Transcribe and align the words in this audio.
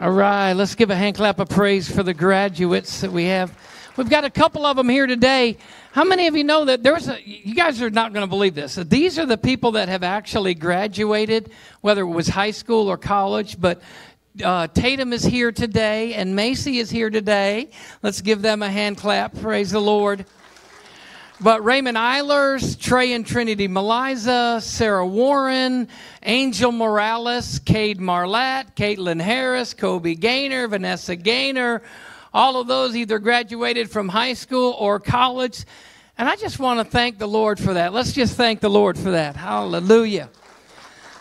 All 0.00 0.10
right, 0.10 0.54
let's 0.54 0.74
give 0.74 0.90
a 0.90 0.96
hand 0.96 1.14
clap 1.14 1.38
of 1.38 1.48
praise 1.48 1.88
for 1.88 2.02
the 2.02 2.12
graduates 2.12 3.02
that 3.02 3.12
we 3.12 3.26
have. 3.26 3.56
We've 3.96 4.10
got 4.10 4.24
a 4.24 4.30
couple 4.30 4.66
of 4.66 4.76
them 4.76 4.88
here 4.88 5.06
today. 5.06 5.56
How 5.92 6.02
many 6.02 6.26
of 6.26 6.34
you 6.34 6.42
know 6.42 6.64
that 6.64 6.82
there's 6.82 7.06
a, 7.06 7.16
you 7.24 7.54
guys 7.54 7.80
are 7.80 7.90
not 7.90 8.12
going 8.12 8.24
to 8.24 8.28
believe 8.28 8.56
this. 8.56 8.74
These 8.74 9.20
are 9.20 9.24
the 9.24 9.38
people 9.38 9.70
that 9.72 9.88
have 9.88 10.02
actually 10.02 10.54
graduated, 10.54 11.52
whether 11.80 12.00
it 12.00 12.06
was 12.06 12.26
high 12.26 12.50
school 12.50 12.88
or 12.88 12.96
college, 12.98 13.60
but 13.60 13.82
uh, 14.44 14.66
Tatum 14.66 15.12
is 15.12 15.22
here 15.22 15.52
today 15.52 16.14
and 16.14 16.34
Macy 16.34 16.78
is 16.78 16.90
here 16.90 17.08
today. 17.08 17.70
Let's 18.02 18.20
give 18.20 18.42
them 18.42 18.64
a 18.64 18.68
hand 18.68 18.96
clap. 18.96 19.38
Praise 19.38 19.70
the 19.70 19.80
Lord. 19.80 20.26
But 21.44 21.62
Raymond 21.62 21.98
Eilers, 21.98 22.80
Trey 22.80 23.12
and 23.12 23.26
Trinity 23.26 23.68
Meliza, 23.68 24.62
Sarah 24.62 25.06
Warren, 25.06 25.88
Angel 26.22 26.72
Morales, 26.72 27.58
Cade 27.58 27.98
Marlatt, 27.98 28.74
Caitlin 28.76 29.20
Harris, 29.20 29.74
Kobe 29.74 30.14
Gaynor, 30.14 30.68
Vanessa 30.68 31.14
Gaynor, 31.16 31.82
all 32.32 32.58
of 32.58 32.66
those 32.66 32.96
either 32.96 33.18
graduated 33.18 33.90
from 33.90 34.08
high 34.08 34.32
school 34.32 34.74
or 34.78 34.98
college. 34.98 35.66
And 36.16 36.30
I 36.30 36.36
just 36.36 36.58
want 36.58 36.80
to 36.80 36.84
thank 36.90 37.18
the 37.18 37.28
Lord 37.28 37.60
for 37.60 37.74
that. 37.74 37.92
Let's 37.92 38.14
just 38.14 38.38
thank 38.38 38.60
the 38.60 38.70
Lord 38.70 38.96
for 38.96 39.10
that. 39.10 39.36
Hallelujah. 39.36 40.30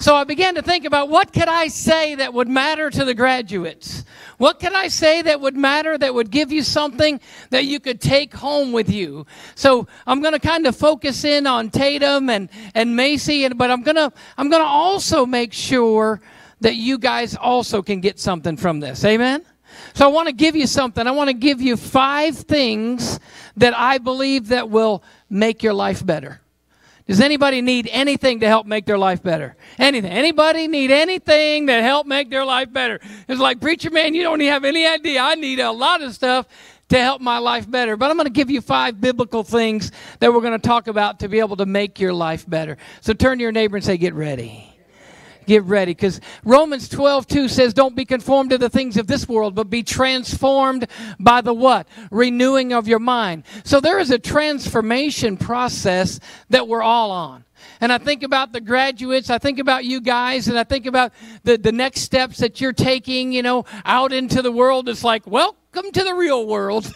So 0.04 0.18
I 0.18 0.26
began 0.26 0.56
to 0.56 0.62
think 0.62 0.84
about 0.84 1.08
what 1.08 1.32
could 1.32 1.48
I 1.48 1.70
say 1.70 2.16
that 2.16 2.34
would 2.34 2.50
matter 2.50 2.90
to 2.90 3.06
the 3.06 3.14
graduates? 3.14 4.04
What 4.38 4.60
could 4.60 4.74
I 4.74 4.90
say 4.90 5.22
that 5.22 5.40
would 5.40 5.56
matter, 5.56 5.98
that 5.98 6.14
would 6.14 6.30
give 6.30 6.52
you 6.52 6.62
something 6.62 7.22
that 7.52 7.64
you 7.64 7.80
could 7.80 8.02
take 8.02 8.34
home 8.34 8.74
with 8.74 8.90
you? 8.90 9.26
So 9.56 9.88
I'm 10.06 10.20
going 10.20 10.34
to 10.34 10.42
kind 10.42 10.68
of 10.68 10.76
focus 10.76 11.24
in 11.24 11.48
on 11.48 11.70
Tatum 11.70 12.30
and, 12.30 12.50
and 12.76 12.98
Macy, 12.98 13.46
and, 13.46 13.58
but 13.58 13.72
I'm 13.72 13.82
going 13.82 13.96
to 13.96 14.12
I'm 14.38 14.50
going 14.50 14.62
to 14.62 14.68
also 14.68 15.26
make 15.26 15.54
sure 15.54 16.20
that 16.60 16.76
you 16.76 16.98
guys 16.98 17.34
also 17.38 17.82
can 17.82 18.02
get 18.02 18.20
something 18.20 18.58
from 18.58 18.82
this. 18.82 19.06
Amen? 19.06 19.46
So 19.94 20.04
I 20.04 20.12
want 20.12 20.28
to 20.28 20.34
give 20.34 20.58
you 20.58 20.68
something. 20.68 21.08
I 21.08 21.12
want 21.12 21.30
to 21.30 21.34
give 21.34 21.62
you 21.62 21.78
five 21.78 22.36
things 22.36 23.22
that 23.56 23.74
I 23.74 24.00
believe 24.00 24.50
that 24.50 24.70
will 24.70 25.02
make 25.30 25.64
your 25.64 25.74
life 25.74 26.06
better. 26.06 26.42
Does 27.06 27.20
anybody 27.20 27.62
need 27.62 27.90
anything 27.92 28.40
to 28.40 28.48
help 28.48 28.66
make 28.66 28.86
their 28.86 28.98
life 28.98 29.22
better? 29.22 29.56
Anything? 29.78 30.12
Anybody 30.12 30.68
need 30.68 30.90
anything 30.90 31.68
to 31.68 31.82
help 31.82 32.08
make 32.08 32.30
their 32.30 32.46
life 32.46 32.72
better? 32.72 33.00
It's 33.28 33.42
like, 33.42 33.60
preacher 33.60 33.90
man, 33.90 34.14
you 34.14 34.24
don't 34.24 34.40
have 34.40 34.64
any 34.64 34.88
idea. 34.88 35.22
I 35.22 35.36
need 35.36 35.60
a 35.60 35.72
lot 35.72 36.02
of 36.02 36.14
stuff 36.14 36.48
to 36.90 37.00
help 37.00 37.22
my 37.22 37.40
life 37.40 37.70
better. 37.70 37.98
But 37.98 38.10
I'm 38.10 38.18
going 38.18 38.28
to 38.28 38.34
give 38.34 38.50
you 38.50 38.62
five 38.62 39.02
biblical 39.02 39.44
things 39.44 39.92
that 40.20 40.34
we're 40.34 40.42
going 40.42 40.60
to 40.60 40.68
talk 40.68 40.88
about 40.88 41.20
to 41.20 41.28
be 41.28 41.40
able 41.40 41.58
to 41.58 41.66
make 41.66 42.00
your 42.00 42.14
life 42.14 42.50
better. 42.50 42.78
So 43.02 43.14
turn 43.14 43.38
to 43.40 43.42
your 43.42 43.52
neighbor 43.52 43.76
and 43.76 43.86
say, 43.86 43.98
get 43.98 44.14
ready 44.14 44.73
get 45.46 45.64
ready 45.64 45.92
because 45.92 46.20
romans 46.44 46.90
12 46.90 47.28
2 47.28 47.48
says 47.48 47.74
don't 47.74 47.96
be 47.96 48.06
conformed 48.06 48.50
to 48.50 48.58
the 48.58 48.70
things 48.70 48.98
of 48.98 49.08
this 49.08 49.28
world 49.28 49.56
but 49.56 49.70
be 49.70 49.84
transformed 49.84 50.88
by 51.20 51.42
the 51.42 51.54
what? 51.54 51.88
Renewing 52.12 52.74
of 52.74 52.88
your 52.88 53.00
mind. 53.00 53.44
So 53.64 53.80
there 53.80 54.00
is 54.00 54.12
a 54.12 54.20
transformation 54.20 55.38
process 55.38 56.20
that 56.50 56.68
we're 56.68 56.82
all 56.82 57.12
on. 57.12 57.46
And 57.80 57.94
I 57.94 57.98
think 57.98 58.24
about 58.24 58.52
the 58.52 58.60
graduates, 58.60 59.30
I 59.30 59.38
think 59.38 59.60
about 59.60 59.86
you 59.86 60.02
guys, 60.02 60.48
and 60.48 60.60
I 60.60 60.66
think 60.66 60.86
about 60.86 61.14
the, 61.44 61.58
the 61.58 61.72
next 61.72 62.02
steps 62.02 62.40
that 62.40 62.60
you're 62.60 62.74
taking, 62.74 63.32
you 63.32 63.42
know, 63.42 63.66
out 63.86 64.12
into 64.12 64.42
the 64.42 64.52
world. 64.52 64.90
It's 64.90 65.04
like, 65.04 65.26
welcome 65.74 65.92
to 65.92 66.04
the 66.04 66.14
real 66.14 66.46
world. 66.46 66.94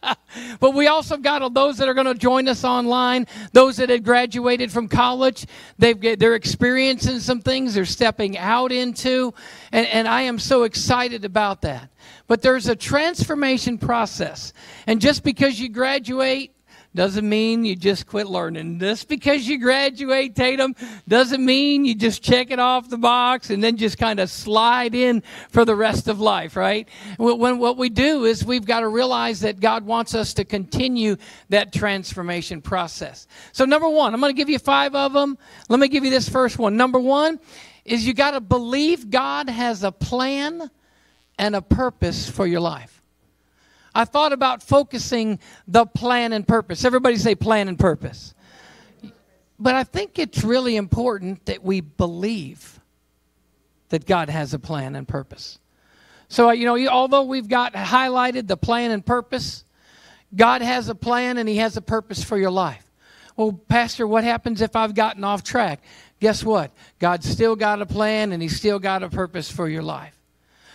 but 0.60 0.72
we 0.72 0.86
also 0.86 1.18
got 1.18 1.52
those 1.52 1.76
that 1.76 1.86
are 1.86 1.92
going 1.92 2.06
to 2.06 2.14
join 2.14 2.48
us 2.48 2.64
online, 2.64 3.26
those 3.52 3.76
that 3.76 3.90
had 3.90 4.04
graduated 4.04 4.72
from 4.72 4.88
college. 4.88 5.46
They've 5.78 6.18
they're 6.18 6.34
experiencing 6.34 7.20
some 7.20 7.40
things 7.42 7.74
they're 7.74 7.84
stepping 7.84 8.38
out 8.38 8.72
into, 8.72 9.34
and, 9.70 9.86
and 9.88 10.08
I 10.08 10.22
am 10.22 10.38
so 10.38 10.62
excited 10.62 11.26
about 11.26 11.60
that. 11.62 11.90
But 12.26 12.40
there's 12.40 12.68
a 12.68 12.76
transformation 12.76 13.76
process, 13.76 14.54
and 14.86 14.98
just 15.00 15.22
because 15.22 15.60
you 15.60 15.68
graduate 15.68 16.55
doesn't 16.96 17.28
mean 17.28 17.64
you 17.64 17.76
just 17.76 18.06
quit 18.06 18.26
learning. 18.26 18.80
Just 18.80 19.06
because 19.06 19.46
you 19.46 19.60
graduate 19.60 20.34
Tatum 20.34 20.74
doesn't 21.06 21.44
mean 21.44 21.84
you 21.84 21.94
just 21.94 22.22
check 22.22 22.50
it 22.50 22.58
off 22.58 22.88
the 22.88 22.98
box 22.98 23.50
and 23.50 23.62
then 23.62 23.76
just 23.76 23.98
kind 23.98 24.18
of 24.18 24.28
slide 24.28 24.94
in 24.94 25.22
for 25.50 25.64
the 25.64 25.76
rest 25.76 26.08
of 26.08 26.18
life, 26.18 26.56
right? 26.56 26.88
When 27.18 27.58
what 27.58 27.76
we 27.76 27.88
do 27.88 28.24
is 28.24 28.44
we've 28.44 28.66
got 28.66 28.80
to 28.80 28.88
realize 28.88 29.40
that 29.40 29.60
God 29.60 29.86
wants 29.86 30.14
us 30.14 30.34
to 30.34 30.44
continue 30.44 31.16
that 31.50 31.72
transformation 31.72 32.60
process. 32.60 33.28
So 33.52 33.64
number 33.64 33.88
1, 33.88 34.12
I'm 34.12 34.20
going 34.20 34.34
to 34.34 34.36
give 34.36 34.50
you 34.50 34.58
5 34.58 34.94
of 34.96 35.12
them. 35.12 35.38
Let 35.68 35.78
me 35.78 35.88
give 35.88 36.04
you 36.04 36.10
this 36.10 36.28
first 36.28 36.58
one. 36.58 36.76
Number 36.76 36.98
1 36.98 37.38
is 37.84 38.06
you 38.06 38.14
got 38.14 38.32
to 38.32 38.40
believe 38.40 39.10
God 39.10 39.48
has 39.48 39.84
a 39.84 39.92
plan 39.92 40.70
and 41.38 41.54
a 41.54 41.62
purpose 41.62 42.28
for 42.28 42.46
your 42.46 42.60
life. 42.60 42.95
I 43.96 44.04
thought 44.04 44.34
about 44.34 44.62
focusing 44.62 45.38
the 45.66 45.86
plan 45.86 46.34
and 46.34 46.46
purpose. 46.46 46.84
Everybody 46.84 47.16
say 47.16 47.34
plan 47.34 47.66
and 47.66 47.78
purpose. 47.78 48.34
But 49.58 49.74
I 49.74 49.84
think 49.84 50.18
it's 50.18 50.44
really 50.44 50.76
important 50.76 51.46
that 51.46 51.62
we 51.62 51.80
believe 51.80 52.78
that 53.88 54.04
God 54.04 54.28
has 54.28 54.52
a 54.52 54.58
plan 54.58 54.96
and 54.96 55.08
purpose. 55.08 55.58
So, 56.28 56.50
uh, 56.50 56.52
you 56.52 56.66
know, 56.66 56.88
although 56.88 57.22
we've 57.22 57.48
got 57.48 57.72
highlighted 57.72 58.48
the 58.48 58.58
plan 58.58 58.90
and 58.90 59.04
purpose, 59.04 59.64
God 60.34 60.60
has 60.60 60.90
a 60.90 60.94
plan 60.94 61.38
and 61.38 61.48
He 61.48 61.56
has 61.56 61.78
a 61.78 61.80
purpose 61.80 62.22
for 62.22 62.36
your 62.36 62.50
life. 62.50 62.84
Well, 63.34 63.52
Pastor, 63.52 64.06
what 64.06 64.24
happens 64.24 64.60
if 64.60 64.76
I've 64.76 64.94
gotten 64.94 65.24
off 65.24 65.42
track? 65.42 65.82
Guess 66.20 66.44
what? 66.44 66.70
God's 66.98 67.26
still 67.26 67.56
got 67.56 67.80
a 67.80 67.86
plan 67.86 68.32
and 68.32 68.42
He's 68.42 68.56
still 68.56 68.78
got 68.78 69.02
a 69.02 69.08
purpose 69.08 69.50
for 69.50 69.70
your 69.70 69.82
life. 69.82 70.18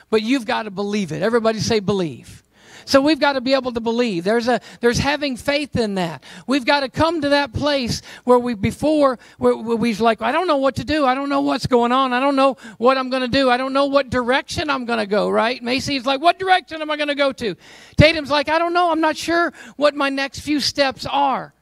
But 0.10 0.24
you've 0.24 0.46
got 0.46 0.64
to 0.64 0.72
believe 0.72 1.12
it. 1.12 1.22
Everybody 1.22 1.60
say 1.60 1.82
believe. 1.82 2.42
So 2.86 3.02
we've 3.02 3.20
got 3.20 3.34
to 3.34 3.42
be 3.42 3.54
able 3.54 3.72
to 3.74 3.80
believe. 3.80 4.24
There's 4.24 4.48
a 4.48 4.60
there's 4.80 4.98
having 5.00 5.38
faith 5.38 5.76
in 5.76 5.96
that. 5.96 6.24
We've 6.48 6.66
got 6.66 6.82
to 6.82 6.90
come 6.90 7.22
to 7.22 7.30
that 7.30 7.54
place 7.54 8.02
where 8.24 8.40
we 8.40 8.54
before 8.54 9.20
where, 9.38 9.56
we're 9.56 9.96
like, 9.96 10.22
I 10.22 10.32
don't 10.32 10.48
know 10.48 10.58
what 10.58 10.76
to 10.76 10.84
do. 10.84 11.06
I 11.06 11.16
don't 11.16 11.30
know 11.30 11.42
what's 11.42 11.68
going 11.68 11.92
on. 11.92 12.14
I 12.14 12.20
don't 12.20 12.36
know 12.36 12.58
what 12.78 12.98
I'm 12.98 13.10
going 13.10 13.24
to 13.24 13.28
do. 13.28 13.50
I 13.50 13.58
don't 13.58 13.74
know 13.74 13.86
what 13.86 14.10
direction 14.10 14.70
I'm 14.70 14.86
going 14.86 15.00
to 15.00 15.08
go. 15.08 15.30
Right? 15.30 15.62
Macy's 15.62 16.06
like, 16.06 16.22
what 16.22 16.40
direction 16.40 16.82
am 16.82 16.92
I 16.92 16.98
going 16.98 17.10
to 17.10 17.16
go 17.16 17.32
to? 17.32 17.56
Tatum's 17.98 18.30
like, 18.30 18.50
I 18.50 18.60
don't 18.60 18.74
know. 18.74 18.92
I'm 18.92 19.02
not 19.02 19.18
sure 19.18 19.54
what 19.78 19.96
my 19.96 20.10
next 20.10 20.40
few 20.40 20.60
steps 20.60 21.06
are. 21.06 21.54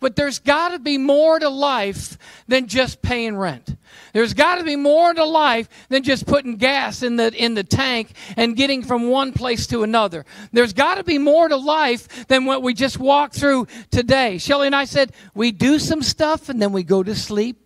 But 0.00 0.14
there's 0.14 0.38
got 0.38 0.68
to 0.68 0.78
be 0.78 0.96
more 0.96 1.38
to 1.38 1.48
life 1.48 2.18
than 2.46 2.68
just 2.68 3.02
paying 3.02 3.36
rent. 3.36 3.76
There's 4.12 4.34
got 4.34 4.56
to 4.56 4.64
be 4.64 4.76
more 4.76 5.12
to 5.12 5.24
life 5.24 5.68
than 5.88 6.02
just 6.02 6.26
putting 6.26 6.56
gas 6.56 7.02
in 7.02 7.16
the 7.16 7.32
in 7.34 7.54
the 7.54 7.64
tank 7.64 8.12
and 8.36 8.56
getting 8.56 8.82
from 8.82 9.08
one 9.08 9.32
place 9.32 9.66
to 9.68 9.82
another. 9.82 10.24
There's 10.52 10.72
got 10.72 10.96
to 10.96 11.04
be 11.04 11.18
more 11.18 11.48
to 11.48 11.56
life 11.56 12.26
than 12.26 12.44
what 12.44 12.62
we 12.62 12.74
just 12.74 12.98
walked 12.98 13.34
through 13.34 13.66
today. 13.90 14.38
Shelly 14.38 14.66
and 14.66 14.76
I 14.76 14.84
said 14.84 15.12
we 15.34 15.52
do 15.52 15.78
some 15.78 16.02
stuff 16.02 16.48
and 16.48 16.60
then 16.60 16.72
we 16.72 16.82
go 16.82 17.02
to 17.02 17.14
sleep. 17.14 17.56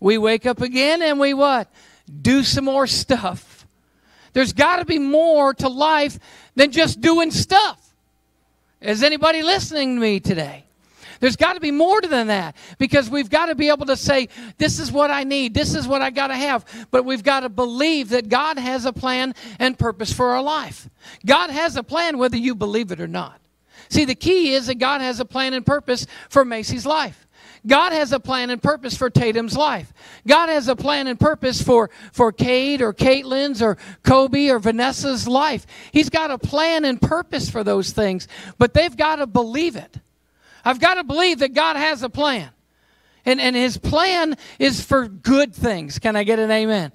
We 0.00 0.18
wake 0.18 0.46
up 0.46 0.60
again 0.60 1.00
and 1.02 1.18
we 1.18 1.32
what? 1.32 1.72
Do 2.20 2.42
some 2.42 2.64
more 2.64 2.86
stuff. 2.86 3.66
There's 4.32 4.52
got 4.52 4.76
to 4.76 4.84
be 4.84 4.98
more 4.98 5.54
to 5.54 5.68
life 5.68 6.18
than 6.56 6.72
just 6.72 7.00
doing 7.00 7.30
stuff. 7.30 7.78
Is 8.80 9.02
anybody 9.02 9.42
listening 9.42 9.94
to 9.94 10.00
me 10.00 10.20
today? 10.20 10.64
There's 11.22 11.36
got 11.36 11.52
to 11.52 11.60
be 11.60 11.70
more 11.70 12.00
than 12.00 12.26
that 12.26 12.56
because 12.78 13.08
we've 13.08 13.30
got 13.30 13.46
to 13.46 13.54
be 13.54 13.68
able 13.68 13.86
to 13.86 13.96
say, 13.96 14.28
this 14.58 14.80
is 14.80 14.90
what 14.90 15.12
I 15.12 15.22
need, 15.22 15.54
this 15.54 15.76
is 15.76 15.86
what 15.86 16.02
I 16.02 16.10
got 16.10 16.26
to 16.26 16.34
have. 16.34 16.64
But 16.90 17.04
we've 17.04 17.22
got 17.22 17.40
to 17.40 17.48
believe 17.48 18.08
that 18.08 18.28
God 18.28 18.58
has 18.58 18.86
a 18.86 18.92
plan 18.92 19.36
and 19.60 19.78
purpose 19.78 20.12
for 20.12 20.30
our 20.30 20.42
life. 20.42 20.90
God 21.24 21.50
has 21.50 21.76
a 21.76 21.84
plan 21.84 22.18
whether 22.18 22.36
you 22.36 22.56
believe 22.56 22.90
it 22.90 23.00
or 23.00 23.06
not. 23.06 23.40
See, 23.88 24.04
the 24.04 24.16
key 24.16 24.54
is 24.54 24.66
that 24.66 24.80
God 24.80 25.00
has 25.00 25.20
a 25.20 25.24
plan 25.24 25.54
and 25.54 25.64
purpose 25.64 26.08
for 26.28 26.44
Macy's 26.44 26.84
life. 26.84 27.28
God 27.64 27.92
has 27.92 28.10
a 28.10 28.18
plan 28.18 28.50
and 28.50 28.60
purpose 28.60 28.96
for 28.96 29.08
Tatum's 29.08 29.56
life. 29.56 29.92
God 30.26 30.48
has 30.48 30.66
a 30.66 30.74
plan 30.74 31.06
and 31.06 31.20
purpose 31.20 31.62
for, 31.62 31.90
for 32.12 32.32
Cade 32.32 32.82
or 32.82 32.92
Caitlin's 32.92 33.62
or 33.62 33.78
Kobe 34.02 34.48
or 34.48 34.58
Vanessa's 34.58 35.28
life. 35.28 35.68
He's 35.92 36.10
got 36.10 36.32
a 36.32 36.38
plan 36.38 36.84
and 36.84 37.00
purpose 37.00 37.48
for 37.48 37.62
those 37.62 37.92
things, 37.92 38.26
but 38.58 38.74
they've 38.74 38.96
got 38.96 39.16
to 39.16 39.28
believe 39.28 39.76
it. 39.76 39.98
I've 40.64 40.80
got 40.80 40.94
to 40.94 41.04
believe 41.04 41.40
that 41.40 41.54
God 41.54 41.76
has 41.76 42.02
a 42.02 42.08
plan. 42.08 42.50
And, 43.24 43.40
and 43.40 43.54
his 43.54 43.78
plan 43.78 44.36
is 44.58 44.84
for 44.84 45.06
good 45.06 45.54
things. 45.54 45.98
Can 45.98 46.16
I 46.16 46.24
get 46.24 46.38
an 46.38 46.50
amen? 46.50 46.92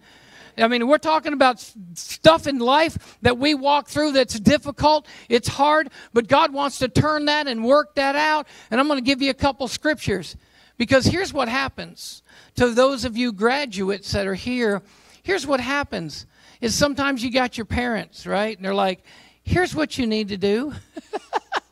I 0.58 0.68
mean, 0.68 0.88
we're 0.88 0.98
talking 0.98 1.34
about 1.34 1.64
stuff 1.94 2.48
in 2.48 2.58
life 2.58 3.18
that 3.22 3.38
we 3.38 3.54
walk 3.54 3.88
through 3.88 4.14
that's 4.14 4.40
difficult, 4.40 5.08
it's 5.30 5.48
hard, 5.48 5.90
but 6.14 6.28
God 6.28 6.52
wants 6.52 6.80
to 6.80 6.88
turn 6.88 7.26
that 7.26 7.48
and 7.48 7.64
work 7.64 7.96
that 7.96 8.16
out. 8.16 8.48
And 8.72 8.80
I'm 8.80 8.88
going 8.88 8.98
to 8.98 9.06
give 9.06 9.22
you 9.22 9.30
a 9.30 9.36
couple 9.36 9.68
scriptures 9.68 10.36
because 10.78 11.06
here's 11.06 11.32
what 11.32 11.48
happens 11.48 12.24
to 12.56 12.72
those 12.72 13.06
of 13.06 13.16
you 13.16 13.32
graduates 13.32 14.12
that 14.14 14.26
are 14.26 14.34
here. 14.34 14.82
Here's 15.22 15.46
what 15.46 15.60
happens 15.60 16.26
is 16.60 16.74
sometimes 16.74 17.24
you 17.24 17.32
got 17.32 17.58
your 17.58 17.66
parents, 17.66 18.26
right? 18.26 18.58
And 18.58 18.66
they're 18.66 18.74
like, 18.74 19.04
here's 19.44 19.76
what 19.76 19.98
you 19.98 20.08
need 20.08 20.30
to 20.30 20.38
do. 20.38 20.74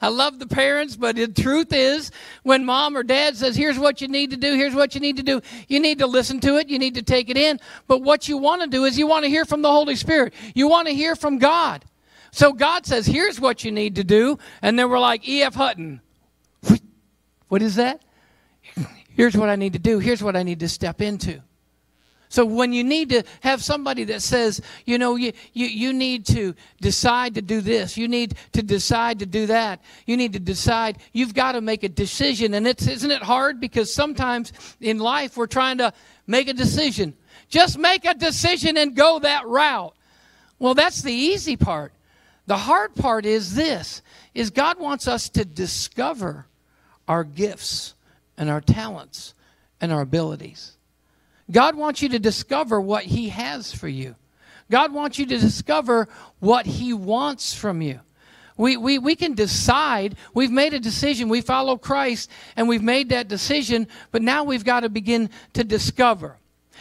I 0.00 0.08
love 0.08 0.38
the 0.38 0.46
parents, 0.46 0.96
but 0.96 1.16
the 1.16 1.28
truth 1.28 1.72
is, 1.72 2.10
when 2.42 2.64
mom 2.64 2.96
or 2.96 3.02
dad 3.02 3.36
says, 3.36 3.56
here's 3.56 3.78
what 3.78 4.00
you 4.00 4.08
need 4.08 4.30
to 4.30 4.36
do, 4.36 4.54
here's 4.54 4.74
what 4.74 4.94
you 4.94 5.00
need 5.00 5.16
to 5.16 5.22
do, 5.22 5.40
you 5.68 5.80
need 5.80 5.98
to 5.98 6.06
listen 6.06 6.40
to 6.40 6.56
it, 6.56 6.68
you 6.68 6.78
need 6.78 6.94
to 6.94 7.02
take 7.02 7.30
it 7.30 7.36
in. 7.36 7.60
But 7.86 8.02
what 8.02 8.28
you 8.28 8.38
want 8.38 8.62
to 8.62 8.68
do 8.68 8.84
is 8.84 8.98
you 8.98 9.06
want 9.06 9.24
to 9.24 9.30
hear 9.30 9.44
from 9.44 9.62
the 9.62 9.70
Holy 9.70 9.96
Spirit, 9.96 10.34
you 10.54 10.68
want 10.68 10.88
to 10.88 10.94
hear 10.94 11.16
from 11.16 11.38
God. 11.38 11.84
So 12.30 12.52
God 12.52 12.84
says, 12.84 13.06
here's 13.06 13.40
what 13.40 13.64
you 13.64 13.72
need 13.72 13.94
to 13.96 14.04
do. 14.04 14.38
And 14.60 14.78
then 14.78 14.90
we're 14.90 14.98
like, 14.98 15.26
E.F. 15.26 15.54
Hutton. 15.54 16.00
What 17.48 17.62
is 17.62 17.76
that? 17.76 18.02
Here's 19.08 19.36
what 19.36 19.48
I 19.48 19.56
need 19.56 19.72
to 19.72 19.78
do, 19.78 19.98
here's 19.98 20.22
what 20.22 20.36
I 20.36 20.42
need 20.42 20.60
to 20.60 20.68
step 20.68 21.00
into. 21.00 21.40
So 22.28 22.44
when 22.44 22.72
you 22.72 22.82
need 22.82 23.10
to 23.10 23.22
have 23.40 23.62
somebody 23.62 24.04
that 24.04 24.20
says, 24.22 24.60
you 24.84 24.98
know, 24.98 25.16
you, 25.16 25.32
you, 25.52 25.66
you 25.66 25.92
need 25.92 26.26
to 26.26 26.54
decide 26.80 27.34
to 27.36 27.42
do 27.42 27.60
this, 27.60 27.96
you 27.96 28.08
need 28.08 28.34
to 28.52 28.62
decide 28.62 29.20
to 29.20 29.26
do 29.26 29.46
that, 29.46 29.80
you 30.06 30.16
need 30.16 30.32
to 30.32 30.40
decide, 30.40 30.98
you've 31.12 31.34
got 31.34 31.52
to 31.52 31.60
make 31.60 31.84
a 31.84 31.88
decision. 31.88 32.54
And 32.54 32.66
it's, 32.66 32.86
isn't 32.86 33.10
it 33.10 33.22
hard? 33.22 33.60
Because 33.60 33.92
sometimes 33.92 34.52
in 34.80 34.98
life 34.98 35.36
we're 35.36 35.46
trying 35.46 35.78
to 35.78 35.92
make 36.26 36.48
a 36.48 36.52
decision. 36.52 37.14
Just 37.48 37.78
make 37.78 38.04
a 38.04 38.14
decision 38.14 38.76
and 38.76 38.96
go 38.96 39.20
that 39.20 39.46
route. 39.46 39.94
Well, 40.58 40.74
that's 40.74 41.02
the 41.02 41.12
easy 41.12 41.56
part. 41.56 41.92
The 42.46 42.56
hard 42.56 42.94
part 42.94 43.26
is 43.26 43.54
this 43.54 44.02
is 44.34 44.50
God 44.50 44.78
wants 44.78 45.08
us 45.08 45.28
to 45.30 45.44
discover 45.44 46.46
our 47.08 47.24
gifts 47.24 47.94
and 48.36 48.50
our 48.50 48.60
talents 48.60 49.34
and 49.80 49.92
our 49.92 50.02
abilities. 50.02 50.75
God 51.50 51.76
wants 51.76 52.02
you 52.02 52.08
to 52.10 52.18
discover 52.18 52.80
what 52.80 53.04
He 53.04 53.28
has 53.28 53.72
for 53.72 53.88
you. 53.88 54.16
God 54.70 54.92
wants 54.92 55.18
you 55.18 55.26
to 55.26 55.38
discover 55.38 56.08
what 56.40 56.66
He 56.66 56.92
wants 56.92 57.54
from 57.54 57.82
you. 57.82 58.00
We, 58.56 58.76
we, 58.76 58.98
we 58.98 59.16
can 59.16 59.34
decide, 59.34 60.16
we've 60.32 60.50
made 60.50 60.72
a 60.72 60.80
decision, 60.80 61.28
we 61.28 61.42
follow 61.42 61.76
Christ, 61.76 62.30
and 62.56 62.68
we've 62.68 62.82
made 62.82 63.10
that 63.10 63.28
decision, 63.28 63.86
but 64.12 64.22
now 64.22 64.44
we've 64.44 64.64
got 64.64 64.80
to 64.80 64.88
begin 64.88 65.30
to 65.52 65.62
discover. 65.62 66.38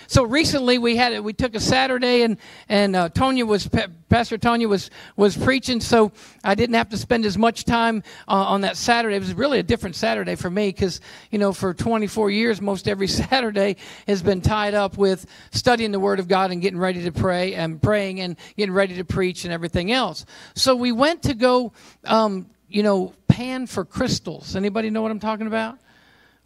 So 0.08 0.24
recently 0.24 0.78
we 0.78 0.96
had. 0.96 1.20
We 1.20 1.34
took 1.34 1.56
a 1.56 1.60
Saturday 1.60 2.22
and 2.22 2.38
and 2.70 2.96
uh, 2.96 3.10
Tonya 3.10 3.46
was 3.46 3.70
Pastor 4.10 4.38
Tonya 4.38 4.68
was 4.68 4.92
was 5.16 5.36
preaching, 5.36 5.82
so 5.82 6.12
I 6.44 6.56
didn't 6.56 6.76
have 6.76 6.90
to 6.90 6.98
spend 6.98 7.26
as 7.26 7.38
much 7.38 7.66
time 7.66 8.04
uh, 8.28 8.34
on 8.34 8.62
that 8.62 8.78
Saturday. 8.78 9.16
It 9.16 9.20
was 9.20 9.34
really 9.34 9.60
a 9.60 9.64
different 9.64 9.96
Saturday 9.96 10.36
for 10.36 10.50
me 10.50 10.70
because 10.70 11.02
you 11.32 11.40
know 11.40 11.54
for 11.54 11.74
24 11.74 12.30
years, 12.30 12.62
most 12.62 12.88
every 12.88 13.08
Saturday 13.26 13.78
has 14.08 14.22
been 14.22 14.42
tied 14.42 14.74
up 14.74 14.98
with 14.98 15.26
studying 15.52 15.92
the 15.92 16.00
Word 16.00 16.20
of 16.20 16.28
God 16.28 16.52
and 16.52 16.62
getting 16.62 16.80
ready 16.80 17.04
to 17.04 17.12
pray 17.12 17.56
and 17.56 17.82
praying 17.82 18.22
and 18.22 18.38
getting 18.58 18.74
ready 18.74 18.96
to 18.96 19.06
preach 19.06 19.44
and 19.44 19.54
everything 19.54 19.92
else. 19.92 20.26
So 20.54 20.76
we 20.76 20.92
went 20.92 21.24
to 21.24 21.34
go, 21.34 21.74
um, 22.04 22.48
you 22.70 22.84
know, 22.84 23.14
pan 23.28 23.68
for 23.68 23.86
crystals. 23.86 24.56
Anybody 24.56 24.90
know 24.90 25.02
what 25.02 25.12
I'm 25.12 25.20
talking 25.20 25.48
about? 25.48 25.78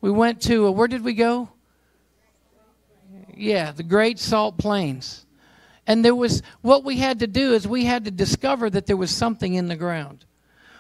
We 0.01 0.12
went 0.12 0.42
to 0.44 0.68
uh, 0.68 0.72
where 0.72 0.88
did 0.88 1.04
we 1.04 1.13
go? 1.13 1.50
Yeah, 3.39 3.71
the 3.71 3.83
Great 3.83 4.19
Salt 4.19 4.57
Plains. 4.57 5.25
And 5.88 6.03
there 6.03 6.13
was, 6.13 6.44
what 6.62 6.83
we 6.83 6.97
had 6.97 7.19
to 7.19 7.27
do 7.27 7.53
is 7.53 7.68
we 7.68 7.86
had 7.86 8.06
to 8.06 8.12
discover 8.12 8.69
that 8.69 8.86
there 8.86 8.97
was 8.97 9.12
something 9.12 9.53
in 9.53 9.69
the 9.69 9.77
ground. 9.77 10.25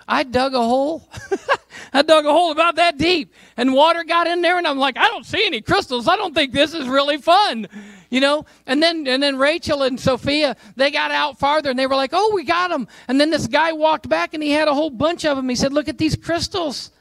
I 0.07 0.23
dug 0.23 0.53
a 0.53 0.61
hole. 0.61 1.07
I 1.93 2.01
dug 2.01 2.25
a 2.25 2.31
hole 2.31 2.51
about 2.51 2.75
that 2.75 2.97
deep, 2.97 3.33
and 3.55 3.73
water 3.73 4.03
got 4.03 4.27
in 4.27 4.41
there, 4.41 4.57
and 4.57 4.67
I'm 4.67 4.77
like, 4.77 4.97
I 4.97 5.07
don't 5.07 5.25
see 5.25 5.45
any 5.45 5.61
crystals. 5.61 6.07
I 6.07 6.17
don't 6.17 6.35
think 6.35 6.51
this 6.51 6.73
is 6.73 6.87
really 6.87 7.17
fun, 7.17 7.67
you 8.09 8.19
know. 8.19 8.45
And 8.65 8.83
then 8.83 9.07
and 9.07 9.23
then 9.23 9.37
Rachel 9.37 9.83
and 9.83 9.99
Sophia 9.99 10.55
they 10.75 10.91
got 10.91 11.11
out 11.11 11.39
farther, 11.39 11.69
and 11.69 11.79
they 11.79 11.87
were 11.87 11.95
like, 11.95 12.11
Oh, 12.13 12.31
we 12.33 12.43
got 12.43 12.69
them. 12.69 12.87
And 13.07 13.21
then 13.21 13.29
this 13.29 13.47
guy 13.47 13.71
walked 13.71 14.09
back, 14.09 14.33
and 14.33 14.43
he 14.43 14.51
had 14.51 14.67
a 14.67 14.73
whole 14.73 14.89
bunch 14.89 15.25
of 15.25 15.37
them. 15.37 15.47
He 15.47 15.55
said, 15.55 15.73
Look 15.73 15.87
at 15.87 15.97
these 15.97 16.15
crystals. 16.15 16.91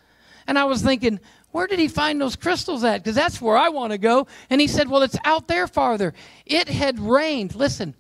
And 0.47 0.59
I 0.59 0.65
was 0.65 0.81
thinking, 0.83 1.21
where 1.51 1.67
did 1.67 1.79
he 1.79 1.89
find 1.89 2.21
those 2.21 2.37
crystals 2.37 2.85
at? 2.85 3.03
Because 3.03 3.17
that's 3.17 3.41
where 3.41 3.57
I 3.57 3.71
want 3.71 3.93
to 3.93 3.99
go. 3.99 4.27
And 4.51 4.61
he 4.61 4.67
said, 4.67 4.89
Well, 4.89 5.03
it's 5.03 5.17
out 5.25 5.49
there 5.49 5.67
farther. 5.67 6.15
It 6.45 6.69
had 6.69 6.99
rained. 6.99 7.55
Listen, 7.55 7.95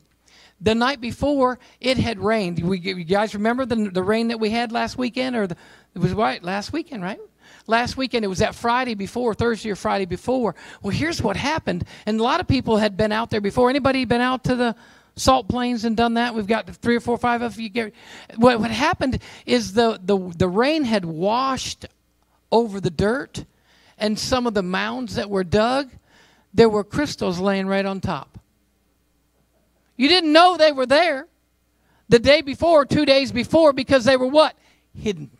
the 0.60 0.74
night 0.74 1.00
before, 1.00 1.58
it 1.80 1.98
had 1.98 2.18
rained. 2.18 2.58
We, 2.58 2.78
you 2.78 3.04
guys 3.04 3.34
remember 3.34 3.64
the, 3.64 3.90
the 3.90 4.02
rain 4.02 4.28
that 4.28 4.40
we 4.40 4.50
had 4.50 4.72
last 4.72 4.98
weekend? 4.98 5.36
Or 5.36 5.46
the, 5.46 5.56
it 5.94 5.98
was 5.98 6.12
right 6.12 6.42
last 6.42 6.72
weekend, 6.72 7.02
right? 7.02 7.20
Last 7.66 7.96
weekend, 7.96 8.24
it 8.24 8.28
was 8.28 8.38
that 8.38 8.54
Friday 8.54 8.94
before, 8.94 9.34
Thursday 9.34 9.70
or 9.70 9.76
Friday 9.76 10.06
before. 10.06 10.54
Well, 10.82 10.90
here's 10.90 11.22
what 11.22 11.36
happened. 11.36 11.84
And 12.06 12.18
a 12.18 12.22
lot 12.22 12.40
of 12.40 12.48
people 12.48 12.78
had 12.78 12.96
been 12.96 13.12
out 13.12 13.30
there 13.30 13.40
before. 13.40 13.70
Anybody 13.70 14.04
been 14.04 14.20
out 14.20 14.44
to 14.44 14.56
the 14.56 14.74
Salt 15.16 15.48
Plains 15.48 15.84
and 15.84 15.96
done 15.96 16.14
that? 16.14 16.34
We've 16.34 16.46
got 16.46 16.68
three 16.76 16.96
or 16.96 17.00
four, 17.00 17.18
five 17.18 17.42
of 17.42 17.58
you. 17.60 17.68
Get, 17.68 17.94
what, 18.36 18.60
what 18.60 18.70
happened 18.70 19.20
is 19.46 19.74
the, 19.74 20.00
the, 20.02 20.18
the 20.36 20.48
rain 20.48 20.84
had 20.84 21.04
washed 21.04 21.86
over 22.50 22.80
the 22.80 22.90
dirt 22.90 23.44
and 23.98 24.18
some 24.18 24.46
of 24.46 24.54
the 24.54 24.62
mounds 24.62 25.16
that 25.16 25.28
were 25.28 25.44
dug, 25.44 25.90
there 26.54 26.68
were 26.68 26.84
crystals 26.84 27.38
laying 27.38 27.66
right 27.66 27.84
on 27.84 28.00
top. 28.00 28.38
You 29.96 30.08
didn't 30.08 30.32
know 30.32 30.56
they 30.56 30.72
were 30.72 30.86
there 30.86 31.26
the 32.08 32.18
day 32.18 32.40
before, 32.40 32.86
two 32.86 33.04
days 33.04 33.32
before, 33.32 33.72
because 33.72 34.04
they 34.04 34.16
were 34.16 34.26
what? 34.28 34.56
Hidden. 34.96 35.30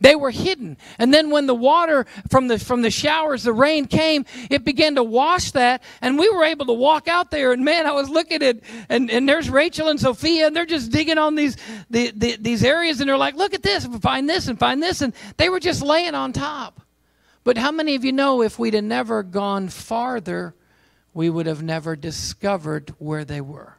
They 0.00 0.16
were 0.16 0.30
hidden. 0.30 0.78
And 0.98 1.12
then 1.12 1.30
when 1.30 1.46
the 1.46 1.54
water 1.54 2.06
from 2.30 2.48
the 2.48 2.58
from 2.58 2.80
the 2.82 2.90
showers, 2.90 3.42
the 3.42 3.52
rain 3.52 3.86
came, 3.86 4.24
it 4.50 4.64
began 4.64 4.94
to 4.94 5.04
wash 5.04 5.50
that. 5.50 5.82
And 6.00 6.18
we 6.18 6.28
were 6.30 6.44
able 6.44 6.66
to 6.66 6.72
walk 6.72 7.06
out 7.06 7.30
there. 7.30 7.52
And 7.52 7.64
man, 7.64 7.86
I 7.86 7.92
was 7.92 8.08
looking 8.08 8.42
at 8.42 8.60
and, 8.88 9.10
and 9.10 9.28
there's 9.28 9.50
Rachel 9.50 9.88
and 9.88 10.00
Sophia, 10.00 10.46
and 10.46 10.56
they're 10.56 10.64
just 10.64 10.90
digging 10.90 11.18
on 11.18 11.34
these 11.34 11.56
the, 11.90 12.12
the, 12.16 12.36
these 12.36 12.64
areas, 12.64 13.00
and 13.00 13.08
they're 13.08 13.18
like, 13.18 13.34
look 13.34 13.52
at 13.52 13.62
this, 13.62 13.84
find 14.00 14.28
this 14.28 14.48
and 14.48 14.58
find 14.58 14.82
this. 14.82 15.02
And 15.02 15.12
they 15.36 15.50
were 15.50 15.60
just 15.60 15.82
laying 15.82 16.14
on 16.14 16.32
top. 16.32 16.80
But 17.44 17.58
how 17.58 17.70
many 17.70 17.94
of 17.94 18.04
you 18.04 18.12
know 18.12 18.42
if 18.42 18.58
we'd 18.58 18.74
have 18.74 18.84
never 18.84 19.22
gone 19.22 19.68
farther, 19.68 20.54
we 21.12 21.28
would 21.28 21.46
have 21.46 21.62
never 21.62 21.94
discovered 21.94 22.94
where 22.98 23.24
they 23.24 23.40
were? 23.40 23.76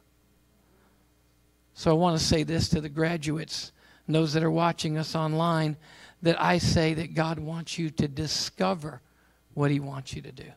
So 1.74 1.90
I 1.90 1.94
want 1.94 2.18
to 2.18 2.24
say 2.24 2.44
this 2.44 2.68
to 2.70 2.80
the 2.80 2.88
graduates 2.88 3.72
and 4.06 4.14
those 4.14 4.34
that 4.34 4.42
are 4.42 4.50
watching 4.50 4.98
us 4.98 5.16
online 5.16 5.76
that 6.22 6.40
I 6.40 6.58
say 6.58 6.94
that 6.94 7.14
God 7.14 7.38
wants 7.38 7.78
you 7.78 7.90
to 7.90 8.08
discover 8.08 9.00
what 9.54 9.70
He 9.70 9.80
wants 9.80 10.14
you 10.14 10.22
to 10.22 10.32
do. 10.32 10.50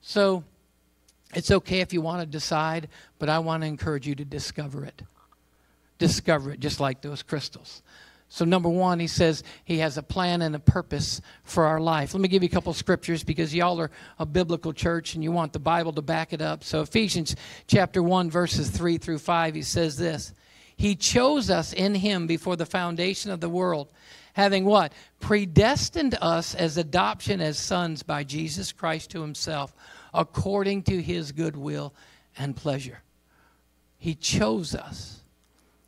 So 0.00 0.44
it's 1.34 1.50
okay 1.50 1.80
if 1.80 1.92
you 1.92 2.00
want 2.00 2.20
to 2.20 2.26
decide, 2.26 2.88
but 3.18 3.28
I 3.28 3.38
want 3.40 3.62
to 3.62 3.66
encourage 3.66 4.06
you 4.06 4.14
to 4.14 4.24
discover 4.24 4.84
it. 4.84 5.02
Discover 5.98 6.52
it 6.52 6.60
just 6.60 6.80
like 6.80 7.00
those 7.00 7.22
crystals. 7.22 7.82
So, 8.30 8.44
number 8.44 8.68
one, 8.68 9.00
he 9.00 9.06
says 9.06 9.42
he 9.64 9.78
has 9.78 9.96
a 9.96 10.02
plan 10.02 10.42
and 10.42 10.54
a 10.54 10.58
purpose 10.58 11.22
for 11.44 11.64
our 11.64 11.80
life. 11.80 12.12
Let 12.12 12.20
me 12.20 12.28
give 12.28 12.42
you 12.42 12.48
a 12.48 12.52
couple 12.52 12.72
scriptures 12.74 13.24
because 13.24 13.54
y'all 13.54 13.80
are 13.80 13.90
a 14.18 14.26
biblical 14.26 14.74
church 14.74 15.14
and 15.14 15.24
you 15.24 15.32
want 15.32 15.54
the 15.54 15.58
Bible 15.58 15.94
to 15.94 16.02
back 16.02 16.34
it 16.34 16.42
up. 16.42 16.62
So, 16.62 16.82
Ephesians 16.82 17.36
chapter 17.66 18.02
1, 18.02 18.30
verses 18.30 18.68
3 18.68 18.98
through 18.98 19.18
5, 19.18 19.54
he 19.54 19.62
says 19.62 19.96
this 19.96 20.34
He 20.76 20.94
chose 20.94 21.48
us 21.48 21.72
in 21.72 21.94
him 21.94 22.26
before 22.26 22.56
the 22.56 22.66
foundation 22.66 23.30
of 23.30 23.40
the 23.40 23.48
world 23.48 23.88
having 24.38 24.64
what? 24.64 24.92
Predestined 25.18 26.16
us 26.20 26.54
as 26.54 26.76
adoption 26.76 27.40
as 27.40 27.58
sons 27.58 28.04
by 28.04 28.22
Jesus 28.22 28.70
Christ 28.70 29.10
to 29.10 29.20
himself, 29.20 29.74
according 30.14 30.84
to 30.84 31.02
his 31.02 31.32
good 31.32 31.56
will 31.56 31.92
and 32.38 32.54
pleasure. 32.54 33.00
He 33.98 34.14
chose 34.14 34.76
us. 34.76 35.22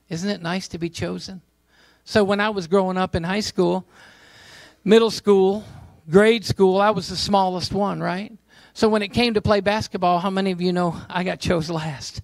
Isn't 0.08 0.30
it 0.30 0.42
nice 0.42 0.66
to 0.68 0.78
be 0.78 0.90
chosen? 0.90 1.42
So 2.04 2.24
when 2.24 2.40
I 2.40 2.50
was 2.50 2.66
growing 2.66 2.96
up 2.96 3.14
in 3.14 3.22
high 3.22 3.40
school, 3.40 3.86
middle 4.82 5.12
school, 5.12 5.62
grade 6.10 6.44
school, 6.44 6.80
I 6.80 6.90
was 6.90 7.08
the 7.08 7.16
smallest 7.16 7.72
one, 7.72 8.00
right? 8.00 8.32
So 8.72 8.88
when 8.88 9.02
it 9.02 9.12
came 9.12 9.34
to 9.34 9.40
play 9.40 9.60
basketball, 9.60 10.18
how 10.18 10.30
many 10.30 10.50
of 10.50 10.60
you 10.60 10.72
know 10.72 11.00
I 11.08 11.22
got 11.22 11.38
chose 11.38 11.70
last? 11.70 12.20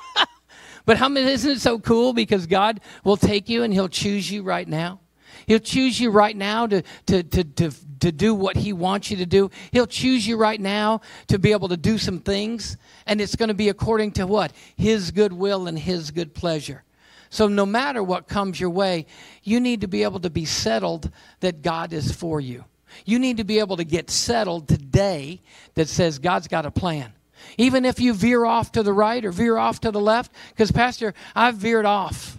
but 0.86 0.96
how 0.96 1.10
many 1.10 1.30
isn't 1.30 1.50
it 1.50 1.60
so 1.60 1.78
cool 1.78 2.14
because 2.14 2.46
God 2.46 2.80
will 3.04 3.18
take 3.18 3.50
you 3.50 3.62
and 3.62 3.74
he'll 3.74 3.90
choose 3.90 4.30
you 4.30 4.42
right 4.42 4.66
now? 4.66 5.00
He'll 5.46 5.58
choose 5.58 5.98
you 6.00 6.10
right 6.10 6.36
now 6.36 6.66
to, 6.66 6.82
to, 7.06 7.22
to, 7.22 7.44
to, 7.44 7.70
to 8.00 8.12
do 8.12 8.34
what 8.34 8.56
He 8.56 8.72
wants 8.72 9.10
you 9.10 9.18
to 9.18 9.26
do. 9.26 9.50
He'll 9.72 9.86
choose 9.86 10.26
you 10.26 10.36
right 10.36 10.60
now 10.60 11.00
to 11.28 11.38
be 11.38 11.52
able 11.52 11.68
to 11.68 11.76
do 11.76 11.98
some 11.98 12.20
things, 12.20 12.76
and 13.06 13.20
it's 13.20 13.36
going 13.36 13.48
to 13.48 13.54
be 13.54 13.68
according 13.68 14.12
to 14.12 14.26
what? 14.26 14.52
His 14.76 15.10
good 15.10 15.32
will 15.32 15.66
and 15.66 15.78
His 15.78 16.10
good 16.10 16.34
pleasure. 16.34 16.84
So, 17.30 17.48
no 17.48 17.66
matter 17.66 18.02
what 18.02 18.28
comes 18.28 18.60
your 18.60 18.70
way, 18.70 19.06
you 19.42 19.58
need 19.58 19.80
to 19.80 19.88
be 19.88 20.04
able 20.04 20.20
to 20.20 20.30
be 20.30 20.44
settled 20.44 21.10
that 21.40 21.62
God 21.62 21.92
is 21.92 22.12
for 22.12 22.40
you. 22.40 22.64
You 23.04 23.18
need 23.18 23.38
to 23.38 23.44
be 23.44 23.58
able 23.58 23.76
to 23.78 23.84
get 23.84 24.08
settled 24.08 24.68
today 24.68 25.40
that 25.74 25.88
says 25.88 26.20
God's 26.20 26.46
got 26.46 26.64
a 26.64 26.70
plan. 26.70 27.12
Even 27.58 27.84
if 27.84 28.00
you 28.00 28.14
veer 28.14 28.44
off 28.44 28.72
to 28.72 28.82
the 28.82 28.92
right 28.92 29.24
or 29.24 29.32
veer 29.32 29.58
off 29.58 29.80
to 29.80 29.90
the 29.90 30.00
left, 30.00 30.32
because, 30.50 30.70
Pastor, 30.70 31.14
I've 31.34 31.56
veered 31.56 31.86
off. 31.86 32.38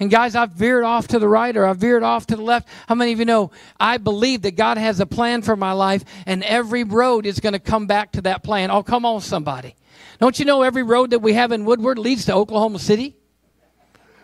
And 0.00 0.10
guys, 0.10 0.34
I've 0.34 0.50
veered 0.50 0.84
off 0.84 1.08
to 1.08 1.18
the 1.18 1.28
right 1.28 1.56
or 1.56 1.66
I've 1.66 1.78
veered 1.78 2.02
off 2.02 2.26
to 2.26 2.36
the 2.36 2.42
left. 2.42 2.68
How 2.88 2.94
many 2.94 3.12
of 3.12 3.18
you 3.18 3.24
know 3.24 3.50
I 3.78 3.98
believe 3.98 4.42
that 4.42 4.56
God 4.56 4.76
has 4.76 5.00
a 5.00 5.06
plan 5.06 5.42
for 5.42 5.56
my 5.56 5.72
life 5.72 6.04
and 6.26 6.42
every 6.44 6.84
road 6.84 7.26
is 7.26 7.40
going 7.40 7.52
to 7.52 7.58
come 7.58 7.86
back 7.86 8.12
to 8.12 8.22
that 8.22 8.42
plan? 8.42 8.70
Oh, 8.70 8.82
come 8.82 9.04
on, 9.04 9.20
somebody. 9.20 9.76
Don't 10.20 10.38
you 10.38 10.44
know 10.44 10.62
every 10.62 10.82
road 10.82 11.10
that 11.10 11.20
we 11.20 11.34
have 11.34 11.52
in 11.52 11.64
Woodward 11.64 11.98
leads 11.98 12.24
to 12.26 12.34
Oklahoma 12.34 12.78
City? 12.78 13.16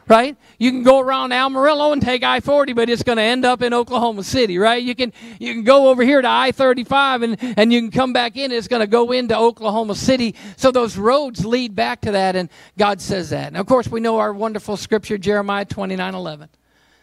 Right? 0.08 0.36
You 0.58 0.70
can 0.70 0.82
go 0.82 0.98
around 0.98 1.32
Amarillo 1.32 1.92
and 1.92 2.02
take 2.02 2.22
I-40, 2.22 2.74
but 2.74 2.88
it's 2.88 3.02
going 3.02 3.16
to 3.16 3.22
end 3.22 3.44
up 3.44 3.62
in 3.62 3.72
Oklahoma 3.72 4.24
City, 4.24 4.58
right? 4.58 4.82
You 4.82 4.94
can 4.94 5.12
you 5.38 5.54
can 5.54 5.62
go 5.64 5.88
over 5.88 6.02
here 6.02 6.20
to 6.20 6.28
I-35 6.28 7.24
and 7.24 7.58
and 7.58 7.72
you 7.72 7.80
can 7.80 7.90
come 7.90 8.12
back 8.12 8.36
in. 8.36 8.52
It's 8.52 8.68
going 8.68 8.80
to 8.80 8.86
go 8.86 9.12
into 9.12 9.36
Oklahoma 9.36 9.94
City. 9.94 10.34
So 10.56 10.70
those 10.70 10.96
roads 10.96 11.44
lead 11.44 11.74
back 11.74 12.02
to 12.02 12.12
that, 12.12 12.36
and 12.36 12.48
God 12.76 13.00
says 13.00 13.30
that. 13.30 13.48
And 13.48 13.56
of 13.56 13.66
course, 13.66 13.88
we 13.88 14.00
know 14.00 14.18
our 14.18 14.32
wonderful 14.32 14.76
scripture, 14.76 15.18
Jeremiah 15.18 15.64
29:11, 15.64 16.48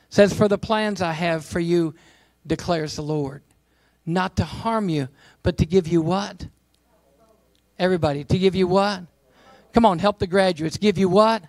says, 0.10 0.34
"For 0.34 0.48
the 0.48 0.58
plans 0.58 1.01
I 1.01 1.13
have 1.13 1.46
for 1.46 1.60
you, 1.60 1.96
declares 2.46 2.96
the 2.96 3.04
Lord, 3.04 3.44
not 4.06 4.36
to 4.38 4.44
harm 4.44 4.89
you, 4.89 5.08
but 5.44 5.58
to 5.58 5.66
give 5.66 5.88
you 5.88 6.01
what." 6.01 6.48
Everybody, 7.80 8.24
to 8.24 8.39
give 8.39 8.56
you 8.56 8.68
what? 8.68 9.04
Come 9.72 9.86
on, 9.86 10.00
help 10.00 10.18
the 10.18 10.25
graduates. 10.25 10.77
Give 10.77 10.98
you 10.98 11.08
what? 11.08 11.44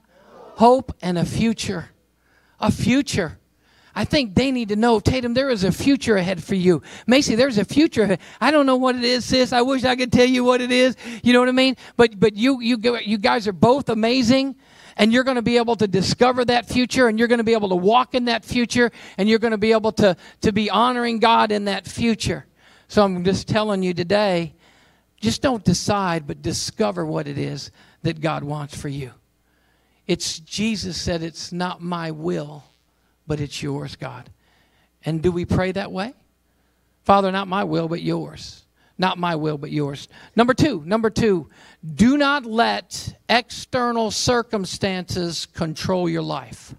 Hope 0.59 0.93
and 1.01 1.17
a 1.17 1.25
future. 1.25 1.91
A 2.59 2.73
future. 2.73 3.39
I 3.95 4.05
think 4.05 4.35
they 4.35 4.51
need 4.51 4.71
to 4.71 4.77
know, 4.77 4.99
Tatum, 4.99 5.33
there 5.33 5.51
is 5.51 5.63
a 5.63 5.71
future 5.71 6.17
ahead 6.17 6.43
for 6.43 6.57
you. 6.57 6.83
Macy, 7.07 7.37
there's 7.37 7.59
a 7.59 7.65
future 7.65 8.03
ahead. 8.03 8.21
I 8.41 8.51
don't 8.51 8.67
know 8.67 8.77
what 8.77 8.97
it 8.97 9.05
is, 9.05 9.25
sis. 9.25 9.53
I 9.53 9.63
wish 9.63 9.85
I 9.85 9.95
could 9.95 10.13
tell 10.13 10.27
you 10.27 10.43
what 10.43 10.61
it 10.61 10.73
is. 10.73 10.97
You 11.23 11.33
know 11.33 11.39
what 11.39 11.49
I 11.49 11.53
mean? 11.53 11.77
But 11.97 12.19
but 12.19 12.35
you 12.37 12.61
you 12.61 12.77
you 13.05 13.19
guys 13.19 13.47
are 13.47 13.53
both 13.53 13.89
amazing 13.89 14.57
and 14.97 15.13
you're 15.13 15.23
going 15.23 15.37
to 15.37 15.43
be 15.43 15.59
able 15.59 15.77
to 15.77 15.87
discover 15.87 16.45
that 16.45 16.69
future 16.69 17.07
and 17.07 17.21
you're 17.21 17.29
going 17.29 17.39
to 17.39 17.45
be 17.45 17.53
able 17.53 17.69
to 17.69 17.77
walk 17.77 18.17
in 18.17 18.25
that 18.25 18.45
future 18.45 18.91
and 19.17 19.29
you're 19.29 19.39
going 19.39 19.53
to 19.53 19.59
be 19.59 19.71
able 19.71 19.93
to 19.93 20.17
to 20.41 20.53
be 20.53 20.71
honoring 20.71 21.21
God 21.21 21.53
in 21.53 21.67
that 21.67 21.87
future. 21.87 22.47
So 22.89 23.05
I'm 23.05 23.23
just 23.23 23.47
telling 23.47 23.85
you 23.85 23.95
today, 23.95 24.55
just 25.21 25.41
don't 25.41 25.65
decide 25.65 26.27
but 26.27 26.43
discover 26.43 27.07
what 27.07 27.29
it 27.29 27.39
is 27.39 27.71
that 28.03 28.21
God 28.21 28.43
wants 28.43 28.77
for 28.77 28.89
you. 28.89 29.13
It's 30.09 30.39
Jesus 30.41 31.01
said, 31.01 31.23
It's 31.23 31.53
not 31.53 31.83
my 31.83 32.11
will, 32.11 32.65
but 33.27 33.41
it's 33.41 33.63
yours, 33.63 33.95
God. 33.95 34.31
And 35.05 35.23
do 35.23 35.31
we 35.31 35.45
pray 35.45 35.71
that 35.73 35.93
way? 35.93 36.15
Father, 37.05 37.31
not 37.31 37.47
my 37.47 37.65
will, 37.65 37.89
but 37.89 38.03
yours. 38.03 38.65
Not 38.97 39.17
my 39.17 39.37
will, 39.37 39.59
but 39.59 39.71
yours. 39.71 40.09
Number 40.35 40.55
two, 40.55 40.83
number 40.85 41.09
two, 41.09 41.49
do 41.95 42.17
not 42.17 42.45
let 42.45 43.17
external 43.29 44.11
circumstances 44.11 45.47
control 45.47 46.09
your 46.09 46.23
life. 46.23 46.75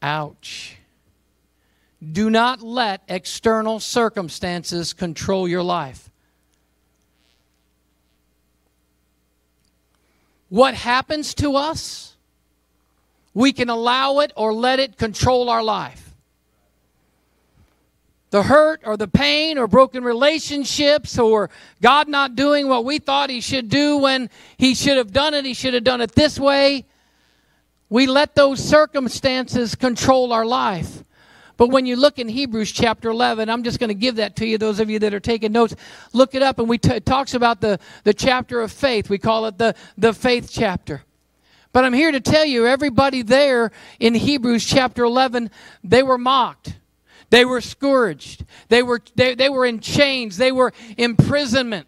Ouch. 0.00 0.76
Do 2.12 2.30
not 2.30 2.62
let 2.62 3.02
external 3.08 3.80
circumstances 3.80 4.92
control 4.92 5.48
your 5.48 5.62
life. 5.62 6.10
What 10.52 10.74
happens 10.74 11.32
to 11.32 11.56
us, 11.56 12.14
we 13.32 13.54
can 13.54 13.70
allow 13.70 14.18
it 14.18 14.30
or 14.36 14.52
let 14.52 14.78
it 14.80 14.98
control 14.98 15.48
our 15.48 15.62
life. 15.62 16.14
The 18.28 18.42
hurt 18.42 18.82
or 18.84 18.98
the 18.98 19.08
pain 19.08 19.56
or 19.56 19.66
broken 19.66 20.04
relationships 20.04 21.18
or 21.18 21.48
God 21.80 22.06
not 22.06 22.36
doing 22.36 22.68
what 22.68 22.84
we 22.84 22.98
thought 22.98 23.30
He 23.30 23.40
should 23.40 23.70
do 23.70 23.96
when 23.96 24.28
He 24.58 24.74
should 24.74 24.98
have 24.98 25.10
done 25.10 25.32
it, 25.32 25.46
He 25.46 25.54
should 25.54 25.72
have 25.72 25.84
done 25.84 26.02
it 26.02 26.12
this 26.12 26.38
way. 26.38 26.84
We 27.88 28.06
let 28.06 28.34
those 28.34 28.62
circumstances 28.62 29.74
control 29.74 30.34
our 30.34 30.44
life. 30.44 31.02
But 31.56 31.68
when 31.68 31.86
you 31.86 31.96
look 31.96 32.18
in 32.18 32.28
Hebrews 32.28 32.72
chapter 32.72 33.10
11, 33.10 33.48
I'm 33.48 33.62
just 33.62 33.78
going 33.78 33.88
to 33.88 33.94
give 33.94 34.16
that 34.16 34.36
to 34.36 34.46
you, 34.46 34.58
those 34.58 34.80
of 34.80 34.90
you 34.90 34.98
that 35.00 35.14
are 35.14 35.20
taking 35.20 35.52
notes. 35.52 35.74
Look 36.12 36.34
it 36.34 36.42
up, 36.42 36.58
and 36.58 36.68
we 36.68 36.78
t- 36.78 36.92
it 36.92 37.06
talks 37.06 37.34
about 37.34 37.60
the, 37.60 37.78
the 38.04 38.14
chapter 38.14 38.60
of 38.60 38.72
faith. 38.72 39.08
We 39.08 39.18
call 39.18 39.46
it 39.46 39.58
the, 39.58 39.74
the 39.96 40.12
faith 40.12 40.48
chapter. 40.50 41.02
But 41.72 41.84
I'm 41.84 41.94
here 41.94 42.12
to 42.12 42.20
tell 42.20 42.44
you, 42.44 42.66
everybody 42.66 43.22
there 43.22 43.70
in 43.98 44.14
Hebrews 44.14 44.64
chapter 44.64 45.04
11, 45.04 45.50
they 45.82 46.02
were 46.02 46.18
mocked. 46.18 46.76
They 47.30 47.46
were 47.46 47.62
scourged. 47.62 48.44
They 48.68 48.82
were, 48.82 49.00
they, 49.14 49.34
they 49.34 49.48
were 49.48 49.64
in 49.64 49.80
chains. 49.80 50.36
They 50.36 50.52
were 50.52 50.72
imprisonment. 50.98 51.86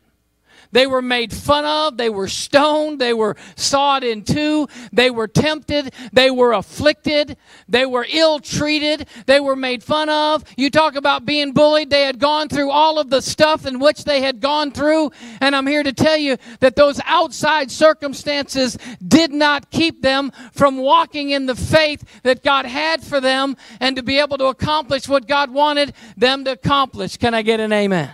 They 0.74 0.88
were 0.88 1.00
made 1.00 1.32
fun 1.32 1.64
of. 1.64 1.96
They 1.96 2.10
were 2.10 2.26
stoned. 2.26 3.00
They 3.00 3.14
were 3.14 3.36
sawed 3.54 4.02
in 4.02 4.24
two. 4.24 4.66
They 4.92 5.08
were 5.08 5.28
tempted. 5.28 5.94
They 6.12 6.32
were 6.32 6.52
afflicted. 6.52 7.36
They 7.68 7.86
were 7.86 8.04
ill 8.10 8.40
treated. 8.40 9.06
They 9.26 9.38
were 9.38 9.54
made 9.54 9.84
fun 9.84 10.08
of. 10.08 10.42
You 10.56 10.70
talk 10.70 10.96
about 10.96 11.24
being 11.24 11.52
bullied. 11.52 11.90
They 11.90 12.02
had 12.02 12.18
gone 12.18 12.48
through 12.48 12.72
all 12.72 12.98
of 12.98 13.08
the 13.08 13.22
stuff 13.22 13.66
in 13.66 13.78
which 13.78 14.02
they 14.02 14.20
had 14.20 14.40
gone 14.40 14.72
through. 14.72 15.12
And 15.40 15.54
I'm 15.54 15.68
here 15.68 15.84
to 15.84 15.92
tell 15.92 16.16
you 16.16 16.38
that 16.58 16.74
those 16.74 17.00
outside 17.04 17.70
circumstances 17.70 18.76
did 19.06 19.32
not 19.32 19.70
keep 19.70 20.02
them 20.02 20.32
from 20.52 20.78
walking 20.78 21.30
in 21.30 21.46
the 21.46 21.54
faith 21.54 22.20
that 22.24 22.42
God 22.42 22.66
had 22.66 23.00
for 23.00 23.20
them 23.20 23.56
and 23.78 23.94
to 23.94 24.02
be 24.02 24.18
able 24.18 24.38
to 24.38 24.46
accomplish 24.46 25.08
what 25.08 25.28
God 25.28 25.52
wanted 25.52 25.94
them 26.16 26.44
to 26.46 26.50
accomplish. 26.50 27.16
Can 27.16 27.32
I 27.32 27.42
get 27.42 27.60
an 27.60 27.72
amen? 27.72 28.10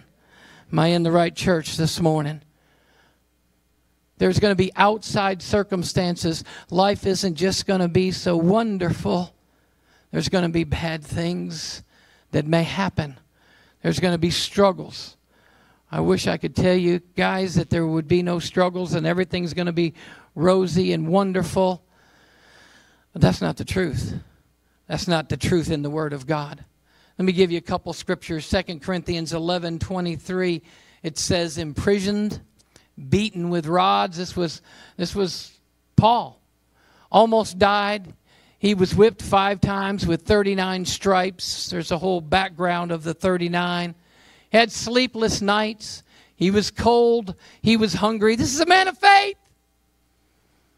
Am 0.70 0.78
I 0.78 0.88
in 0.88 1.04
the 1.04 1.10
right 1.10 1.34
church 1.34 1.78
this 1.78 1.98
morning? 2.00 2.42
There's 4.20 4.38
going 4.38 4.52
to 4.52 4.56
be 4.56 4.70
outside 4.76 5.40
circumstances. 5.40 6.44
Life 6.68 7.06
isn't 7.06 7.36
just 7.36 7.64
going 7.64 7.80
to 7.80 7.88
be 7.88 8.10
so 8.10 8.36
wonderful. 8.36 9.34
There's 10.10 10.28
going 10.28 10.42
to 10.42 10.50
be 10.50 10.64
bad 10.64 11.02
things 11.02 11.82
that 12.32 12.46
may 12.46 12.64
happen. 12.64 13.18
There's 13.82 13.98
going 13.98 14.12
to 14.12 14.18
be 14.18 14.30
struggles. 14.30 15.16
I 15.90 16.00
wish 16.00 16.26
I 16.26 16.36
could 16.36 16.54
tell 16.54 16.74
you 16.76 17.00
guys 17.16 17.54
that 17.54 17.70
there 17.70 17.86
would 17.86 18.08
be 18.08 18.22
no 18.22 18.40
struggles 18.40 18.92
and 18.92 19.06
everything's 19.06 19.54
going 19.54 19.68
to 19.68 19.72
be 19.72 19.94
rosy 20.34 20.92
and 20.92 21.08
wonderful. 21.08 21.82
But 23.14 23.22
that's 23.22 23.40
not 23.40 23.56
the 23.56 23.64
truth. 23.64 24.16
That's 24.86 25.08
not 25.08 25.30
the 25.30 25.38
truth 25.38 25.70
in 25.70 25.80
the 25.80 25.88
Word 25.88 26.12
of 26.12 26.26
God. 26.26 26.62
Let 27.18 27.24
me 27.24 27.32
give 27.32 27.50
you 27.50 27.56
a 27.56 27.62
couple 27.62 27.94
scriptures. 27.94 28.46
2 28.50 28.80
Corinthians 28.80 29.32
11 29.32 29.78
23, 29.78 30.60
it 31.02 31.16
says, 31.16 31.56
imprisoned 31.56 32.42
beaten 33.08 33.50
with 33.50 33.66
rods. 33.66 34.16
This 34.16 34.36
was, 34.36 34.62
this 34.96 35.14
was 35.14 35.52
Paul. 35.96 36.40
Almost 37.10 37.58
died. 37.58 38.12
He 38.58 38.74
was 38.74 38.94
whipped 38.94 39.22
five 39.22 39.60
times 39.60 40.06
with 40.06 40.22
39 40.22 40.84
stripes. 40.84 41.70
There's 41.70 41.90
a 41.90 41.98
whole 41.98 42.20
background 42.20 42.92
of 42.92 43.02
the 43.02 43.14
39. 43.14 43.94
Had 44.52 44.70
sleepless 44.70 45.40
nights. 45.40 46.02
He 46.36 46.50
was 46.50 46.70
cold. 46.70 47.34
He 47.62 47.76
was 47.76 47.94
hungry. 47.94 48.36
This 48.36 48.52
is 48.52 48.60
a 48.60 48.66
man 48.66 48.88
of 48.88 48.98
faith. 48.98 49.36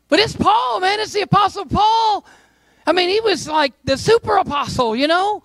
But 0.09 0.21
it's 0.21 0.37
Paul, 0.37 0.81
man. 0.81 1.00
It's 1.00 1.12
the 1.12 1.23
Apostle 1.23 1.67
Paul. 1.67 2.25
I 2.87 2.93
mean, 2.93 3.09
he 3.09 3.21
was 3.21 3.49
like 3.49 3.73
the 3.85 3.97
super 3.97 4.37
apostle, 4.37 4.95
you 4.95 5.07
know? 5.07 5.43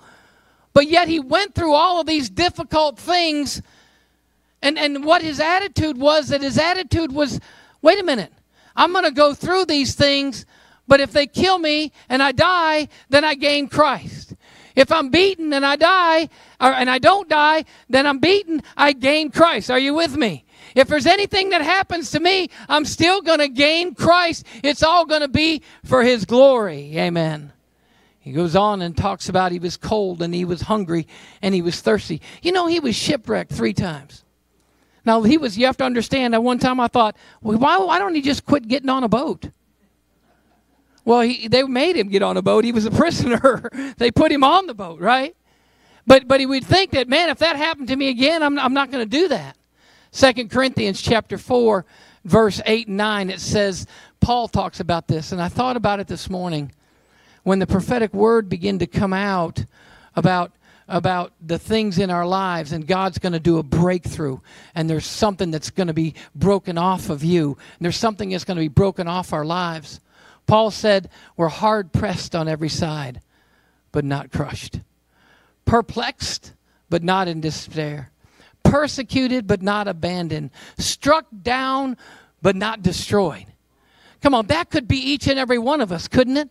But 0.73 0.87
yet 0.87 1.07
he 1.07 1.19
went 1.19 1.55
through 1.55 1.73
all 1.73 2.01
of 2.01 2.07
these 2.07 2.29
difficult 2.29 2.99
things 2.99 3.61
and, 4.67 4.77
and 4.77 5.05
what 5.05 5.21
his 5.21 5.39
attitude 5.39 5.97
was 5.97 6.27
that 6.27 6.41
his 6.41 6.57
attitude 6.57 7.13
was 7.13 7.39
wait 7.81 7.99
a 7.99 8.03
minute, 8.03 8.33
I'm 8.75 8.91
going 8.91 9.05
to 9.05 9.11
go 9.11 9.33
through 9.33 9.65
these 9.65 9.95
things, 9.95 10.45
but 10.87 10.99
if 10.99 11.11
they 11.11 11.25
kill 11.25 11.57
me 11.57 11.93
and 12.09 12.21
I 12.21 12.33
die, 12.33 12.89
then 13.07 13.23
I 13.23 13.35
gain 13.35 13.69
Christ. 13.69 14.33
If 14.75 14.91
I'm 14.91 15.09
beaten 15.09 15.53
and 15.53 15.65
I 15.65 15.77
die, 15.77 16.29
or, 16.59 16.73
and 16.73 16.89
I 16.89 16.99
don't 16.99 17.29
die, 17.29 17.63
then 17.89 18.05
I'm 18.05 18.19
beaten, 18.19 18.61
I 18.75 18.91
gain 18.91 19.31
Christ. 19.31 19.71
Are 19.71 19.79
you 19.79 19.93
with 19.93 20.17
me? 20.17 20.43
If 20.75 20.89
there's 20.89 21.07
anything 21.07 21.51
that 21.51 21.61
happens 21.61 22.11
to 22.11 22.19
me, 22.19 22.49
I'm 22.67 22.83
still 22.83 23.21
going 23.21 23.39
to 23.39 23.47
gain 23.47 23.95
Christ. 23.95 24.45
It's 24.63 24.83
all 24.83 25.05
going 25.05 25.21
to 25.21 25.29
be 25.29 25.61
for 25.85 26.03
His 26.03 26.25
glory. 26.25 26.97
Amen. 26.97 27.53
He 28.19 28.33
goes 28.33 28.55
on 28.57 28.81
and 28.81 28.97
talks 28.97 29.29
about 29.29 29.53
he 29.53 29.59
was 29.59 29.77
cold 29.77 30.21
and 30.21 30.35
he 30.35 30.43
was 30.43 30.63
hungry 30.63 31.07
and 31.41 31.55
he 31.55 31.61
was 31.61 31.79
thirsty. 31.79 32.21
You 32.41 32.51
know, 32.51 32.67
he 32.67 32.81
was 32.81 32.93
shipwrecked 32.93 33.53
three 33.53 33.73
times. 33.73 34.25
Now, 35.07 35.21
he 35.21 35.37
was, 35.37 35.57
you 35.57 35.67
have 35.67 35.77
to 35.77 35.85
understand, 35.85 36.35
at 36.35 36.43
one 36.43 36.59
time 36.59 36.81
I 36.81 36.89
thought, 36.89 37.15
well, 37.41 37.57
why, 37.57 37.77
why 37.77 37.97
don't 37.97 38.13
he 38.13 38.21
just 38.21 38.45
quit 38.45 38.67
getting 38.67 38.89
on 38.89 39.05
a 39.05 39.07
boat? 39.07 39.49
Well, 41.05 41.21
he, 41.21 41.47
they 41.47 41.63
made 41.63 41.95
him 41.95 42.09
get 42.09 42.21
on 42.21 42.35
a 42.35 42.41
boat. 42.41 42.65
He 42.65 42.73
was 42.73 42.85
a 42.85 42.91
prisoner. 43.03 43.71
they 43.97 44.11
put 44.11 44.33
him 44.33 44.43
on 44.43 44.67
the 44.67 44.73
boat, 44.73 44.99
right? 44.99 45.33
But, 46.05 46.27
but 46.27 46.41
he 46.41 46.45
would 46.45 46.65
think 46.65 46.91
that, 46.91 47.07
man, 47.07 47.29
if 47.29 47.37
that 47.37 47.55
happened 47.55 47.87
to 47.87 47.95
me 47.95 48.09
again, 48.09 48.43
I'm, 48.43 48.59
I'm 48.59 48.73
not 48.73 48.91
going 48.91 49.01
to 49.01 49.09
do 49.09 49.29
that. 49.29 49.55
Second 50.11 50.51
Corinthians 50.51 51.01
chapter 51.01 51.37
4, 51.37 51.85
verse 52.25 52.61
8 52.65 52.89
and 52.89 52.97
9, 52.97 53.29
it 53.29 53.39
says, 53.39 53.87
Paul 54.19 54.49
talks 54.49 54.81
about 54.81 55.07
this, 55.07 55.31
and 55.31 55.41
I 55.41 55.47
thought 55.47 55.77
about 55.77 56.01
it 56.01 56.07
this 56.07 56.29
morning. 56.29 56.73
When 57.43 57.59
the 57.59 57.67
prophetic 57.67 58.13
word 58.13 58.49
began 58.49 58.79
to 58.79 58.87
come 58.87 59.13
out 59.13 59.63
about 60.17 60.51
about 60.87 61.33
the 61.45 61.59
things 61.59 61.97
in 61.97 62.09
our 62.09 62.25
lives, 62.25 62.71
and 62.71 62.87
God's 62.87 63.17
going 63.17 63.33
to 63.33 63.39
do 63.39 63.57
a 63.57 63.63
breakthrough, 63.63 64.39
and 64.73 64.89
there's 64.89 65.05
something 65.05 65.51
that's 65.51 65.69
going 65.69 65.87
to 65.87 65.93
be 65.93 66.15
broken 66.33 66.77
off 66.77 67.09
of 67.09 67.23
you, 67.23 67.57
there's 67.79 67.97
something 67.97 68.29
that's 68.29 68.45
going 68.45 68.57
to 68.57 68.63
be 68.63 68.67
broken 68.67 69.07
off 69.07 69.33
our 69.33 69.45
lives. 69.45 69.99
Paul 70.45 70.71
said, 70.71 71.09
We're 71.35 71.49
hard 71.49 71.91
pressed 71.91 72.35
on 72.35 72.47
every 72.47 72.69
side, 72.69 73.21
but 73.91 74.05
not 74.05 74.31
crushed, 74.31 74.79
perplexed, 75.65 76.53
but 76.89 77.03
not 77.03 77.27
in 77.27 77.41
despair, 77.41 78.11
persecuted, 78.63 79.45
but 79.45 79.61
not 79.61 79.89
abandoned, 79.89 80.51
struck 80.77 81.25
down, 81.41 81.97
but 82.41 82.55
not 82.55 82.81
destroyed. 82.81 83.45
Come 84.21 84.33
on, 84.33 84.47
that 84.47 84.69
could 84.69 84.87
be 84.87 84.97
each 84.97 85.27
and 85.27 85.37
every 85.37 85.57
one 85.57 85.81
of 85.81 85.91
us, 85.91 86.07
couldn't 86.07 86.37
it? 86.37 86.49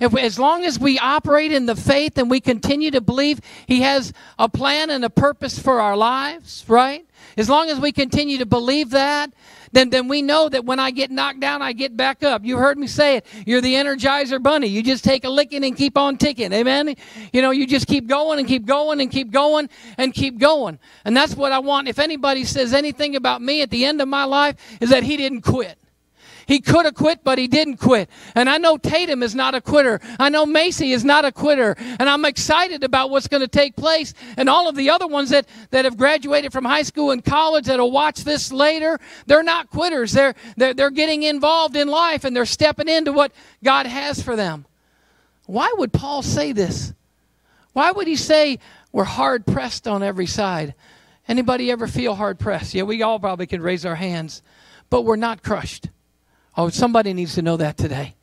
If 0.00 0.16
as 0.16 0.38
long 0.38 0.64
as 0.64 0.78
we 0.78 0.98
operate 0.98 1.52
in 1.52 1.66
the 1.66 1.76
faith 1.76 2.18
and 2.18 2.30
we 2.30 2.40
continue 2.40 2.90
to 2.90 3.00
believe 3.00 3.40
He 3.66 3.82
has 3.82 4.12
a 4.38 4.48
plan 4.48 4.90
and 4.90 5.04
a 5.04 5.10
purpose 5.10 5.58
for 5.58 5.80
our 5.80 5.96
lives, 5.96 6.64
right? 6.66 7.06
As 7.36 7.48
long 7.48 7.68
as 7.68 7.78
we 7.78 7.92
continue 7.92 8.38
to 8.38 8.46
believe 8.46 8.90
that, 8.90 9.32
then, 9.72 9.90
then 9.90 10.08
we 10.08 10.20
know 10.20 10.48
that 10.48 10.64
when 10.64 10.80
I 10.80 10.90
get 10.90 11.10
knocked 11.10 11.40
down, 11.40 11.62
I 11.62 11.72
get 11.72 11.96
back 11.96 12.22
up. 12.24 12.44
You 12.44 12.56
heard 12.58 12.76
me 12.76 12.86
say 12.86 13.18
it. 13.18 13.26
You're 13.46 13.60
the 13.60 13.74
Energizer 13.74 14.42
Bunny. 14.42 14.66
You 14.66 14.82
just 14.82 15.04
take 15.04 15.24
a 15.24 15.28
licking 15.28 15.64
and 15.64 15.76
keep 15.76 15.96
on 15.96 16.16
ticking. 16.16 16.52
Amen? 16.52 16.96
You 17.32 17.42
know, 17.42 17.50
you 17.50 17.66
just 17.66 17.86
keep 17.86 18.06
going 18.08 18.38
and 18.38 18.48
keep 18.48 18.66
going 18.66 19.00
and 19.00 19.10
keep 19.10 19.30
going 19.30 19.68
and 19.96 20.12
keep 20.12 20.38
going. 20.38 20.78
And 21.04 21.16
that's 21.16 21.36
what 21.36 21.52
I 21.52 21.60
want. 21.60 21.88
If 21.88 21.98
anybody 21.98 22.44
says 22.44 22.74
anything 22.74 23.14
about 23.14 23.42
me 23.42 23.62
at 23.62 23.70
the 23.70 23.84
end 23.84 24.00
of 24.00 24.08
my 24.08 24.24
life, 24.24 24.56
is 24.80 24.90
that 24.90 25.04
he 25.04 25.16
didn't 25.16 25.42
quit. 25.42 25.79
He 26.50 26.60
could 26.60 26.84
have 26.84 26.96
quit, 26.96 27.22
but 27.22 27.38
he 27.38 27.46
didn't 27.46 27.76
quit. 27.76 28.10
And 28.34 28.50
I 28.50 28.58
know 28.58 28.76
Tatum 28.76 29.22
is 29.22 29.36
not 29.36 29.54
a 29.54 29.60
quitter. 29.60 30.00
I 30.18 30.30
know 30.30 30.44
Macy 30.44 30.90
is 30.90 31.04
not 31.04 31.24
a 31.24 31.30
quitter. 31.30 31.76
And 31.78 32.10
I'm 32.10 32.24
excited 32.24 32.82
about 32.82 33.08
what's 33.08 33.28
going 33.28 33.42
to 33.42 33.46
take 33.46 33.76
place. 33.76 34.14
And 34.36 34.48
all 34.48 34.68
of 34.68 34.74
the 34.74 34.90
other 34.90 35.06
ones 35.06 35.30
that, 35.30 35.46
that 35.70 35.84
have 35.84 35.96
graduated 35.96 36.52
from 36.52 36.64
high 36.64 36.82
school 36.82 37.12
and 37.12 37.24
college 37.24 37.66
that'll 37.66 37.92
watch 37.92 38.24
this 38.24 38.50
later, 38.50 38.98
they're 39.26 39.44
not 39.44 39.70
quitters. 39.70 40.10
They're, 40.10 40.34
they're, 40.56 40.74
they're 40.74 40.90
getting 40.90 41.22
involved 41.22 41.76
in 41.76 41.86
life 41.86 42.24
and 42.24 42.34
they're 42.34 42.44
stepping 42.46 42.88
into 42.88 43.12
what 43.12 43.30
God 43.62 43.86
has 43.86 44.20
for 44.20 44.34
them. 44.34 44.66
Why 45.46 45.72
would 45.78 45.92
Paul 45.92 46.20
say 46.22 46.50
this? 46.50 46.92
Why 47.74 47.92
would 47.92 48.08
he 48.08 48.16
say 48.16 48.58
we're 48.90 49.04
hard 49.04 49.46
pressed 49.46 49.86
on 49.86 50.02
every 50.02 50.26
side? 50.26 50.74
Anybody 51.28 51.70
ever 51.70 51.86
feel 51.86 52.16
hard 52.16 52.40
pressed? 52.40 52.74
Yeah, 52.74 52.82
we 52.82 53.02
all 53.02 53.20
probably 53.20 53.46
can 53.46 53.62
raise 53.62 53.86
our 53.86 53.94
hands, 53.94 54.42
but 54.90 55.02
we're 55.02 55.14
not 55.14 55.44
crushed. 55.44 55.90
Oh, 56.56 56.68
somebody 56.68 57.12
needs 57.12 57.34
to 57.34 57.42
know 57.42 57.56
that 57.56 57.76
today. 57.76 58.14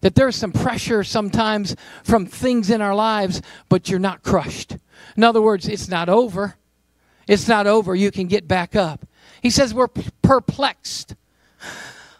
That 0.00 0.14
there's 0.14 0.36
some 0.36 0.52
pressure 0.52 1.02
sometimes 1.04 1.74
from 2.04 2.26
things 2.26 2.70
in 2.70 2.80
our 2.80 2.94
lives, 2.94 3.42
but 3.68 3.88
you're 3.88 3.98
not 3.98 4.22
crushed. 4.22 4.76
In 5.16 5.24
other 5.24 5.40
words, 5.40 5.66
it's 5.68 5.88
not 5.88 6.08
over. 6.08 6.56
It's 7.26 7.48
not 7.48 7.66
over. 7.66 7.94
You 7.94 8.10
can 8.10 8.26
get 8.26 8.46
back 8.46 8.76
up. 8.76 9.06
He 9.42 9.50
says 9.50 9.74
we're 9.74 9.88
perplexed. 9.88 11.14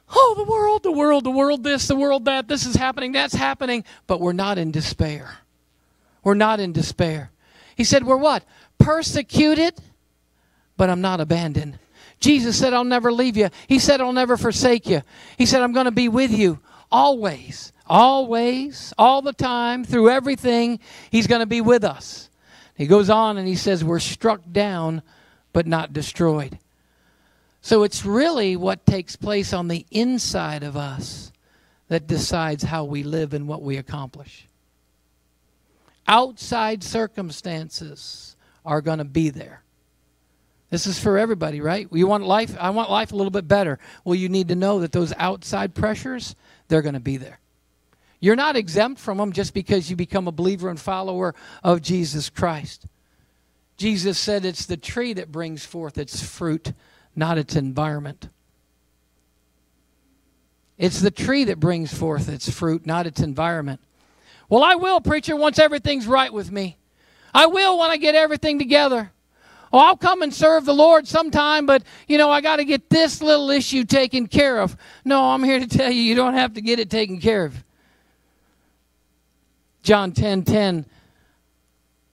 Oh, 0.09 0.35
the 0.37 0.45
world, 0.45 0.83
the 0.83 0.93
world, 0.93 1.25
the 1.25 1.31
world, 1.31 1.65
this, 1.65 1.89
the 1.89 1.97
world, 1.97 2.25
that, 2.27 2.49
this 2.49 2.65
is 2.65 2.77
happening, 2.77 3.13
that's 3.13 3.35
happening, 3.35 3.85
but 4.07 4.21
we're 4.21 4.33
not 4.33 4.57
in 4.57 4.71
despair. 4.71 5.39
We're 6.23 6.35
not 6.35 6.61
in 6.61 6.73
despair. 6.73 7.31
He 7.77 7.85
said, 7.85 8.05
We're 8.05 8.17
what? 8.17 8.45
Persecuted, 8.79 9.75
but 10.77 10.91
I'm 10.91 11.01
not 11.01 11.21
abandoned. 11.21 11.79
Jesus 12.21 12.59
said, 12.59 12.73
I'll 12.73 12.85
never 12.85 13.13
leave 13.13 13.37
you. 13.37 13.51
He 13.67 13.79
said, 13.79 14.01
I'll 14.01 14.13
never 14.13 14.37
forsake 14.37 14.87
you. 14.87 15.03
He 15.37 15.47
said, 15.47 15.63
I'm 15.63 15.73
going 15.73 15.85
to 15.85 15.91
be 15.91 16.09
with 16.09 16.33
you 16.33 16.59
always, 16.91 17.73
always, 17.87 18.93
all 18.97 19.23
the 19.23 19.33
time, 19.33 19.85
through 19.85 20.11
everything. 20.11 20.81
He's 21.11 21.27
going 21.27 21.41
to 21.41 21.47
be 21.47 21.61
with 21.61 21.85
us. 21.85 22.31
He 22.75 22.87
goes 22.87 23.11
on 23.11 23.39
and 23.39 23.49
he 23.49 23.55
says, 23.57 23.85
We're 23.85 23.99
struck 23.99 24.41
down, 24.51 25.03
but 25.53 25.67
not 25.67 25.93
destroyed. 25.93 26.59
So 27.61 27.83
it's 27.83 28.05
really 28.05 28.55
what 28.55 28.87
takes 28.87 29.17
place 29.17 29.53
on 29.53 29.69
the 29.69 29.85
inside 29.91 30.63
of 30.63 30.77
us 30.77 31.33
that 31.89 32.07
decides 32.07 32.63
how 32.63 32.85
we 32.85 33.03
live 33.03 33.35
and 33.35 33.49
what 33.49 33.63
we 33.63 33.77
accomplish. 33.77 34.47
Outside 36.07 36.85
circumstances 36.85 38.37
are 38.65 38.81
going 38.81 38.99
to 38.99 39.05
be 39.05 39.31
there. 39.31 39.63
This 40.71 40.87
is 40.87 40.99
for 40.99 41.17
everybody, 41.17 41.61
right? 41.61 41.89
You 41.93 42.07
want 42.07 42.25
life, 42.25 42.57
I 42.59 42.71
want 42.71 42.91
life 42.91 43.13
a 43.13 43.17
little 43.17 43.31
bit 43.31 43.47
better. 43.47 43.79
Well, 44.05 44.17
you 44.17 44.29
need 44.29 44.49
to 44.49 44.57
know 44.57 44.81
that 44.81 44.93
those 44.93 45.13
outside 45.17 45.75
pressures, 45.75 46.35
they're 46.69 46.83
going 46.83 46.95
to 46.95 47.01
be 47.01 47.17
there. 47.17 47.39
You're 48.19 48.37
not 48.37 48.57
exempt 48.57 49.01
from 49.01 49.19
them 49.19 49.33
just 49.33 49.55
because 49.55 49.89
you 49.91 49.97
become 49.97 50.27
a 50.27 50.33
believer 50.33 50.69
and 50.69 50.81
follower 50.81 51.35
of 51.63 51.83
Jesus 51.83 52.29
Christ. 52.29 52.87
Jesus 53.77 54.19
said 54.19 54.45
it's 54.45 54.67
the 54.67 54.77
tree 54.77 55.13
that 55.13 55.31
brings 55.31 55.65
forth 55.65 55.99
its 55.99 56.23
fruit, 56.23 56.73
not 57.15 57.39
its 57.39 57.55
environment. 57.55 58.29
It's 60.79 61.01
the 61.01 61.11
tree 61.11 61.45
that 61.45 61.61
brings 61.61 61.93
forth 61.93 62.29
its 62.29 62.51
fruit, 62.51 62.87
not 62.87 63.07
its 63.07 63.21
environment. 63.21 63.81
Well, 64.49 64.63
I 64.63 64.75
will, 64.75 65.01
preacher, 65.01 65.37
once 65.37 65.59
everything's 65.59 66.07
right 66.07 66.33
with 66.33 66.51
me. 66.51 66.77
I 67.35 67.47
will 67.47 67.79
when 67.79 67.91
I 67.91 67.97
get 67.97 68.15
everything 68.15 68.59
together. 68.59 69.13
Oh, 69.77 69.79
I'll 69.79 69.97
come 69.99 70.23
and 70.23 70.33
serve 70.33 70.65
the 70.65 70.73
Lord 70.73 71.07
sometime, 71.07 71.67
but 71.67 71.83
you 72.09 72.17
know, 72.17 72.31
I 72.31 72.41
got 72.41 72.57
to 72.57 72.65
get 72.65 72.89
this 72.89 73.21
little 73.21 73.51
issue 73.51 73.85
taken 73.85 74.27
care 74.27 74.59
of. 74.59 74.75
No, 75.05 75.23
I'm 75.23 75.45
here 75.45 75.61
to 75.61 75.67
tell 75.67 75.91
you, 75.91 76.01
you 76.01 76.15
don't 76.15 76.33
have 76.33 76.55
to 76.55 76.63
get 76.63 76.79
it 76.79 76.89
taken 76.89 77.21
care 77.21 77.45
of. 77.45 77.63
John 79.83 80.13
10 80.13 80.45
10. 80.45 80.87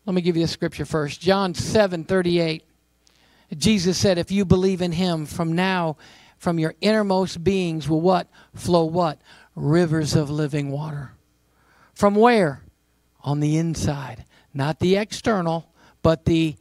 Let 0.05 0.13
me 0.13 0.21
give 0.21 0.35
you 0.35 0.43
a 0.43 0.47
scripture 0.47 0.83
first. 0.83 1.21
John 1.21 1.53
7 1.53 2.03
38. 2.03 2.65
Jesus 3.57 3.97
said, 3.97 4.17
If 4.17 4.29
you 4.29 4.43
believe 4.43 4.81
in 4.81 4.91
him 4.91 5.25
from 5.25 5.53
now, 5.53 5.95
from 6.37 6.59
your 6.59 6.75
innermost 6.81 7.45
beings 7.45 7.87
will 7.87 8.01
what? 8.01 8.27
Flow 8.53 8.83
what? 8.83 9.21
Rivers 9.55 10.15
of 10.15 10.29
living 10.29 10.69
water. 10.69 11.13
From 11.93 12.15
where? 12.15 12.61
On 13.21 13.39
the 13.39 13.55
inside. 13.55 14.25
Not 14.53 14.79
the 14.79 14.97
external, 14.97 15.69
but 16.01 16.25
the 16.25 16.57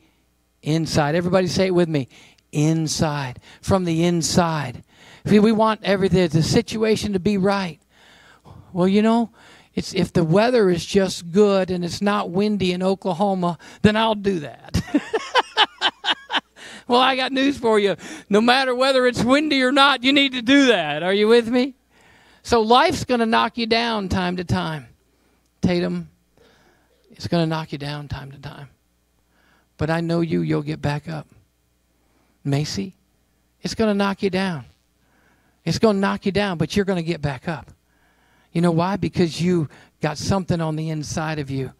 Inside. 0.62 1.14
Everybody 1.14 1.46
say 1.48 1.66
it 1.66 1.75
with 1.75 1.88
me. 1.88 2.09
Inside. 2.53 3.40
From 3.61 3.85
the 3.85 4.05
inside. 4.05 4.85
We 5.25 5.53
want 5.53 5.81
everything, 5.85 6.29
the 6.29 6.42
situation 6.42 7.12
to 7.12 7.20
be 7.20 7.38
right. 7.38 7.81
Well, 8.72 8.88
you 8.88 9.03
know, 9.03 9.31
it's 9.75 9.94
if 9.94 10.12
the 10.12 10.25
weather 10.25 10.68
is 10.68 10.85
just 10.85 11.31
good 11.31 11.70
and 11.70 11.85
it's 11.85 12.03
not 12.03 12.31
windy 12.31 12.72
in 12.72 12.83
Oklahoma, 12.83 13.59
then 13.83 13.96
I'll 13.96 14.14
do 14.14 14.40
that. 14.40 14.83
well, 16.88 17.01
I 17.01 17.16
got 17.16 17.33
news 17.33 17.59
for 17.59 17.79
you. 17.79 17.96
No 18.29 18.40
matter 18.40 18.75
whether 18.75 19.07
it's 19.07 19.22
windy 19.22 19.62
or 19.62 19.72
not, 19.72 20.05
you 20.05 20.12
need 20.12 20.33
to 20.33 20.42
do 20.42 20.66
that. 20.66 21.03
Are 21.03 21.14
you 21.14 21.29
with 21.29 21.48
me? 21.48 21.75
So 22.42 22.61
life's 22.61 23.05
going 23.05 23.20
to 23.20 23.27
knock 23.27 23.57
you 23.57 23.66
down 23.66 24.09
time 24.09 24.37
to 24.37 24.44
time. 24.44 24.88
Tatum, 25.62 26.11
it's 27.11 27.29
going 27.29 27.42
to 27.42 27.46
knock 27.46 27.72
you 27.72 27.79
down 27.79 28.09
time 28.09 28.33
to 28.33 28.38
time. 28.38 28.68
But 29.82 29.90
I 29.90 30.00
know 30.00 30.20
you, 30.20 30.42
you'll 30.42 30.62
get 30.62 30.80
back 30.80 31.08
up. 31.08 31.26
Macy, 32.44 32.94
it's 33.62 33.74
going 33.74 33.90
to 33.90 33.94
knock 33.94 34.22
you 34.22 34.30
down. 34.30 34.64
It's 35.64 35.80
going 35.80 35.96
to 35.96 36.00
knock 36.00 36.24
you 36.24 36.30
down, 36.30 36.56
but 36.56 36.76
you're 36.76 36.84
going 36.84 37.02
to 37.02 37.02
get 37.02 37.20
back 37.20 37.48
up. 37.48 37.68
You 38.52 38.60
know 38.60 38.70
why? 38.70 38.94
Because 38.94 39.42
you 39.42 39.68
got 40.00 40.18
something 40.18 40.60
on 40.60 40.76
the 40.76 40.90
inside 40.90 41.40
of 41.40 41.50
you. 41.50 41.72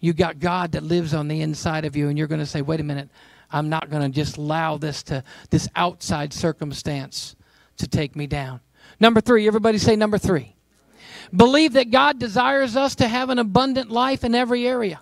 You 0.00 0.12
got 0.12 0.38
God 0.38 0.72
that 0.72 0.82
lives 0.82 1.14
on 1.14 1.28
the 1.28 1.40
inside 1.40 1.86
of 1.86 1.96
you, 1.96 2.10
and 2.10 2.18
you're 2.18 2.26
going 2.26 2.40
to 2.40 2.46
say, 2.46 2.60
wait 2.60 2.80
a 2.80 2.84
minute, 2.84 3.08
I'm 3.50 3.70
not 3.70 3.88
going 3.88 4.02
to 4.02 4.14
just 4.14 4.36
allow 4.36 4.76
this 4.76 5.02
to 5.04 5.24
this 5.48 5.66
outside 5.74 6.34
circumstance 6.34 7.36
to 7.78 7.88
take 7.88 8.14
me 8.16 8.26
down. 8.26 8.60
Number 9.00 9.22
three, 9.22 9.46
everybody 9.46 9.78
say 9.78 9.96
number 9.96 10.18
three. 10.18 10.54
Believe 11.34 11.72
that 11.72 11.90
God 11.90 12.18
desires 12.18 12.76
us 12.76 12.96
to 12.96 13.08
have 13.08 13.30
an 13.30 13.38
abundant 13.38 13.90
life 13.90 14.24
in 14.24 14.34
every 14.34 14.68
area. 14.68 15.00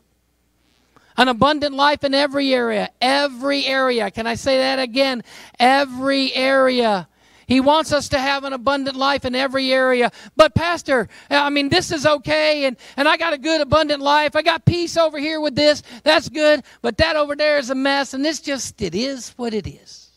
An 1.16 1.28
abundant 1.28 1.74
life 1.74 2.02
in 2.02 2.14
every 2.14 2.52
area. 2.52 2.90
Every 3.00 3.66
area. 3.66 4.10
Can 4.10 4.26
I 4.26 4.34
say 4.34 4.58
that 4.58 4.78
again? 4.78 5.22
Every 5.58 6.34
area. 6.34 7.08
He 7.46 7.60
wants 7.60 7.92
us 7.92 8.08
to 8.08 8.18
have 8.18 8.44
an 8.44 8.52
abundant 8.52 8.96
life 8.96 9.24
in 9.24 9.34
every 9.34 9.72
area. 9.72 10.10
But, 10.34 10.54
Pastor, 10.54 11.08
I 11.30 11.50
mean, 11.50 11.68
this 11.68 11.92
is 11.92 12.06
okay, 12.06 12.64
and, 12.64 12.76
and 12.96 13.06
I 13.06 13.16
got 13.16 13.32
a 13.32 13.38
good, 13.38 13.60
abundant 13.60 14.00
life. 14.00 14.34
I 14.34 14.42
got 14.42 14.64
peace 14.64 14.96
over 14.96 15.18
here 15.18 15.40
with 15.40 15.54
this. 15.54 15.82
That's 16.02 16.28
good. 16.28 16.62
But 16.82 16.96
that 16.98 17.16
over 17.16 17.36
there 17.36 17.58
is 17.58 17.70
a 17.70 17.74
mess, 17.74 18.14
and 18.14 18.24
it's 18.24 18.40
just, 18.40 18.80
it 18.80 18.94
is 18.94 19.30
what 19.36 19.54
it 19.54 19.66
is. 19.66 20.10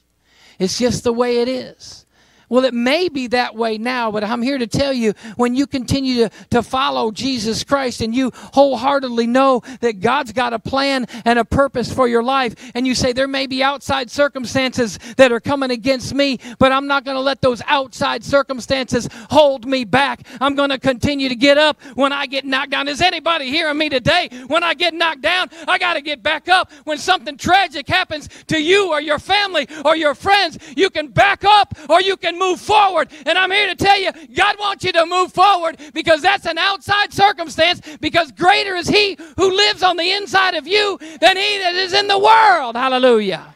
It's 0.57 0.79
just 0.79 1.03
the 1.03 1.13
way 1.13 1.41
it 1.41 1.47
is. 1.47 2.06
Well, 2.49 2.63
it 2.63 2.73
may 2.73 3.09
be 3.09 3.27
that 3.27 3.55
way 3.55 3.77
now, 3.77 4.09
but 4.09 4.23
I'm 4.23 4.41
here 4.41 4.57
to 4.57 4.67
tell 4.67 4.93
you 4.93 5.13
when 5.35 5.55
you 5.55 5.67
continue 5.67 6.27
to, 6.27 6.29
to 6.51 6.63
follow 6.63 7.11
Jesus 7.11 7.63
Christ 7.65 7.99
and 7.99 8.15
you 8.15 8.31
wholeheartedly 8.33 9.27
know 9.27 9.63
that 9.81 9.99
God's 9.99 10.31
got 10.31 10.53
a 10.53 10.59
plan 10.59 11.07
and 11.25 11.39
a 11.39 11.45
purpose 11.45 11.91
for 11.91 12.07
your 12.07 12.23
life, 12.23 12.55
and 12.73 12.87
you 12.87 12.95
say, 12.95 13.11
There 13.11 13.27
may 13.27 13.47
be 13.47 13.61
outside 13.61 14.09
circumstances 14.09 14.97
that 15.17 15.31
are 15.31 15.41
coming 15.41 15.71
against 15.71 16.13
me, 16.13 16.39
but 16.57 16.71
I'm 16.71 16.87
not 16.87 17.03
going 17.03 17.15
to 17.15 17.21
let 17.21 17.41
those 17.41 17.61
outside 17.65 18.23
circumstances 18.23 19.09
hold 19.29 19.65
me 19.65 19.83
back. 19.83 20.25
I'm 20.39 20.55
going 20.55 20.69
to 20.69 20.79
continue 20.79 21.27
to 21.27 21.35
get 21.35 21.57
up 21.57 21.81
when 21.95 22.13
I 22.13 22.27
get 22.27 22.45
knocked 22.45 22.71
down. 22.71 22.87
Is 22.87 23.01
anybody 23.01 23.49
hearing 23.49 23.77
me 23.77 23.89
today? 23.89 24.29
When 24.47 24.63
I 24.63 24.73
get 24.73 24.93
knocked 24.93 25.21
down, 25.21 25.49
I 25.67 25.77
got 25.77 25.95
to 25.95 26.01
get 26.01 26.23
back 26.23 26.47
up. 26.47 26.71
When 26.85 26.97
something 26.97 27.35
tragic 27.35 27.89
happens 27.89 28.29
to 28.47 28.61
you 28.61 28.89
or 28.91 29.01
your 29.01 29.19
family 29.19 29.67
or 29.83 29.97
your 29.97 30.15
friends, 30.15 30.57
you 30.77 30.89
can 30.89 31.07
back 31.09 31.43
up 31.43 31.77
or 31.89 32.01
you 32.01 32.15
can 32.15 32.36
move 32.37 32.59
forward. 32.59 33.09
And 33.25 33.37
I'm 33.37 33.51
here 33.51 33.67
to 33.67 33.75
tell 33.75 33.99
you, 33.99 34.11
God 34.33 34.57
wants 34.59 34.83
you 34.83 34.91
to 34.93 35.05
move 35.05 35.33
forward 35.33 35.77
because 35.93 36.21
that's 36.21 36.45
an 36.45 36.57
outside 36.57 37.13
circumstance 37.13 37.81
because 37.99 38.31
greater 38.31 38.75
is 38.75 38.87
He 38.87 39.17
who 39.37 39.55
lives 39.55 39.83
on 39.83 39.97
the 39.97 40.11
inside 40.11 40.55
of 40.55 40.67
you 40.67 40.97
than 40.99 41.37
He 41.37 41.57
that 41.59 41.75
is 41.75 41.93
in 41.93 42.07
the 42.07 42.19
world. 42.19 42.75
Hallelujah. 42.75 43.53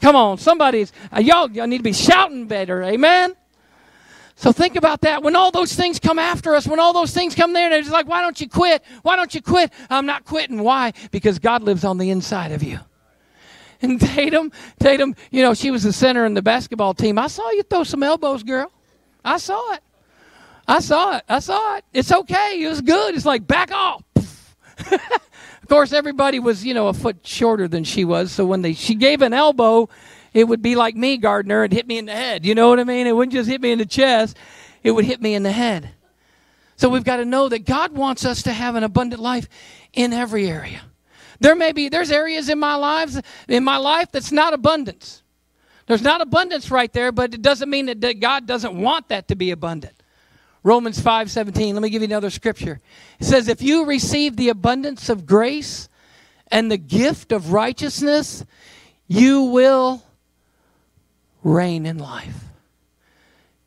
Come 0.00 0.14
on, 0.14 0.38
somebody's, 0.38 0.92
uh, 1.10 1.20
y'all, 1.20 1.50
y'all 1.50 1.66
need 1.66 1.78
to 1.78 1.82
be 1.82 1.92
shouting 1.92 2.46
better. 2.46 2.82
Amen. 2.82 3.34
So 4.36 4.52
think 4.52 4.76
about 4.76 5.00
that. 5.00 5.22
When 5.22 5.34
all 5.34 5.50
those 5.50 5.74
things 5.74 5.98
come 5.98 6.18
after 6.18 6.54
us, 6.54 6.68
when 6.68 6.78
all 6.78 6.92
those 6.92 7.12
things 7.12 7.34
come 7.34 7.54
there, 7.54 7.70
they're 7.70 7.80
just 7.80 7.92
like, 7.92 8.06
why 8.06 8.20
don't 8.20 8.38
you 8.38 8.48
quit? 8.48 8.84
Why 9.02 9.16
don't 9.16 9.34
you 9.34 9.40
quit? 9.40 9.72
I'm 9.88 10.04
not 10.04 10.24
quitting. 10.26 10.62
Why? 10.62 10.92
Because 11.10 11.38
God 11.38 11.62
lives 11.62 11.84
on 11.84 11.96
the 11.96 12.10
inside 12.10 12.52
of 12.52 12.62
you. 12.62 12.78
And 13.86 14.00
Tatum, 14.14 14.50
Tatum, 14.80 15.14
you 15.30 15.42
know, 15.42 15.54
she 15.54 15.70
was 15.70 15.84
the 15.84 15.92
center 15.92 16.26
in 16.26 16.34
the 16.34 16.42
basketball 16.42 16.92
team. 16.92 17.18
I 17.18 17.28
saw 17.28 17.48
you 17.50 17.62
throw 17.62 17.84
some 17.84 18.02
elbows, 18.02 18.42
girl. 18.42 18.72
I 19.24 19.38
saw 19.38 19.74
it. 19.74 19.80
I 20.66 20.80
saw 20.80 21.16
it. 21.16 21.24
I 21.28 21.38
saw 21.38 21.76
it. 21.76 21.84
It's 21.92 22.10
okay. 22.10 22.60
It 22.60 22.68
was 22.68 22.80
good. 22.80 23.14
It's 23.14 23.24
like 23.24 23.46
back 23.46 23.70
off. 23.70 24.02
of 24.90 25.68
course, 25.68 25.92
everybody 25.92 26.40
was, 26.40 26.64
you 26.64 26.74
know, 26.74 26.88
a 26.88 26.92
foot 26.92 27.24
shorter 27.24 27.68
than 27.68 27.84
she 27.84 28.04
was. 28.04 28.32
So 28.32 28.44
when 28.44 28.62
they 28.62 28.72
she 28.72 28.96
gave 28.96 29.22
an 29.22 29.32
elbow, 29.32 29.88
it 30.34 30.44
would 30.44 30.62
be 30.62 30.74
like 30.74 30.96
me, 30.96 31.16
Gardner, 31.16 31.62
and 31.62 31.72
hit 31.72 31.86
me 31.86 31.98
in 31.98 32.06
the 32.06 32.12
head. 32.12 32.44
You 32.44 32.56
know 32.56 32.68
what 32.68 32.80
I 32.80 32.84
mean? 32.84 33.06
It 33.06 33.14
wouldn't 33.14 33.32
just 33.32 33.48
hit 33.48 33.60
me 33.60 33.70
in 33.70 33.78
the 33.78 33.86
chest, 33.86 34.36
it 34.82 34.90
would 34.90 35.04
hit 35.04 35.22
me 35.22 35.34
in 35.34 35.44
the 35.44 35.52
head. 35.52 35.90
So 36.76 36.88
we've 36.90 37.04
got 37.04 37.16
to 37.16 37.24
know 37.24 37.48
that 37.48 37.64
God 37.64 37.92
wants 37.92 38.26
us 38.26 38.42
to 38.42 38.52
have 38.52 38.74
an 38.74 38.82
abundant 38.82 39.22
life 39.22 39.48
in 39.94 40.12
every 40.12 40.48
area. 40.48 40.82
There 41.40 41.54
may 41.54 41.72
be 41.72 41.88
there's 41.88 42.10
areas 42.10 42.48
in 42.48 42.58
my 42.58 42.74
lives 42.74 43.20
in 43.48 43.64
my 43.64 43.76
life 43.76 44.10
that's 44.12 44.32
not 44.32 44.52
abundance. 44.52 45.22
There's 45.86 46.02
not 46.02 46.20
abundance 46.20 46.70
right 46.70 46.92
there, 46.92 47.12
but 47.12 47.32
it 47.32 47.42
doesn't 47.42 47.70
mean 47.70 47.86
that, 47.86 48.20
God 48.20 48.46
doesn't 48.46 48.74
want 48.74 49.08
that 49.08 49.28
to 49.28 49.36
be 49.36 49.52
abundant. 49.52 49.94
Romans 50.62 51.00
5:17, 51.00 51.74
Let 51.74 51.82
me 51.82 51.90
give 51.90 52.02
you 52.02 52.06
another 52.06 52.30
scripture. 52.30 52.80
It 53.20 53.24
says, 53.24 53.46
If 53.46 53.62
you 53.62 53.84
receive 53.84 54.36
the 54.36 54.48
abundance 54.48 55.08
of 55.08 55.24
grace 55.24 55.88
and 56.48 56.70
the 56.70 56.76
gift 56.76 57.30
of 57.30 57.52
righteousness, 57.52 58.44
you 59.06 59.42
will 59.42 60.02
reign 61.44 61.86
in 61.86 61.98
life. 61.98 62.44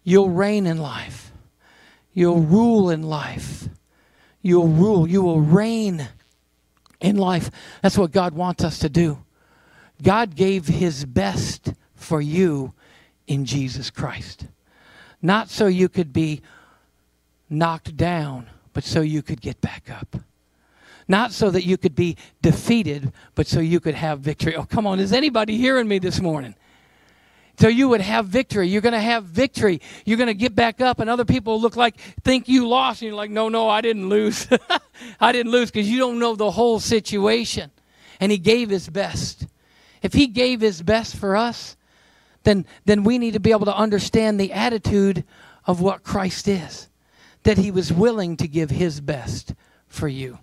You'll 0.04 0.30
reign 0.30 0.68
in 0.68 0.80
life. 0.80 1.32
You'll 2.14 2.42
rule 2.42 2.90
in 2.90 3.04
life. 3.04 3.70
You'll 4.42 4.68
rule. 4.68 5.08
You 5.08 5.22
will 5.22 5.40
reign 5.40 6.10
in 7.00 7.18
life. 7.18 7.50
That's 7.82 7.98
what 7.98 8.12
God 8.12 8.34
wants 8.34 8.64
us 8.64 8.80
to 8.80 8.90
do. 8.90 9.24
God 10.02 10.36
gave 10.36 10.68
His 10.68 11.06
best 11.06 11.74
for 11.96 12.22
you 12.22 12.74
in 13.28 13.46
Jesus 13.46 13.90
Christ. 13.90 14.48
Not 15.22 15.50
so 15.50 15.68
you 15.68 15.90
could 15.90 16.14
be 16.14 16.42
knocked 17.50 17.98
down, 17.98 18.48
but 18.74 18.84
so 18.84 19.02
you 19.02 19.22
could 19.22 19.42
get 19.42 19.60
back 19.62 19.90
up. 19.90 20.16
Not 21.08 21.32
so 21.32 21.50
that 21.50 21.66
you 21.66 21.78
could 21.78 21.96
be 21.96 22.18
defeated, 22.42 23.12
but 23.36 23.48
so 23.48 23.60
you 23.60 23.80
could 23.80 23.96
have 23.96 24.20
victory. 24.20 24.56
Oh, 24.56 24.64
come 24.64 24.86
on, 24.86 25.00
is 25.00 25.12
anybody 25.12 25.58
hearing 25.58 25.88
me 25.88 26.00
this 26.00 26.22
morning? 26.22 26.56
So 27.60 27.68
you 27.68 27.90
would 27.90 28.00
have 28.00 28.28
victory. 28.28 28.70
You're 28.70 28.82
going 28.82 28.94
to 28.94 29.02
have 29.02 29.26
victory. 29.26 29.82
You're 30.06 30.18
going 30.18 30.28
to 30.28 30.34
get 30.34 30.56
back 30.56 30.80
up, 30.80 31.00
and 31.00 31.10
other 31.10 31.26
people 31.26 31.60
look 31.60 31.76
like 31.76 31.98
think 32.24 32.48
you 32.48 32.70
lost, 32.70 33.02
and 33.02 33.08
you're 33.08 33.18
like, 33.18 33.32
no, 33.32 33.50
no, 33.50 33.68
I 33.68 33.82
didn't 33.82 34.08
lose. 34.08 34.48
I 35.20 35.34
didn't 35.34 35.52
lose 35.52 35.70
because 35.70 35.90
you 35.90 36.00
don't 36.00 36.20
know 36.20 36.36
the 36.36 36.52
whole 36.52 36.80
situation. 36.80 37.70
And 38.22 38.32
He 38.32 38.38
gave 38.38 38.70
His 38.70 38.88
best. 38.88 39.46
If 40.02 40.14
He 40.14 40.28
gave 40.28 40.62
His 40.62 40.82
best 40.82 41.18
for 41.18 41.36
us, 41.36 41.76
then 42.44 42.66
then 42.86 43.04
we 43.04 43.18
need 43.18 43.34
to 43.34 43.42
be 43.42 43.52
able 43.52 43.66
to 43.66 43.76
understand 43.76 44.40
the 44.40 44.54
attitude 44.54 45.26
of 45.66 45.82
what 45.82 46.04
Christ 46.04 46.48
is, 46.48 46.88
that 47.44 47.58
He 47.58 47.72
was 47.72 47.92
willing 47.92 48.38
to 48.38 48.48
give 48.48 48.70
His 48.70 49.02
best 49.02 49.54
for 49.90 50.08
you, 50.08 50.40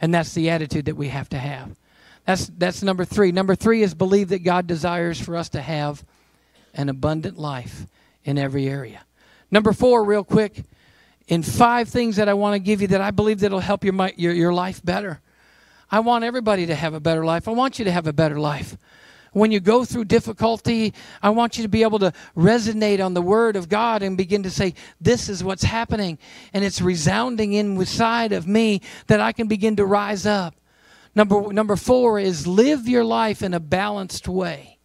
and 0.00 0.14
that's 0.14 0.32
the 0.32 0.48
attitude 0.48 0.86
that 0.86 0.96
we 0.96 1.08
have 1.08 1.28
to 1.28 1.38
have. 1.38 1.76
That's 2.24 2.46
that's 2.56 2.82
number 2.82 3.04
three. 3.04 3.32
Number 3.32 3.54
three 3.54 3.82
is 3.82 3.92
believe 3.92 4.30
that 4.30 4.44
God 4.44 4.66
desires 4.66 5.20
for 5.20 5.36
us 5.36 5.50
to 5.50 5.60
have 5.60 6.02
an 6.74 6.88
abundant 6.88 7.38
life 7.38 7.86
in 8.24 8.38
every 8.38 8.68
area. 8.68 9.02
Number 9.50 9.72
four, 9.72 10.04
real 10.04 10.24
quick, 10.24 10.64
in 11.26 11.42
five 11.42 11.88
things 11.88 12.16
that 12.16 12.28
I 12.28 12.34
want 12.34 12.54
to 12.54 12.58
give 12.58 12.80
you 12.80 12.88
that 12.88 13.00
I 13.00 13.10
believe 13.10 13.40
that'll 13.40 13.60
help 13.60 13.84
your, 13.84 14.10
your, 14.16 14.32
your 14.32 14.52
life 14.52 14.84
better. 14.84 15.20
I 15.90 16.00
want 16.00 16.24
everybody 16.24 16.66
to 16.66 16.74
have 16.74 16.94
a 16.94 17.00
better 17.00 17.24
life. 17.24 17.48
I 17.48 17.52
want 17.52 17.78
you 17.78 17.84
to 17.84 17.92
have 17.92 18.06
a 18.06 18.12
better 18.12 18.38
life. 18.38 18.76
When 19.32 19.52
you 19.52 19.60
go 19.60 19.84
through 19.84 20.06
difficulty, 20.06 20.94
I 21.22 21.30
want 21.30 21.58
you 21.58 21.62
to 21.62 21.68
be 21.68 21.82
able 21.82 21.98
to 21.98 22.12
resonate 22.36 23.04
on 23.04 23.12
the 23.14 23.22
Word 23.22 23.56
of 23.56 23.68
God 23.68 24.02
and 24.02 24.16
begin 24.16 24.42
to 24.42 24.50
say, 24.50 24.74
This 25.00 25.28
is 25.28 25.44
what's 25.44 25.62
happening. 25.62 26.18
And 26.54 26.64
it's 26.64 26.80
resounding 26.80 27.52
inside 27.52 28.32
of 28.32 28.46
me 28.46 28.80
that 29.06 29.20
I 29.20 29.32
can 29.32 29.46
begin 29.46 29.76
to 29.76 29.84
rise 29.84 30.24
up. 30.24 30.54
Number, 31.14 31.52
number 31.52 31.76
four 31.76 32.18
is 32.18 32.46
live 32.46 32.88
your 32.88 33.04
life 33.04 33.42
in 33.42 33.52
a 33.52 33.60
balanced 33.60 34.28
way 34.28 34.77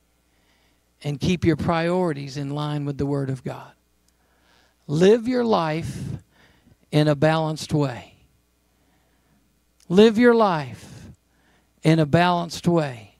and 1.03 1.19
keep 1.19 1.43
your 1.45 1.57
priorities 1.57 2.37
in 2.37 2.49
line 2.49 2.85
with 2.85 2.97
the 2.97 3.05
Word 3.05 3.29
of 3.29 3.43
God. 3.43 3.71
Live 4.87 5.27
your 5.27 5.43
life 5.43 5.97
in 6.91 7.07
a 7.07 7.15
balanced 7.15 7.73
way. 7.73 8.15
Live 9.89 10.17
your 10.17 10.33
life 10.33 11.07
in 11.83 11.99
a 11.99 12.05
balanced 12.05 12.67
way 12.67 13.15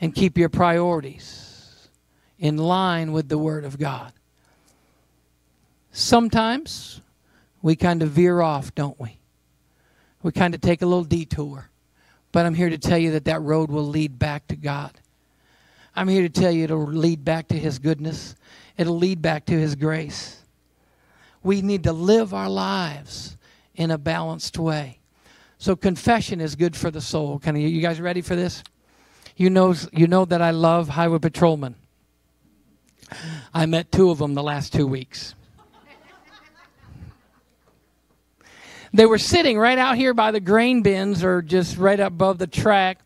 and 0.00 0.14
keep 0.14 0.38
your 0.38 0.48
priorities 0.48 1.88
in 2.38 2.56
line 2.56 3.12
with 3.12 3.28
the 3.28 3.38
Word 3.38 3.64
of 3.64 3.78
God. 3.78 4.12
Sometimes 5.90 7.00
we 7.60 7.74
kind 7.74 8.02
of 8.02 8.10
veer 8.10 8.40
off, 8.40 8.74
don't 8.74 8.98
we? 9.00 9.18
We 10.22 10.30
kind 10.32 10.54
of 10.54 10.60
take 10.60 10.82
a 10.82 10.86
little 10.86 11.04
detour. 11.04 11.68
But 12.30 12.46
I'm 12.46 12.54
here 12.54 12.70
to 12.70 12.78
tell 12.78 12.98
you 12.98 13.12
that 13.12 13.24
that 13.24 13.40
road 13.40 13.70
will 13.70 13.86
lead 13.86 14.18
back 14.18 14.46
to 14.48 14.56
God. 14.56 14.92
I'm 15.98 16.06
here 16.06 16.22
to 16.22 16.28
tell 16.28 16.52
you 16.52 16.62
it'll 16.62 16.86
lead 16.86 17.24
back 17.24 17.48
to 17.48 17.58
His 17.58 17.80
goodness, 17.80 18.36
it'll 18.76 18.96
lead 18.96 19.20
back 19.20 19.46
to 19.46 19.58
His 19.58 19.74
grace. 19.74 20.44
We 21.42 21.60
need 21.60 21.82
to 21.84 21.92
live 21.92 22.32
our 22.32 22.48
lives 22.48 23.36
in 23.74 23.90
a 23.90 23.98
balanced 23.98 24.58
way. 24.58 25.00
So 25.58 25.74
confession 25.74 26.40
is 26.40 26.54
good 26.54 26.76
for 26.76 26.92
the 26.92 27.00
soul. 27.00 27.40
Can 27.40 27.56
you, 27.56 27.66
you 27.66 27.82
guys 27.82 28.00
ready 28.00 28.20
for 28.20 28.36
this? 28.36 28.62
You 29.36 29.50
know, 29.50 29.74
you 29.92 30.06
know 30.06 30.24
that 30.24 30.40
I 30.40 30.52
love 30.52 30.88
highway 30.88 31.18
patrolmen. 31.18 31.74
I 33.52 33.66
met 33.66 33.90
two 33.90 34.10
of 34.10 34.18
them 34.18 34.34
the 34.34 34.42
last 34.42 34.72
two 34.72 34.86
weeks. 34.86 35.34
they 38.92 39.04
were 39.04 39.18
sitting 39.18 39.58
right 39.58 39.78
out 39.78 39.96
here 39.96 40.14
by 40.14 40.30
the 40.30 40.40
grain 40.40 40.82
bins 40.82 41.24
or 41.24 41.42
just 41.42 41.76
right 41.76 41.98
above 41.98 42.38
the 42.38 42.46
track 42.46 43.00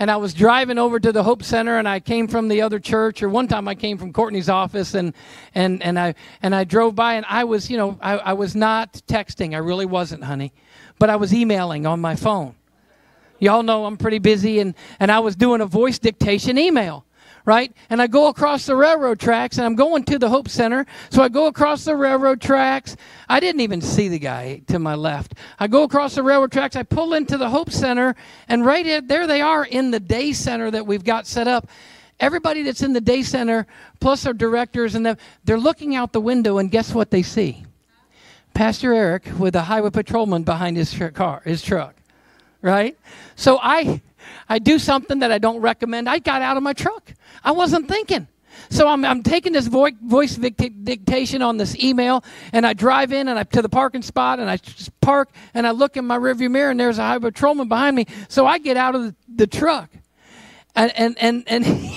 and 0.00 0.10
I 0.10 0.16
was 0.16 0.32
driving 0.32 0.78
over 0.78 0.98
to 0.98 1.12
the 1.12 1.22
Hope 1.22 1.42
Center, 1.42 1.78
and 1.78 1.86
I 1.86 2.00
came 2.00 2.26
from 2.26 2.48
the 2.48 2.62
other 2.62 2.80
church, 2.80 3.22
or 3.22 3.28
one 3.28 3.46
time 3.46 3.68
I 3.68 3.74
came 3.74 3.98
from 3.98 4.14
Courtney's 4.14 4.48
office, 4.48 4.94
and 4.94 5.12
and 5.54 5.82
and 5.82 5.98
I 5.98 6.14
and 6.42 6.54
I 6.54 6.64
drove 6.64 6.94
by, 6.94 7.14
and 7.14 7.26
I 7.28 7.44
was, 7.44 7.70
you 7.70 7.76
know, 7.76 7.98
I, 8.00 8.16
I 8.16 8.32
was 8.32 8.56
not 8.56 8.94
texting, 9.06 9.54
I 9.54 9.58
really 9.58 9.84
wasn't, 9.84 10.24
honey, 10.24 10.52
but 10.98 11.10
I 11.10 11.16
was 11.16 11.34
emailing 11.34 11.84
on 11.84 12.00
my 12.00 12.16
phone. 12.16 12.54
Y'all 13.38 13.62
know 13.62 13.84
I'm 13.84 13.98
pretty 13.98 14.18
busy, 14.18 14.58
and 14.58 14.74
and 14.98 15.12
I 15.12 15.18
was 15.20 15.36
doing 15.36 15.60
a 15.60 15.66
voice 15.66 15.98
dictation 15.98 16.56
email 16.56 17.04
right? 17.44 17.72
And 17.88 18.00
I 18.02 18.06
go 18.06 18.28
across 18.28 18.66
the 18.66 18.76
railroad 18.76 19.18
tracks 19.18 19.58
and 19.58 19.66
I'm 19.66 19.74
going 19.74 20.04
to 20.04 20.18
the 20.18 20.28
Hope 20.28 20.48
Center. 20.48 20.86
So 21.10 21.22
I 21.22 21.28
go 21.28 21.46
across 21.46 21.84
the 21.84 21.96
railroad 21.96 22.40
tracks. 22.40 22.96
I 23.28 23.40
didn't 23.40 23.60
even 23.62 23.80
see 23.80 24.08
the 24.08 24.18
guy 24.18 24.62
to 24.68 24.78
my 24.78 24.94
left. 24.94 25.34
I 25.58 25.66
go 25.66 25.82
across 25.82 26.14
the 26.14 26.22
railroad 26.22 26.52
tracks. 26.52 26.76
I 26.76 26.82
pull 26.82 27.14
into 27.14 27.38
the 27.38 27.50
Hope 27.50 27.70
Center, 27.70 28.14
and 28.48 28.64
right 28.64 29.06
there 29.06 29.26
they 29.26 29.40
are 29.40 29.64
in 29.64 29.90
the 29.90 30.00
day 30.00 30.32
center 30.32 30.70
that 30.70 30.86
we've 30.86 31.04
got 31.04 31.26
set 31.26 31.48
up. 31.48 31.68
Everybody 32.18 32.62
that's 32.62 32.82
in 32.82 32.92
the 32.92 33.00
day 33.00 33.22
center, 33.22 33.66
plus 33.98 34.26
our 34.26 34.34
directors, 34.34 34.94
and 34.94 35.16
they're 35.44 35.58
looking 35.58 35.94
out 35.94 36.12
the 36.12 36.20
window, 36.20 36.58
and 36.58 36.70
guess 36.70 36.92
what 36.94 37.10
they 37.10 37.22
see? 37.22 37.64
Pastor 38.52 38.92
Eric 38.92 39.26
with 39.38 39.56
a 39.56 39.62
highway 39.62 39.90
patrolman 39.90 40.42
behind 40.42 40.76
his 40.76 40.94
car, 41.14 41.40
his 41.44 41.62
truck, 41.62 41.94
right? 42.60 42.98
So 43.36 43.58
I 43.62 44.02
I 44.48 44.58
do 44.58 44.78
something 44.78 45.20
that 45.20 45.32
I 45.32 45.38
don't 45.38 45.60
recommend. 45.60 46.08
I 46.08 46.18
got 46.18 46.42
out 46.42 46.56
of 46.56 46.62
my 46.62 46.72
truck. 46.72 47.12
I 47.44 47.52
wasn't 47.52 47.88
thinking. 47.88 48.28
So 48.68 48.88
I'm, 48.88 49.04
I'm 49.04 49.22
taking 49.22 49.52
this 49.52 49.66
voice, 49.66 49.94
voice 50.02 50.36
dictation 50.36 51.42
on 51.42 51.56
this 51.56 51.76
email, 51.82 52.24
and 52.52 52.66
I 52.66 52.72
drive 52.72 53.12
in 53.12 53.28
and 53.28 53.38
I 53.38 53.44
to 53.44 53.62
the 53.62 53.68
parking 53.68 54.02
spot, 54.02 54.38
and 54.38 54.50
I 54.50 54.58
just 54.58 54.98
park, 55.00 55.30
and 55.54 55.66
I 55.66 55.70
look 55.70 55.96
in 55.96 56.06
my 56.06 56.18
rearview 56.18 56.50
mirror, 56.50 56.70
and 56.70 56.78
there's 56.78 56.98
a 56.98 57.02
highway 57.02 57.30
patrolman 57.30 57.68
behind 57.68 57.96
me. 57.96 58.06
So 58.28 58.46
I 58.46 58.58
get 58.58 58.76
out 58.76 58.94
of 58.94 59.02
the, 59.02 59.14
the 59.34 59.46
truck, 59.46 59.90
and 60.76 60.92
and 60.96 61.18
and 61.18 61.44
and 61.46 61.64
he, 61.64 61.96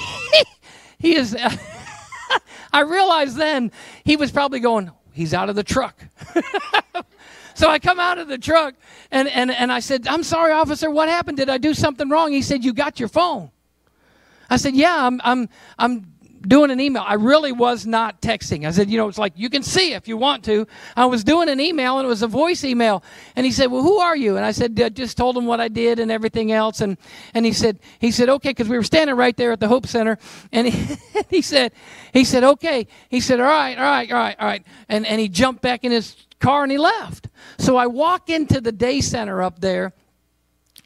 he 1.00 1.16
is. 1.16 1.36
I 2.74 2.80
realized 2.82 3.38
then 3.38 3.72
he 4.04 4.16
was 4.16 4.32
probably 4.32 4.60
going. 4.60 4.92
He's 5.14 5.34
out 5.34 5.50
of 5.50 5.56
the 5.56 5.64
truck. 5.64 6.04
So 7.56 7.70
I 7.70 7.80
come 7.80 8.00
out 8.00 8.18
of 8.18 8.28
the 8.28 8.38
truck 8.38 8.76
and, 9.12 9.28
and, 9.28 9.52
and 9.52 9.72
I 9.72 9.80
said, 9.80 10.08
I'm 10.08 10.24
sorry, 10.24 10.52
officer, 10.52 10.90
what 10.90 11.10
happened? 11.10 11.38
Did 11.38 11.50
I 11.50 11.58
do 11.58 11.74
something 11.74 12.10
wrong? 12.10 12.32
He 12.32 12.42
said, 12.42 12.64
You 12.64 12.74
got 12.74 13.00
your 13.00 13.10
phone. 13.10 13.52
I 14.50 14.58
said, 14.58 14.76
Yeah, 14.76 15.06
I'm, 15.06 15.22
I'm, 15.24 15.50
I'm 15.78 16.14
doing 16.48 16.72
an 16.72 16.80
email. 16.80 17.04
I 17.06 17.16
really 17.16 17.52
was 17.52 17.86
not 17.86 18.22
texting. 18.22 18.68
I 18.68 18.72
said, 18.72 18.90
you 18.90 18.98
know, 18.98 19.08
it's 19.08 19.18
like 19.18 19.34
you 19.36 19.50
can 19.50 19.64
see 19.64 19.94
if 19.94 20.08
you 20.08 20.18
want 20.18 20.44
to. 20.46 20.68
I 20.96 21.06
was 21.06 21.24
doing 21.24 21.50
an 21.50 21.60
email 21.60 22.00
and 22.00 22.06
it 22.06 22.10
was 22.10 22.22
a 22.22 22.28
voice 22.28 22.64
email. 22.64 23.04
And 23.36 23.46
he 23.46 23.52
said, 23.52 23.72
well, 23.72 23.82
who 23.82 23.98
are 23.98 24.16
you? 24.16 24.36
And 24.36 24.46
I 24.46 24.52
said, 24.52 24.80
I 24.80 24.90
just 24.90 25.18
told 25.18 25.38
him 25.38 25.46
what 25.46 25.60
I 25.60 25.68
did 25.68 26.00
and 26.00 26.12
everything 26.12 26.52
else. 26.52 26.82
And 26.82 26.98
and 27.34 27.46
he 27.46 27.54
said, 27.54 27.80
he 28.00 28.12
said, 28.12 28.30
okay, 28.30 28.50
because 28.50 28.68
we 28.68 28.78
were 28.78 28.84
standing 28.84 29.16
right 29.16 29.36
there 29.36 29.52
at 29.52 29.60
the 29.60 29.68
Hope 29.68 29.88
Center. 29.88 30.18
And 30.52 30.68
he, 30.68 30.98
he 31.30 31.42
said, 31.42 31.72
he 32.12 32.26
said, 32.26 32.44
okay. 32.44 32.88
He 33.10 33.20
said, 33.20 33.40
all 33.40 33.46
right, 33.46 33.78
all 33.78 33.84
right, 33.84 34.12
all 34.12 34.20
right, 34.20 34.36
all 34.40 34.48
right. 34.48 34.66
And 34.90 35.06
and 35.06 35.20
he 35.20 35.30
jumped 35.30 35.62
back 35.62 35.84
in 35.84 35.92
his 35.92 36.16
car 36.44 36.64
and 36.64 36.72
he 36.72 36.78
left. 36.78 37.30
So 37.58 37.78
I 37.78 37.88
walk 37.88 38.30
into 38.30 38.62
the 38.62 38.72
day 38.72 39.02
center 39.02 39.42
up 39.42 39.60
there 39.62 39.94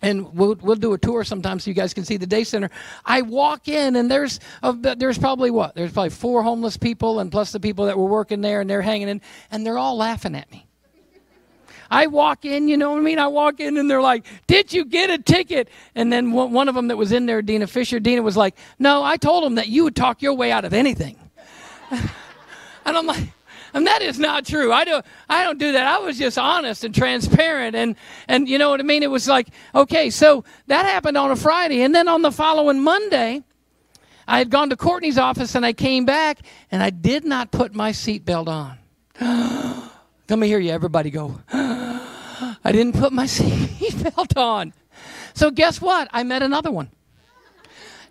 and 0.02 0.32
we'll, 0.36 0.56
we'll 0.62 0.76
do 0.76 0.94
a 0.94 0.98
tour 0.98 1.24
sometime 1.24 1.60
so 1.60 1.72
you 1.72 1.74
guys 1.74 1.94
can 1.94 2.06
see 2.06 2.18
the 2.18 2.28
day 2.28 2.44
center. 2.44 2.70
I 3.04 3.24
walk 3.24 3.68
in 3.68 3.96
and 3.96 4.10
there's 4.10 4.40
uh, 4.62 4.76
a, 4.84 4.96
there's 4.96 5.18
probably 5.18 5.50
what 5.50 5.74
there's 5.74 5.92
probably 5.92 6.12
four 6.12 6.44
homeless 6.44 6.78
people 6.78 7.20
and 7.20 7.32
plus 7.32 7.52
the 7.52 7.60
people 7.60 7.86
that 7.86 7.98
were 7.98 8.06
working 8.06 8.42
there 8.42 8.62
and 8.62 8.70
they're 8.70 8.84
hanging 8.84 9.10
in 9.10 9.22
and 9.50 9.66
they're 9.66 9.80
all 9.80 9.98
laughing 9.98 10.36
at 10.36 10.50
me. 10.52 10.68
I 11.90 12.08
walk 12.08 12.44
in, 12.46 12.68
you 12.68 12.78
know 12.78 12.92
what 12.92 13.00
I 13.00 13.02
mean? 13.02 13.18
I 13.18 13.28
walk 13.28 13.60
in 13.62 13.78
and 13.78 13.90
they're 13.90 14.02
like, 14.02 14.26
"Did 14.46 14.74
you 14.74 14.84
get 14.84 15.10
a 15.10 15.18
ticket?" 15.18 15.70
And 15.96 16.12
then 16.12 16.34
one 16.34 16.68
of 16.68 16.76
them 16.76 16.90
that 16.90 16.98
was 16.98 17.14
in 17.14 17.28
there, 17.28 17.42
Dina 17.42 17.66
Fisher, 17.66 18.02
Dina 18.02 18.22
was 18.22 18.36
like, 18.36 18.58
"No, 18.78 19.04
I 19.04 19.16
told 19.16 19.46
them 19.46 19.56
that 19.56 19.70
you 19.70 19.86
would 19.86 19.96
talk 19.96 20.22
your 20.22 20.34
way 20.34 20.52
out 20.52 20.66
of 20.66 20.74
anything." 20.74 21.18
and 21.90 22.10
I'm 22.86 23.08
like, 23.08 23.30
and 23.78 23.88
that 23.88 24.02
is 24.02 24.18
not 24.20 24.46
true. 24.46 24.74
I 24.74 24.84
don't 24.84 25.06
I 25.30 25.44
don't 25.44 25.60
do 25.60 25.72
that. 25.72 25.88
I 25.88 26.00
was 26.00 26.18
just 26.18 26.38
honest 26.38 26.84
and 26.84 26.94
transparent 26.94 27.76
and 27.76 27.96
and 28.28 28.50
you 28.50 28.58
know 28.58 28.72
what 28.72 28.80
I 28.80 28.84
mean? 28.84 29.04
It 29.04 29.12
was 29.12 29.28
like, 29.28 29.48
okay, 29.74 30.10
so 30.10 30.44
that 30.66 30.86
happened 30.86 31.16
on 31.16 31.32
a 31.32 31.36
Friday 31.36 31.84
and 31.84 31.94
then 31.94 32.08
on 32.08 32.24
the 32.24 32.32
following 32.32 32.82
Monday, 32.82 33.44
I 34.28 34.40
had 34.40 34.50
gone 34.50 34.72
to 34.72 34.76
Courtney's 34.76 35.18
office 35.18 35.56
and 35.56 35.66
I 35.66 35.74
came 35.74 36.06
back 36.06 36.40
and 36.72 36.82
I 36.82 36.90
did 36.90 37.24
not 37.24 37.52
put 37.52 37.74
my 37.76 37.92
seatbelt 37.92 38.48
on. 38.48 38.78
Let 40.30 40.40
me 40.40 40.48
hear 40.48 40.60
you 40.60 40.72
everybody 40.72 41.12
go. 41.12 41.40
I 41.54 42.72
didn't 42.72 43.00
put 43.00 43.14
my 43.14 43.26
seatbelt 43.28 44.36
on. 44.36 44.74
So 45.36 45.52
guess 45.52 45.80
what? 45.80 46.10
I 46.12 46.24
met 46.24 46.42
another 46.42 46.72
one. 46.72 46.90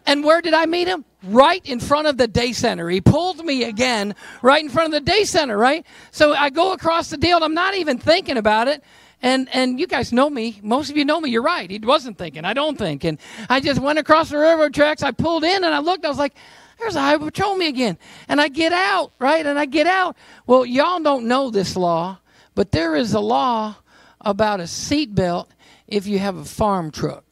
And 0.06 0.22
where 0.22 0.40
did 0.40 0.54
I 0.54 0.66
meet 0.66 0.86
him? 0.86 1.04
Right 1.26 1.64
in 1.64 1.80
front 1.80 2.06
of 2.06 2.16
the 2.16 2.28
day 2.28 2.52
center. 2.52 2.88
He 2.88 3.00
pulled 3.00 3.44
me 3.44 3.64
again 3.64 4.14
right 4.42 4.62
in 4.62 4.70
front 4.70 4.94
of 4.94 5.04
the 5.04 5.10
day 5.10 5.24
center, 5.24 5.56
right? 5.56 5.84
So 6.10 6.34
I 6.34 6.50
go 6.50 6.72
across 6.72 7.10
the 7.10 7.16
deal. 7.16 7.42
I'm 7.42 7.54
not 7.54 7.74
even 7.74 7.98
thinking 7.98 8.36
about 8.36 8.68
it. 8.68 8.82
And 9.22 9.48
and 9.52 9.80
you 9.80 9.86
guys 9.86 10.12
know 10.12 10.28
me. 10.28 10.60
Most 10.62 10.90
of 10.90 10.96
you 10.96 11.04
know 11.04 11.20
me. 11.20 11.30
You're 11.30 11.42
right. 11.42 11.70
He 11.70 11.78
wasn't 11.78 12.18
thinking. 12.18 12.44
I 12.44 12.52
don't 12.52 12.78
think. 12.78 13.04
And 13.04 13.18
I 13.48 13.60
just 13.60 13.80
went 13.80 13.98
across 13.98 14.30
the 14.30 14.38
railroad 14.38 14.74
tracks. 14.74 15.02
I 15.02 15.10
pulled 15.10 15.44
in 15.44 15.64
and 15.64 15.74
I 15.74 15.78
looked. 15.78 16.04
I 16.04 16.08
was 16.08 16.18
like, 16.18 16.34
there's 16.78 16.96
a 16.96 17.00
highway 17.00 17.26
patrol 17.26 17.56
me 17.56 17.68
again. 17.68 17.98
And 18.28 18.40
I 18.40 18.48
get 18.48 18.72
out, 18.72 19.12
right? 19.18 19.44
And 19.44 19.58
I 19.58 19.64
get 19.66 19.86
out. 19.86 20.16
Well, 20.46 20.66
y'all 20.66 21.00
don't 21.00 21.26
know 21.26 21.50
this 21.50 21.76
law, 21.76 22.18
but 22.54 22.72
there 22.72 22.94
is 22.94 23.14
a 23.14 23.20
law 23.20 23.76
about 24.20 24.60
a 24.60 24.64
seatbelt 24.64 25.48
if 25.86 26.06
you 26.06 26.18
have 26.18 26.36
a 26.36 26.44
farm 26.44 26.90
truck. 26.90 27.25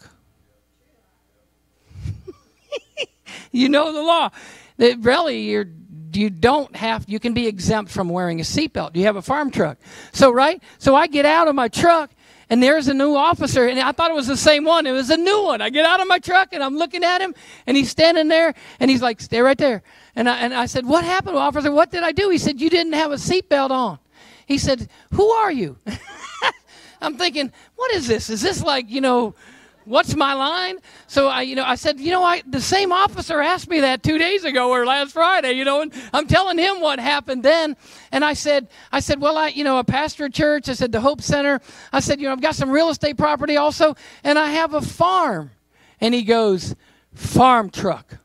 you 3.52 3.68
know 3.68 3.92
the 3.92 4.02
law. 4.02 4.30
That 4.76 4.98
really 5.00 5.42
you're 5.42 5.66
you 6.12 6.30
don't 6.30 6.74
have 6.76 7.04
you 7.08 7.18
can 7.18 7.34
be 7.34 7.46
exempt 7.46 7.90
from 7.90 8.08
wearing 8.08 8.40
a 8.40 8.42
seatbelt. 8.42 8.96
You 8.96 9.04
have 9.04 9.16
a 9.16 9.22
farm 9.22 9.50
truck. 9.50 9.78
So 10.12 10.30
right? 10.30 10.62
So 10.78 10.94
I 10.94 11.06
get 11.06 11.24
out 11.24 11.48
of 11.48 11.54
my 11.54 11.68
truck 11.68 12.10
and 12.50 12.62
there's 12.62 12.88
a 12.88 12.94
new 12.94 13.14
officer 13.14 13.66
and 13.66 13.80
I 13.80 13.92
thought 13.92 14.10
it 14.10 14.14
was 14.14 14.26
the 14.26 14.36
same 14.36 14.64
one. 14.64 14.86
It 14.86 14.92
was 14.92 15.10
a 15.10 15.16
new 15.16 15.42
one. 15.42 15.60
I 15.60 15.70
get 15.70 15.84
out 15.84 16.00
of 16.00 16.08
my 16.08 16.18
truck 16.18 16.52
and 16.52 16.62
I'm 16.62 16.76
looking 16.76 17.04
at 17.04 17.20
him 17.20 17.34
and 17.66 17.76
he's 17.76 17.90
standing 17.90 18.28
there 18.28 18.54
and 18.80 18.90
he's 18.90 19.02
like, 19.02 19.20
"Stay 19.20 19.40
right 19.40 19.58
there." 19.58 19.82
And 20.16 20.28
I, 20.28 20.38
and 20.38 20.54
I 20.54 20.66
said, 20.66 20.86
"What 20.86 21.04
happened, 21.04 21.36
officer? 21.36 21.72
What 21.72 21.90
did 21.90 22.02
I 22.02 22.12
do?" 22.12 22.30
He 22.30 22.38
said, 22.38 22.60
"You 22.60 22.70
didn't 22.70 22.92
have 22.94 23.12
a 23.12 23.16
seatbelt 23.16 23.70
on." 23.70 23.98
He 24.46 24.58
said, 24.58 24.88
"Who 25.12 25.28
are 25.30 25.52
you?" 25.52 25.78
I'm 27.00 27.16
thinking, 27.16 27.52
"What 27.76 27.92
is 27.92 28.06
this? 28.06 28.30
Is 28.30 28.40
this 28.40 28.62
like, 28.62 28.90
you 28.90 29.00
know, 29.00 29.34
what's 29.84 30.14
my 30.14 30.34
line? 30.34 30.78
So 31.06 31.28
I, 31.28 31.42
you 31.42 31.54
know, 31.54 31.64
I 31.64 31.74
said, 31.74 32.00
you 32.00 32.10
know, 32.10 32.22
I 32.22 32.42
the 32.46 32.60
same 32.60 32.92
officer 32.92 33.40
asked 33.40 33.68
me 33.68 33.80
that 33.80 34.02
two 34.02 34.18
days 34.18 34.44
ago 34.44 34.70
or 34.70 34.84
last 34.86 35.12
Friday, 35.12 35.52
you 35.52 35.64
know, 35.64 35.80
and 35.80 35.92
I'm 36.12 36.26
telling 36.26 36.58
him 36.58 36.80
what 36.80 36.98
happened 36.98 37.42
then. 37.42 37.76
And 38.12 38.24
I 38.24 38.32
said, 38.34 38.68
I 38.92 39.00
said, 39.00 39.20
well, 39.20 39.36
I, 39.36 39.48
you 39.48 39.64
know, 39.64 39.78
a 39.78 39.84
pastor 39.84 40.28
church. 40.28 40.68
I 40.68 40.74
said 40.74 40.92
the 40.92 41.00
Hope 41.00 41.20
Center. 41.20 41.60
I 41.92 42.00
said, 42.00 42.20
you 42.20 42.26
know, 42.26 42.32
I've 42.32 42.40
got 42.40 42.54
some 42.54 42.70
real 42.70 42.88
estate 42.88 43.16
property 43.16 43.56
also, 43.56 43.94
and 44.22 44.38
I 44.38 44.50
have 44.50 44.74
a 44.74 44.82
farm. 44.82 45.50
And 46.00 46.14
he 46.14 46.22
goes, 46.22 46.74
farm 47.14 47.70
truck. 47.70 48.18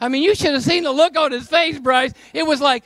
I 0.00 0.08
mean, 0.08 0.22
you 0.22 0.34
should 0.34 0.52
have 0.52 0.62
seen 0.62 0.84
the 0.84 0.92
look 0.92 1.16
on 1.16 1.32
his 1.32 1.48
face, 1.48 1.78
Bryce. 1.78 2.12
It 2.34 2.46
was 2.46 2.60
like, 2.60 2.84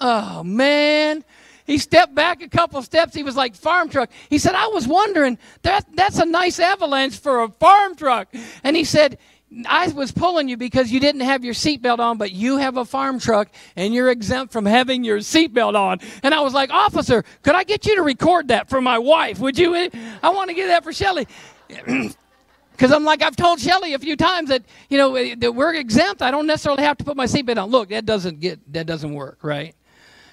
oh 0.00 0.42
man. 0.42 1.24
He 1.66 1.78
stepped 1.78 2.14
back 2.14 2.42
a 2.42 2.48
couple 2.48 2.82
steps. 2.82 3.14
He 3.14 3.22
was 3.22 3.36
like, 3.36 3.54
farm 3.54 3.88
truck. 3.88 4.10
He 4.28 4.38
said, 4.38 4.54
I 4.54 4.68
was 4.68 4.86
wondering, 4.86 5.38
that, 5.62 5.86
that's 5.94 6.18
a 6.18 6.24
nice 6.24 6.58
avalanche 6.58 7.18
for 7.18 7.42
a 7.42 7.48
farm 7.48 7.94
truck. 7.94 8.28
And 8.64 8.76
he 8.76 8.84
said, 8.84 9.18
I 9.66 9.88
was 9.88 10.12
pulling 10.12 10.48
you 10.48 10.56
because 10.56 10.90
you 10.90 11.00
didn't 11.00 11.22
have 11.22 11.44
your 11.44 11.54
seatbelt 11.54 11.98
on, 11.98 12.16
but 12.16 12.32
you 12.32 12.56
have 12.56 12.76
a 12.76 12.84
farm 12.84 13.18
truck 13.18 13.48
and 13.76 13.92
you're 13.92 14.10
exempt 14.10 14.52
from 14.52 14.64
having 14.64 15.04
your 15.04 15.18
seatbelt 15.18 15.74
on. 15.74 16.00
And 16.22 16.34
I 16.34 16.40
was 16.40 16.54
like, 16.54 16.70
Officer, 16.70 17.24
could 17.42 17.54
I 17.54 17.64
get 17.64 17.86
you 17.86 17.96
to 17.96 18.02
record 18.02 18.48
that 18.48 18.68
for 18.68 18.80
my 18.80 18.98
wife? 18.98 19.38
Would 19.40 19.58
you? 19.58 19.74
Eh? 19.74 19.90
I 20.22 20.30
want 20.30 20.48
to 20.48 20.54
get 20.54 20.68
that 20.68 20.84
for 20.84 20.92
Shelly. 20.92 21.26
Because 21.68 22.92
I'm 22.92 23.04
like, 23.04 23.22
I've 23.22 23.36
told 23.36 23.60
Shelly 23.60 23.92
a 23.94 23.98
few 23.98 24.16
times 24.16 24.48
that, 24.48 24.62
you 24.88 24.96
know, 24.96 25.14
eh, 25.16 25.34
that 25.38 25.54
we're 25.54 25.74
exempt. 25.74 26.22
I 26.22 26.30
don't 26.30 26.46
necessarily 26.46 26.84
have 26.84 26.96
to 26.98 27.04
put 27.04 27.16
my 27.16 27.26
seatbelt 27.26 27.62
on. 27.62 27.70
Look, 27.70 27.90
that 27.90 28.06
doesn't 28.06 28.40
get, 28.40 28.60
that 28.72 28.86
doesn't 28.86 29.12
work, 29.12 29.38
right? 29.42 29.74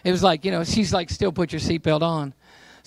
It 0.03 0.11
was 0.11 0.23
like, 0.23 0.45
you 0.45 0.51
know, 0.51 0.63
she's 0.63 0.93
like, 0.93 1.09
still 1.09 1.31
put 1.31 1.51
your 1.51 1.59
seatbelt 1.59 2.01
on. 2.01 2.33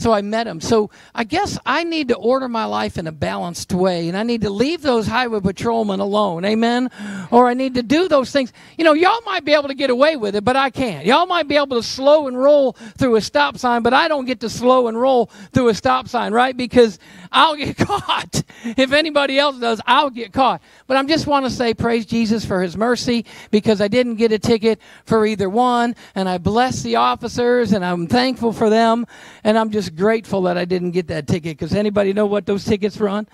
So 0.03 0.13
I 0.13 0.21
met 0.21 0.49
him. 0.49 0.61
So 0.61 0.91
I 1.15 1.23
guess 1.23 1.57
I 1.65 1.85
need 1.85 2.09
to 2.09 2.17
order 2.17 2.49
my 2.49 2.65
life 2.65 2.99
in 2.99 3.07
a 3.07 3.13
balanced 3.13 3.73
way, 3.73 4.09
and 4.09 4.17
I 4.17 4.25
need 4.25 4.41
to 4.41 4.51
leave 4.51 4.83
those 4.83 5.07
highway 5.07 5.39
patrolmen 5.39 6.01
alone. 6.01 6.45
Amen. 6.45 6.91
Or 7.31 7.47
I 7.47 7.55
need 7.55 7.75
to 7.75 7.85
do 7.85 8.09
those 8.09 8.33
things. 8.33 8.53
You 8.77 8.83
know, 8.83 8.95
y'all 8.95 9.21
might 9.25 9.45
be 9.45 9.55
able 9.55 9.69
to 9.69 9.75
get 9.75 9.91
away 9.91 10.17
with 10.17 10.35
it, 10.35 10.45
but 10.45 10.57
I 10.57 10.71
can't. 10.71 11.07
Y'all 11.07 11.27
might 11.27 11.47
be 11.47 11.55
able 11.55 11.77
to 11.77 11.85
slow 11.85 12.27
and 12.27 12.37
roll 12.37 12.73
through 12.99 13.15
a 13.15 13.21
stop 13.21 13.59
sign, 13.59 13.83
but 13.83 13.95
I 13.95 14.09
don't 14.09 14.25
get 14.25 14.41
to 14.41 14.51
slow 14.51 14.89
and 14.89 15.01
roll 15.01 15.27
through 15.53 15.69
a 15.69 15.75
stop 15.75 16.09
sign, 16.09 16.33
right? 16.33 16.57
Because 16.57 16.99
I'll 17.31 17.55
get 17.55 17.77
caught. 17.87 18.43
If 18.65 18.93
anybody 18.93 19.39
else 19.39 19.61
does, 19.61 19.81
I'll 19.87 20.11
get 20.11 20.33
caught. 20.33 20.63
But 20.89 20.97
I 20.97 21.05
just 21.05 21.29
want 21.29 21.47
to 21.47 21.51
say 21.51 21.75
praise 21.75 22.07
Jesus 22.07 22.45
for 22.45 22.61
his 22.61 22.77
mercy 22.77 23.25
because 23.53 23.81
I 23.81 23.87
didn't 23.87 24.17
get 24.17 24.33
a 24.33 24.39
ticket 24.41 24.81
for 25.05 25.25
either 25.27 25.49
one, 25.49 25.95
and 26.17 26.29
I 26.29 26.39
bless 26.39 26.83
the 26.83 26.97
officers, 26.97 27.73
and 27.73 27.85
I'm 27.85 28.09
thankful 28.09 28.53
for 28.53 28.69
them, 28.69 29.07
and 29.45 29.57
I'm 29.57 29.71
just 29.71 29.92
grateful 29.97 30.43
that 30.43 30.59
I 30.59 30.65
didn't 30.65 30.93
get 30.93 31.09
that 31.09 31.27
ticket 31.27 31.59
because 31.59 31.75
anybody 31.75 32.13
know 32.13 32.27
what 32.27 32.47
those 32.47 32.65
tickets 32.65 32.99
run? 32.99 33.29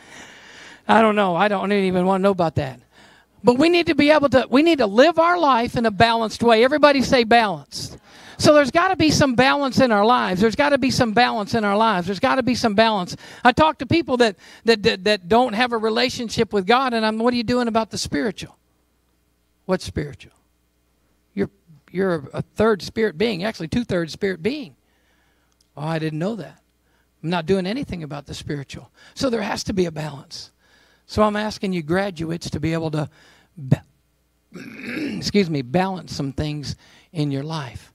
I 0.87 1.03
don't 1.03 1.17
know. 1.17 1.37
I 1.37 1.49
don't 1.49 1.71
even 1.73 2.07
want 2.07 2.21
to 2.21 2.23
know 2.23 2.31
about 2.31 2.55
that. 2.57 2.81
But 3.45 3.59
we 3.59 3.69
need 3.69 3.87
to 3.87 3.95
be 3.95 4.11
able 4.11 4.29
to, 4.31 4.47
we 4.51 4.63
need 4.63 4.79
to 4.79 4.87
live 4.87 5.19
our 5.19 5.39
life 5.39 5.77
in 5.77 5.87
a 5.87 5.91
balanced 5.91 6.43
way. 6.43 6.65
Everybody 6.65 7.03
say 7.03 7.25
balanced. 7.25 7.99
So 8.39 8.55
there's 8.55 8.71
got 8.71 8.89
to 8.89 8.97
be 8.97 9.11
some 9.11 9.35
balance 9.35 9.81
in 9.81 9.91
our 9.91 10.07
lives. 10.07 10.41
There's 10.41 10.55
got 10.55 10.71
to 10.71 10.79
be 10.79 10.93
some 10.93 11.13
balance 11.13 11.55
in 11.55 11.65
our 11.65 11.77
lives. 11.77 12.07
There's 12.07 12.21
got 12.21 12.37
to 12.37 12.43
be 12.43 12.55
some 12.55 12.75
balance. 12.75 13.17
I 13.45 13.51
talk 13.51 13.79
to 13.79 13.87
people 13.87 14.17
that, 14.19 14.37
that, 14.65 14.83
that, 14.85 15.05
that 15.05 15.29
don't 15.29 15.55
have 15.55 15.73
a 15.73 15.79
relationship 15.79 16.53
with 16.53 16.65
God, 16.65 16.95
and 16.95 17.05
I'm, 17.05 17.19
what 17.19 17.35
are 17.35 17.37
you 17.37 17.43
doing 17.43 17.67
about 17.67 17.91
the 17.91 17.99
spiritual? 17.99 18.57
What's 19.67 19.85
spiritual? 19.85 20.33
You're, 21.35 21.51
you're 21.91 22.29
a 22.33 22.43
third 22.43 22.81
spirit 22.81 23.19
being, 23.19 23.43
actually, 23.43 23.69
two 23.69 23.85
thirds 23.85 24.13
spirit 24.13 24.41
being. 24.41 24.77
Oh, 25.79 25.87
I 25.87 25.99
didn't 25.99 26.19
know 26.19 26.37
that. 26.37 26.61
I'm 27.23 27.31
not 27.31 27.47
doing 27.47 27.67
anything 27.67 28.03
about 28.03 28.27
the 28.27 28.35
spiritual. 28.35 28.91
So 29.15 29.31
there 29.31 29.43
has 29.43 29.65
to 29.65 29.73
be 29.73 29.87
a 29.87 29.93
balance. 29.93 30.51
So 31.07 31.23
I'm 31.23 31.37
asking 31.37 31.73
you 31.73 31.83
graduates 31.83 32.51
to 32.51 32.61
be 32.61 32.73
able 32.73 32.91
to, 32.93 33.09
ba- 33.57 33.85
excuse 35.17 35.49
me, 35.49 35.63
balance 35.63 36.15
some 36.15 36.33
things 36.33 36.77
in 37.13 37.31
your 37.31 37.43
life. 37.43 37.93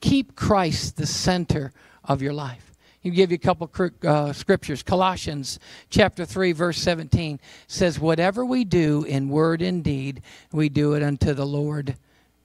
Keep 0.00 0.34
Christ 0.34 0.96
the 0.96 1.06
center 1.06 1.72
of 2.04 2.20
your 2.22 2.32
life. 2.32 2.72
You 3.02 3.12
give 3.12 3.30
you 3.30 3.36
a 3.36 3.38
couple 3.38 3.70
uh, 4.04 4.32
scriptures. 4.32 4.82
Colossians 4.82 5.58
chapter 5.88 6.24
3 6.24 6.52
verse 6.52 6.78
17 6.78 7.40
says 7.66 7.98
whatever 7.98 8.44
we 8.44 8.64
do 8.64 9.04
in 9.04 9.30
word 9.30 9.62
and 9.62 9.82
deed, 9.82 10.22
we 10.52 10.68
do 10.68 10.94
it 10.94 11.02
unto 11.02 11.32
the 11.32 11.46
Lord 11.46 11.96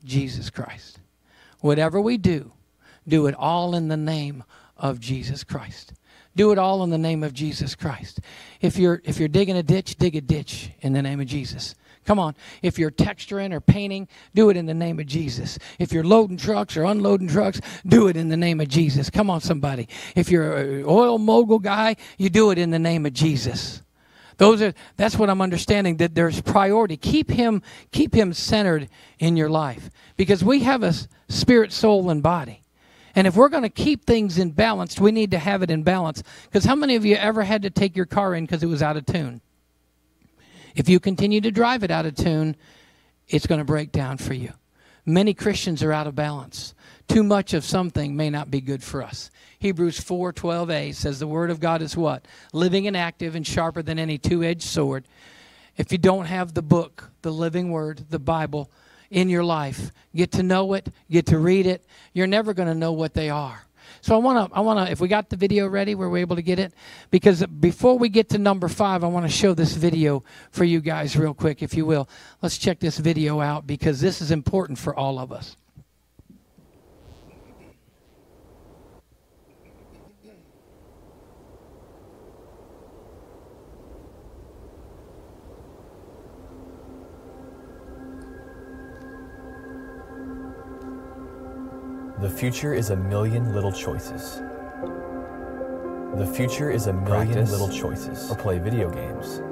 Jesus 0.05 0.49
Christ. 0.49 0.99
Whatever 1.59 1.99
we 1.99 2.17
do, 2.17 2.51
do 3.07 3.27
it 3.27 3.35
all 3.35 3.75
in 3.75 3.89
the 3.89 3.97
name 3.97 4.43
of 4.77 4.99
Jesus 4.99 5.43
Christ. 5.43 5.93
Do 6.35 6.51
it 6.51 6.57
all 6.57 6.83
in 6.83 6.89
the 6.89 6.97
name 6.97 7.23
of 7.23 7.33
Jesus 7.33 7.75
Christ. 7.75 8.19
If 8.59 8.77
you're 8.77 9.01
if 9.05 9.19
you're 9.19 9.29
digging 9.29 9.55
a 9.55 9.63
ditch, 9.63 9.95
dig 9.95 10.15
a 10.15 10.21
ditch 10.21 10.71
in 10.81 10.93
the 10.93 11.01
name 11.01 11.21
of 11.21 11.27
Jesus. 11.27 11.75
Come 12.05 12.19
on. 12.19 12.35
If 12.61 12.77
you're 12.77 12.91
texturing 12.91 13.51
or 13.51 13.59
painting, 13.59 14.07
do 14.35 14.49
it 14.49 14.57
in 14.57 14.67
the 14.67 14.73
name 14.73 14.99
of 14.99 15.07
Jesus. 15.07 15.57
If 15.79 15.91
you're 15.91 16.03
loading 16.03 16.38
trucks 16.38 16.77
or 16.77 16.83
unloading 16.83 17.29
trucks, 17.29 17.59
do 17.85 18.07
it 18.07 18.15
in 18.15 18.29
the 18.29 18.38
name 18.38 18.61
of 18.61 18.67
Jesus. 18.67 19.09
Come 19.09 19.29
on, 19.29 19.41
somebody. 19.41 19.88
If 20.15 20.29
you're 20.29 20.55
an 20.55 20.85
oil 20.85 21.17
mogul 21.17 21.57
guy, 21.59 21.95
you 22.17 22.29
do 22.29 22.51
it 22.51 22.59
in 22.59 22.69
the 22.69 22.79
name 22.79 23.05
of 23.05 23.13
Jesus. 23.13 23.81
Those 24.38 24.61
are 24.61 24.73
that's 24.97 25.17
what 25.17 25.29
I'm 25.29 25.41
understanding 25.41 25.97
that 25.97 26.13
there's 26.13 26.41
priority. 26.41 26.97
Keep 26.97 27.31
him 27.31 27.61
keep 27.91 28.13
him 28.13 28.33
centered 28.33 28.89
in 29.17 29.38
your 29.38 29.49
life 29.49 29.89
because 30.17 30.43
we 30.43 30.59
have 30.59 30.83
a 30.83 30.93
spirit, 31.29 31.71
soul 31.71 32.09
and 32.09 32.21
body. 32.21 32.61
And 33.15 33.25
if 33.25 33.36
we're 33.36 33.49
going 33.49 33.63
to 33.63 33.69
keep 33.69 34.06
things 34.06 34.38
in 34.38 34.51
balance, 34.51 34.99
we 34.99 35.12
need 35.12 35.32
to 35.32 35.39
have 35.39 35.63
it 35.63 35.71
in 35.71 35.84
balance. 35.84 36.21
Because 36.43 36.65
how 36.65 36.75
many 36.75 36.95
of 36.95 37.06
you 37.06 37.15
ever 37.15 37.43
had 37.43 37.62
to 37.62 37.69
take 37.69 37.95
your 37.95 38.06
car 38.06 38.36
in 38.36 38.45
because 38.45 38.62
it 38.62 38.67
was 38.67 38.84
out 38.84 38.97
of 38.97 39.06
tune? 39.06 39.41
If 40.75 40.89
you 40.89 40.99
continue 40.99 41.39
to 41.41 41.51
drive 41.51 41.84
it 41.84 41.91
out 41.91 42.06
of 42.06 42.15
tune, 42.15 42.58
it's 43.30 43.47
going 43.47 43.60
to 43.60 43.65
break 43.65 43.93
down 43.93 44.17
for 44.17 44.34
you. 44.34 44.51
Many 45.06 45.34
Christians 45.34 45.82
are 45.82 45.93
out 45.93 46.08
of 46.08 46.15
balance. 46.15 46.73
Too 47.08 47.23
much 47.23 47.54
of 47.54 47.63
something 47.63 48.15
may 48.15 48.30
not 48.30 48.51
be 48.51 48.60
good 48.60 48.84
for 48.84 49.01
us. 49.01 49.30
Hebrews 49.60 49.99
4:12a 49.99 50.93
says 50.93 51.19
the 51.19 51.28
word 51.28 51.51
of 51.51 51.60
God 51.60 51.82
is 51.82 51.95
what? 51.95 52.28
Living 52.51 52.88
and 52.88 52.97
active 52.97 53.36
and 53.36 53.45
sharper 53.45 53.84
than 53.84 53.99
any 53.99 54.17
two-edged 54.17 54.63
sword. 54.63 55.08
If 55.78 55.91
you 55.91 55.97
don't 55.97 56.25
have 56.25 56.54
the 56.54 56.62
book, 56.62 57.12
the 57.21 57.32
living 57.32 57.71
word, 57.71 58.06
the 58.10 58.19
Bible 58.19 58.71
in 59.09 59.29
your 59.29 59.43
life, 59.43 59.91
get 60.15 60.31
to 60.33 60.43
know 60.43 60.73
it, 60.73 60.89
get 61.09 61.27
to 61.27 61.39
read 61.39 61.65
it, 61.65 61.85
you're 62.13 62.27
never 62.27 62.53
going 62.53 62.67
to 62.67 62.75
know 62.75 62.91
what 62.91 63.13
they 63.13 63.29
are. 63.29 63.65
So 64.01 64.15
I 64.15 64.17
want 64.19 64.51
to, 64.51 64.55
I 64.55 64.61
want 64.61 64.85
to, 64.85 64.91
if 64.91 64.99
we 64.99 65.07
got 65.07 65.29
the 65.29 65.35
video 65.35 65.67
ready, 65.67 65.95
were 65.95 66.09
we 66.09 66.21
able 66.21 66.35
to 66.35 66.41
get 66.41 66.59
it? 66.59 66.73
Because 67.11 67.45
before 67.45 67.97
we 67.97 68.09
get 68.09 68.29
to 68.29 68.37
number 68.37 68.67
five, 68.67 69.03
I 69.03 69.07
want 69.07 69.25
to 69.25 69.31
show 69.31 69.53
this 69.53 69.73
video 69.73 70.23
for 70.51 70.63
you 70.63 70.79
guys 70.79 71.15
real 71.15 71.33
quick, 71.33 71.63
if 71.63 71.73
you 71.73 71.85
will. 71.85 72.07
Let's 72.41 72.57
check 72.57 72.79
this 72.79 72.97
video 72.97 73.41
out 73.41 73.65
because 73.65 74.01
this 74.01 74.21
is 74.21 74.31
important 74.31 74.77
for 74.77 74.95
all 74.95 75.19
of 75.19 75.31
us. 75.31 75.55
The 92.25 92.31
future 92.31 92.73
is 92.73 92.89
a 92.89 92.95
million 92.95 93.53
little 93.53 93.71
choices. 93.71 94.41
The 96.15 96.25
future 96.25 96.71
is 96.71 96.88
a 96.88 96.93
million 96.93 97.33
Practice, 97.33 97.51
little 97.51 97.69
choices. 97.69 98.31
Or 98.31 98.35
play 98.35 98.57
video 98.57 98.89
games. 98.89 99.43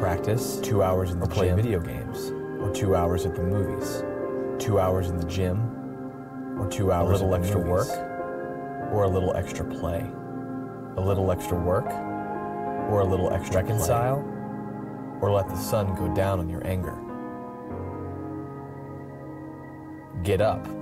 Practice 0.00 0.58
two 0.60 0.82
hours 0.82 1.10
in 1.10 1.20
the 1.20 1.26
or 1.26 1.28
play 1.28 1.48
gym. 1.48 1.56
video 1.56 1.78
games. 1.78 2.30
Or 2.62 2.72
two 2.72 2.96
hours 2.96 3.26
at 3.26 3.34
the 3.36 3.42
movies. 3.42 4.02
Two 4.58 4.80
hours 4.80 5.10
in 5.10 5.18
the 5.18 5.26
gym. 5.26 5.58
Or 6.58 6.66
two 6.70 6.90
hours 6.90 7.20
a 7.20 7.26
little 7.26 7.34
extra 7.34 7.58
movies. 7.58 7.88
work. 7.90 8.90
Or 8.90 9.04
a 9.04 9.08
little 9.08 9.36
extra 9.36 9.66
play. 9.66 10.10
A 10.96 11.02
little 11.02 11.30
extra 11.30 11.58
work. 11.58 11.84
Or 12.88 13.00
a 13.02 13.06
little 13.06 13.30
extra 13.30 13.56
reconcile. 13.56 14.22
Play. 14.22 15.20
Or 15.20 15.32
let 15.32 15.50
the 15.50 15.56
sun 15.56 15.94
go 15.96 16.14
down 16.14 16.38
on 16.38 16.48
your 16.48 16.66
anger. 16.66 16.96
Get 20.22 20.40
up 20.40 20.79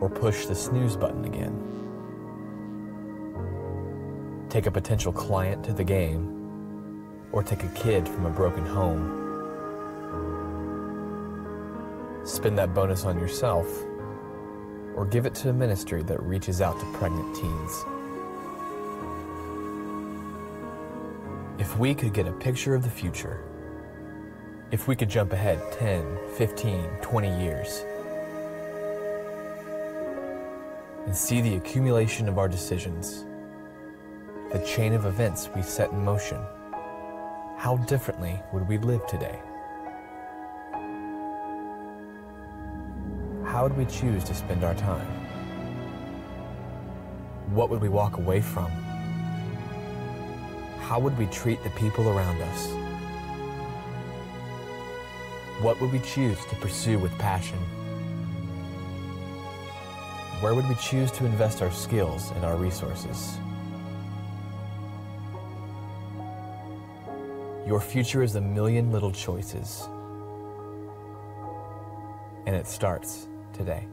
or 0.00 0.08
push 0.08 0.46
the 0.46 0.54
snooze 0.54 0.96
button 0.96 1.24
again. 1.24 1.66
Take 4.48 4.66
a 4.66 4.70
potential 4.70 5.12
client 5.12 5.64
to 5.64 5.72
the 5.72 5.84
game, 5.84 6.36
or 7.32 7.42
take 7.42 7.62
a 7.62 7.68
kid 7.68 8.08
from 8.08 8.26
a 8.26 8.30
broken 8.30 8.66
home. 8.66 9.16
Spend 12.24 12.58
that 12.58 12.74
bonus 12.74 13.04
on 13.04 13.18
yourself, 13.18 13.66
or 14.96 15.06
give 15.06 15.26
it 15.26 15.34
to 15.36 15.50
a 15.50 15.52
ministry 15.52 16.02
that 16.02 16.20
reaches 16.22 16.60
out 16.60 16.78
to 16.80 16.86
pregnant 16.92 17.36
teens. 17.36 17.84
If 21.58 21.78
we 21.78 21.94
could 21.94 22.12
get 22.12 22.26
a 22.26 22.32
picture 22.32 22.74
of 22.74 22.82
the 22.82 22.90
future, 22.90 23.44
if 24.70 24.88
we 24.88 24.96
could 24.96 25.10
jump 25.10 25.32
ahead 25.32 25.60
10, 25.72 26.18
15, 26.36 26.84
20 27.02 27.42
years, 27.42 27.84
and 31.06 31.16
see 31.16 31.40
the 31.40 31.56
accumulation 31.56 32.28
of 32.28 32.38
our 32.38 32.48
decisions, 32.48 33.24
the 34.52 34.58
chain 34.66 34.92
of 34.92 35.06
events 35.06 35.48
we 35.54 35.62
set 35.62 35.90
in 35.92 36.04
motion, 36.04 36.38
how 37.56 37.76
differently 37.88 38.40
would 38.52 38.66
we 38.68 38.78
live 38.78 39.06
today? 39.06 39.38
How 43.44 43.64
would 43.64 43.76
we 43.76 43.84
choose 43.86 44.24
to 44.24 44.34
spend 44.34 44.62
our 44.62 44.74
time? 44.74 45.06
What 47.54 47.68
would 47.70 47.80
we 47.80 47.88
walk 47.88 48.16
away 48.16 48.40
from? 48.40 48.70
How 50.80 51.00
would 51.00 51.16
we 51.18 51.26
treat 51.26 51.62
the 51.64 51.70
people 51.70 52.08
around 52.08 52.40
us? 52.42 52.68
What 55.62 55.80
would 55.80 55.92
we 55.92 55.98
choose 55.98 56.38
to 56.46 56.56
pursue 56.56 56.98
with 56.98 57.12
passion? 57.18 57.58
Where 60.40 60.54
would 60.54 60.66
we 60.68 60.74
choose 60.76 61.10
to 61.12 61.26
invest 61.26 61.60
our 61.60 61.70
skills 61.70 62.30
and 62.30 62.44
our 62.46 62.56
resources? 62.56 63.38
Your 67.66 67.78
future 67.78 68.22
is 68.22 68.34
a 68.36 68.40
million 68.40 68.90
little 68.90 69.12
choices, 69.12 69.86
and 72.46 72.56
it 72.56 72.66
starts 72.66 73.28
today. 73.52 73.86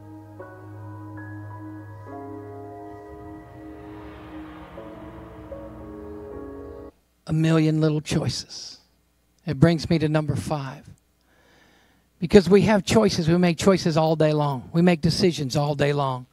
A 7.26 7.32
million 7.32 7.82
little 7.82 8.00
choices. 8.00 8.78
It 9.46 9.60
brings 9.60 9.88
me 9.90 9.98
to 9.98 10.08
number 10.08 10.34
five. 10.34 10.88
Because 12.20 12.48
we 12.48 12.62
have 12.62 12.84
choices, 12.84 13.28
we 13.28 13.36
make 13.36 13.58
choices 13.58 13.98
all 13.98 14.16
day 14.16 14.32
long. 14.32 14.70
We 14.72 14.80
make 14.80 15.02
decisions 15.02 15.54
all 15.54 15.74
day 15.74 15.92
long. 15.92 16.26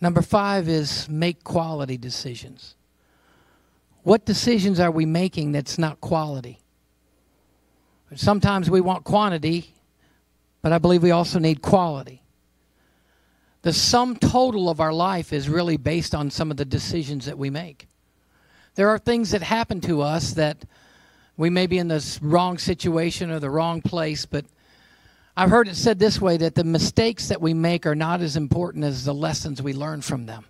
Number 0.00 0.22
five 0.22 0.68
is 0.68 1.08
make 1.08 1.44
quality 1.44 1.98
decisions. 1.98 2.74
What 4.02 4.24
decisions 4.24 4.80
are 4.80 4.90
we 4.90 5.04
making 5.04 5.52
that's 5.52 5.78
not 5.78 6.00
quality? 6.00 6.60
Sometimes 8.14 8.70
we 8.70 8.80
want 8.80 9.04
quantity, 9.04 9.74
but 10.62 10.72
I 10.72 10.78
believe 10.78 11.02
we 11.02 11.10
also 11.10 11.38
need 11.38 11.62
quality. 11.62 12.22
The 13.62 13.72
sum 13.74 14.16
total 14.16 14.70
of 14.70 14.80
our 14.80 14.92
life 14.92 15.32
is 15.32 15.48
really 15.48 15.76
based 15.76 16.14
on 16.14 16.30
some 16.30 16.50
of 16.50 16.56
the 16.56 16.64
decisions 16.64 17.26
that 17.26 17.36
we 17.36 17.50
make. 17.50 17.86
There 18.74 18.88
are 18.88 18.98
things 18.98 19.30
that 19.32 19.42
happen 19.42 19.80
to 19.82 20.00
us 20.00 20.32
that 20.32 20.64
we 21.36 21.50
may 21.50 21.66
be 21.66 21.78
in 21.78 21.88
the 21.88 22.18
wrong 22.22 22.56
situation 22.56 23.30
or 23.30 23.38
the 23.38 23.50
wrong 23.50 23.82
place, 23.82 24.24
but 24.24 24.46
I've 25.40 25.48
heard 25.48 25.68
it 25.68 25.76
said 25.76 25.98
this 25.98 26.20
way 26.20 26.36
that 26.36 26.54
the 26.54 26.64
mistakes 26.64 27.28
that 27.28 27.40
we 27.40 27.54
make 27.54 27.86
are 27.86 27.94
not 27.94 28.20
as 28.20 28.36
important 28.36 28.84
as 28.84 29.06
the 29.06 29.14
lessons 29.14 29.62
we 29.62 29.72
learn 29.72 30.02
from 30.02 30.26
them. 30.26 30.44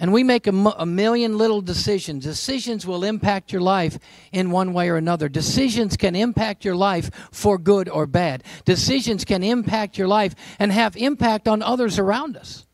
And 0.00 0.12
we 0.12 0.24
make 0.24 0.48
a, 0.48 0.50
a, 0.50 0.84
million 0.84 1.38
little 1.38 1.60
decisions. 1.60 2.24
Decisions 2.24 2.84
will 2.84 3.04
impact 3.04 3.52
your 3.52 3.60
life 3.60 3.96
in 4.32 4.50
one 4.50 4.72
way 4.72 4.88
or 4.88 4.96
another. 4.96 5.28
Decisions 5.28 5.96
can 5.96 6.16
impact 6.16 6.64
your 6.64 6.74
life 6.74 7.08
for 7.30 7.56
good 7.56 7.88
or 7.88 8.08
bad. 8.08 8.42
Decisions 8.64 9.24
can 9.24 9.44
impact 9.44 9.96
your 9.96 10.08
life 10.08 10.34
and 10.58 10.72
have 10.72 10.96
impact 10.96 11.46
on 11.46 11.62
others 11.62 12.00
around 12.00 12.36
us. 12.36 12.66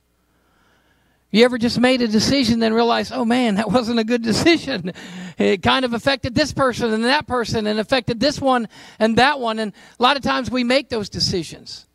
You 1.34 1.44
ever 1.44 1.58
just 1.58 1.80
made 1.80 2.00
a 2.00 2.06
decision 2.06 2.60
then 2.60 2.72
realized, 2.72 3.10
oh 3.12 3.24
man, 3.24 3.56
that 3.56 3.68
wasn't 3.68 3.98
a 3.98 4.04
good 4.04 4.22
decision? 4.22 4.92
It 5.36 5.64
kind 5.64 5.84
of 5.84 5.92
affected 5.92 6.32
this 6.32 6.52
person 6.52 6.92
and 6.92 7.02
that 7.06 7.26
person 7.26 7.66
and 7.66 7.80
affected 7.80 8.20
this 8.20 8.40
one 8.40 8.68
and 9.00 9.16
that 9.16 9.40
one. 9.40 9.58
And 9.58 9.72
a 9.98 10.02
lot 10.02 10.16
of 10.16 10.22
times 10.22 10.48
we 10.48 10.62
make 10.62 10.90
those 10.90 11.08
decisions. 11.08 11.86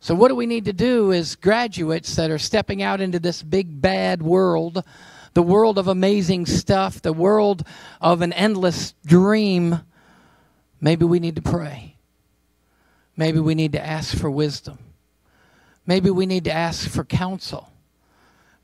So, 0.00 0.12
what 0.12 0.26
do 0.26 0.34
we 0.34 0.46
need 0.46 0.64
to 0.64 0.72
do 0.72 1.12
as 1.12 1.36
graduates 1.36 2.16
that 2.16 2.32
are 2.32 2.38
stepping 2.38 2.82
out 2.82 3.00
into 3.00 3.20
this 3.20 3.44
big 3.44 3.80
bad 3.80 4.24
world, 4.24 4.82
the 5.34 5.42
world 5.42 5.78
of 5.78 5.86
amazing 5.86 6.46
stuff, 6.46 7.00
the 7.00 7.12
world 7.12 7.64
of 8.00 8.22
an 8.22 8.32
endless 8.32 8.92
dream? 9.06 9.82
Maybe 10.80 11.04
we 11.04 11.20
need 11.20 11.36
to 11.36 11.42
pray. 11.42 11.94
Maybe 13.16 13.38
we 13.38 13.54
need 13.54 13.70
to 13.74 13.86
ask 13.86 14.18
for 14.18 14.28
wisdom. 14.28 14.80
Maybe 15.86 16.10
we 16.10 16.26
need 16.26 16.42
to 16.46 16.52
ask 16.52 16.90
for 16.90 17.04
counsel. 17.04 17.70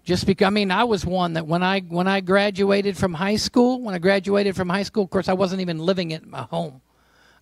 Just 0.05 0.27
because 0.27 0.47
I 0.47 0.51
mean, 0.51 0.71
I 0.71 0.85
was 0.85 1.07
one 1.07 1.33
that 1.33 1.47
when 1.47 1.63
I 1.63 1.81
when 1.81 2.07
I 2.07 2.21
graduated 2.21 2.97
from 2.97 3.15
high 3.15 3.37
school, 3.37 3.81
when 3.81 3.95
I 3.95 3.99
graduated 3.99 4.55
from 4.55 4.69
high 4.69 4.83
school, 4.83 5.05
of 5.05 5.11
course, 5.11 5.29
I 5.29 5.33
wasn't 5.33 5.63
even 5.63 5.79
living 5.79 6.13
at 6.13 6.27
my 6.27 6.43
home. 6.43 6.83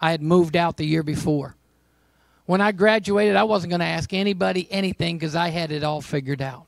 I 0.00 0.12
had 0.12 0.22
moved 0.22 0.56
out 0.56 0.76
the 0.76 0.86
year 0.86 1.02
before. 1.02 1.56
When 2.46 2.60
I 2.60 2.72
graduated, 2.72 3.36
I 3.36 3.44
wasn't 3.44 3.70
going 3.70 3.80
to 3.80 3.86
ask 3.86 4.12
anybody 4.12 4.66
anything 4.70 5.16
because 5.16 5.36
I 5.36 5.48
had 5.48 5.70
it 5.70 5.84
all 5.84 6.00
figured 6.00 6.42
out. 6.42 6.66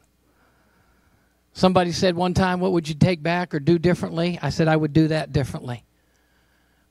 Somebody 1.52 1.92
said 1.92 2.16
one 2.16 2.35
time, 2.35 2.59
What 2.59 2.72
would 2.72 2.88
you 2.88 2.94
take 2.96 3.22
back 3.22 3.54
or 3.54 3.61
do 3.61 3.78
differently? 3.78 4.38
I 4.42 4.50
said, 4.50 4.66
I 4.66 4.76
would 4.76 4.92
do 4.92 5.09
that 5.09 5.33
differently. 5.33 5.85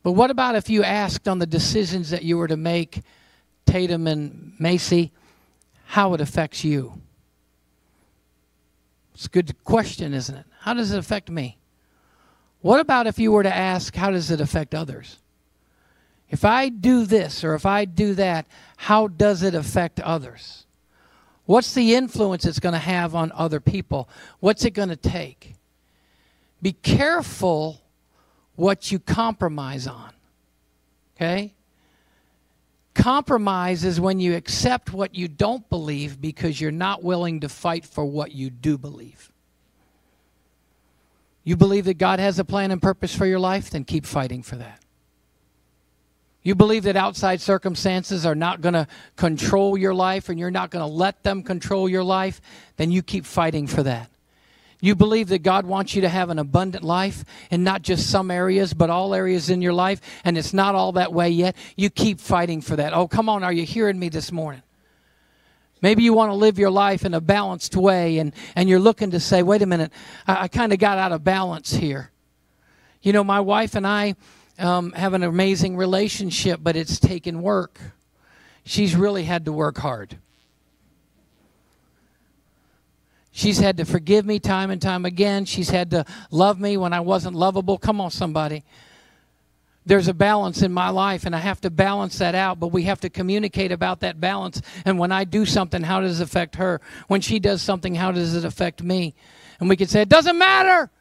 But 0.01 0.13
what 0.13 0.31
about 0.31 0.55
if 0.55 0.69
you 0.69 0.83
asked 0.83 1.27
on 1.27 1.39
the 1.39 1.45
decisions 1.45 2.09
that 2.11 2.23
you 2.23 2.37
were 2.37 2.47
to 2.47 2.57
make, 2.57 3.01
Tatum 3.65 4.07
and 4.07 4.53
Macy, 4.59 5.11
how 5.85 6.13
it 6.13 6.21
affects 6.21 6.63
you? 6.63 7.01
It's 9.13 9.25
a 9.25 9.29
good 9.29 9.63
question, 9.63 10.13
isn't 10.13 10.35
it? 10.35 10.45
How 10.59 10.73
does 10.73 10.91
it 10.91 10.97
affect 10.97 11.29
me? 11.29 11.57
What 12.61 12.79
about 12.79 13.07
if 13.07 13.19
you 13.19 13.31
were 13.31 13.43
to 13.43 13.55
ask, 13.55 13.95
how 13.95 14.11
does 14.11 14.31
it 14.31 14.39
affect 14.39 14.73
others? 14.73 15.19
If 16.29 16.45
I 16.45 16.69
do 16.69 17.05
this 17.05 17.43
or 17.43 17.53
if 17.53 17.65
I 17.65 17.85
do 17.85 18.15
that, 18.15 18.47
how 18.77 19.07
does 19.07 19.43
it 19.43 19.53
affect 19.53 19.99
others? 19.99 20.65
What's 21.45 21.73
the 21.73 21.93
influence 21.93 22.45
it's 22.45 22.59
going 22.59 22.73
to 22.73 22.79
have 22.79 23.13
on 23.13 23.31
other 23.35 23.59
people? 23.59 24.09
What's 24.39 24.65
it 24.65 24.71
going 24.71 24.89
to 24.89 24.95
take? 24.95 25.55
Be 26.61 26.71
careful 26.71 27.81
what 28.55 28.91
you 28.91 28.97
compromise 28.97 29.85
on. 29.85 30.11
Okay? 31.15 31.53
Compromise 32.93 33.83
is 33.83 33.99
when 33.99 34.19
you 34.19 34.35
accept 34.35 34.93
what 34.93 35.15
you 35.15 35.27
don't 35.27 35.67
believe 35.69 36.21
because 36.21 36.61
you're 36.61 36.71
not 36.71 37.03
willing 37.03 37.39
to 37.39 37.49
fight 37.49 37.85
for 37.85 38.05
what 38.05 38.31
you 38.31 38.49
do 38.49 38.77
believe. 38.77 39.31
You 41.43 41.57
believe 41.57 41.85
that 41.85 41.97
God 41.97 42.19
has 42.19 42.39
a 42.39 42.45
plan 42.45 42.71
and 42.71 42.81
purpose 42.81 43.15
for 43.15 43.25
your 43.25 43.39
life, 43.39 43.71
then 43.71 43.83
keep 43.83 44.05
fighting 44.05 44.43
for 44.43 44.55
that. 44.57 44.79
You 46.43 46.55
believe 46.55 46.83
that 46.83 46.95
outside 46.95 47.41
circumstances 47.41 48.25
are 48.25 48.35
not 48.35 48.61
going 48.61 48.73
to 48.73 48.87
control 49.15 49.77
your 49.77 49.93
life 49.93 50.29
and 50.29 50.37
you're 50.37 50.51
not 50.51 50.71
going 50.71 50.85
to 50.85 50.93
let 50.93 51.23
them 51.23 51.41
control 51.41 51.87
your 51.87 52.03
life, 52.03 52.41
then 52.75 52.91
you 52.91 53.01
keep 53.01 53.25
fighting 53.25 53.65
for 53.65 53.81
that. 53.83 54.09
You 54.83 54.95
believe 54.95 55.29
that 55.29 55.43
God 55.43 55.65
wants 55.65 55.95
you 55.95 56.01
to 56.01 56.09
have 56.09 56.29
an 56.29 56.39
abundant 56.39 56.83
life 56.83 57.23
in 57.49 57.63
not 57.63 57.83
just 57.83 58.09
some 58.09 58.29
areas, 58.29 58.73
but 58.73 58.89
all 58.89 59.13
areas 59.13 59.49
in 59.49 59.61
your 59.61 59.71
life, 59.71 60.01
and 60.25 60.37
it's 60.37 60.53
not 60.53 60.75
all 60.75 60.91
that 60.91 61.13
way 61.13 61.29
yet. 61.29 61.55
You 61.77 61.89
keep 61.89 62.19
fighting 62.19 62.59
for 62.59 62.75
that. 62.75 62.91
Oh, 62.91 63.07
come 63.07 63.29
on, 63.29 63.45
are 63.45 63.53
you 63.53 63.63
hearing 63.63 63.97
me 63.97 64.09
this 64.09 64.29
morning? 64.29 64.61
Maybe 65.81 66.03
you 66.03 66.11
want 66.11 66.31
to 66.31 66.35
live 66.35 66.59
your 66.59 66.69
life 66.69 67.05
in 67.05 67.13
a 67.13 67.21
balanced 67.21 67.77
way, 67.77 68.17
and, 68.17 68.33
and 68.57 68.67
you're 68.67 68.77
looking 68.77 69.11
to 69.11 69.21
say, 69.21 69.41
wait 69.41 69.61
a 69.61 69.65
minute, 69.65 69.93
I, 70.27 70.41
I 70.43 70.47
kind 70.49 70.73
of 70.73 70.79
got 70.79 70.97
out 70.97 71.13
of 71.13 71.23
balance 71.23 71.71
here. 71.71 72.11
You 73.01 73.13
know, 73.13 73.23
my 73.23 73.39
wife 73.39 73.75
and 73.75 73.87
I 73.87 74.15
um, 74.59 74.91
have 74.91 75.13
an 75.13 75.23
amazing 75.23 75.77
relationship, 75.77 76.59
but 76.61 76.75
it's 76.75 76.99
taken 76.99 77.41
work. 77.41 77.79
She's 78.65 78.97
really 78.97 79.23
had 79.23 79.45
to 79.45 79.53
work 79.53 79.77
hard. 79.77 80.17
She's 83.35 83.57
had 83.57 83.77
to 83.77 83.85
forgive 83.85 84.27
me 84.27 84.37
time 84.37 84.69
and 84.69 84.79
time 84.79 85.05
again. 85.05 85.45
She's 85.45 85.71
had 85.71 85.89
to 85.89 86.05
love 86.29 86.59
me 86.59 86.77
when 86.77 86.93
I 86.93 86.99
wasn't 86.99 87.35
lovable. 87.35 87.79
Come 87.79 87.99
on, 87.99 88.11
somebody. 88.11 88.63
There's 89.87 90.07
a 90.07 90.13
balance 90.13 90.61
in 90.61 90.71
my 90.71 90.89
life, 90.89 91.25
and 91.25 91.35
I 91.35 91.39
have 91.39 91.59
to 91.61 91.71
balance 91.71 92.19
that 92.19 92.35
out, 92.35 92.59
but 92.59 92.67
we 92.67 92.83
have 92.83 93.01
to 93.01 93.09
communicate 93.09 93.71
about 93.71 94.01
that 94.01 94.21
balance. 94.21 94.61
And 94.85 94.99
when 94.99 95.11
I 95.11 95.23
do 95.23 95.47
something, 95.47 95.81
how 95.81 95.99
does 95.99 96.21
it 96.21 96.23
affect 96.23 96.57
her? 96.57 96.79
When 97.07 97.21
she 97.21 97.39
does 97.39 97.63
something, 97.63 97.95
how 97.95 98.11
does 98.11 98.35
it 98.35 98.45
affect 98.45 98.83
me? 98.83 99.15
And 99.59 99.67
we 99.67 99.77
could 99.77 99.89
say, 99.89 100.03
it 100.03 100.09
doesn't 100.09 100.37
matter. 100.37 100.91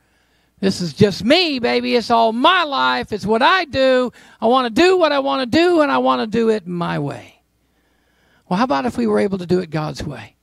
This 0.58 0.80
is 0.80 0.94
just 0.94 1.22
me, 1.22 1.58
baby. 1.58 1.96
It's 1.96 2.10
all 2.10 2.32
my 2.32 2.64
life. 2.64 3.12
It's 3.12 3.26
what 3.26 3.42
I 3.42 3.66
do. 3.66 4.10
I 4.40 4.46
want 4.46 4.74
to 4.74 4.82
do 4.82 4.96
what 4.96 5.12
I 5.12 5.18
want 5.18 5.42
to 5.52 5.58
do, 5.58 5.82
and 5.82 5.92
I 5.92 5.98
want 5.98 6.22
to 6.22 6.26
do 6.26 6.48
it 6.48 6.66
my 6.66 6.98
way. 6.98 7.42
Well, 8.48 8.56
how 8.56 8.64
about 8.64 8.86
if 8.86 8.96
we 8.96 9.06
were 9.06 9.18
able 9.18 9.36
to 9.36 9.46
do 9.46 9.60
it 9.60 9.68
God's 9.68 10.02
way? 10.02 10.36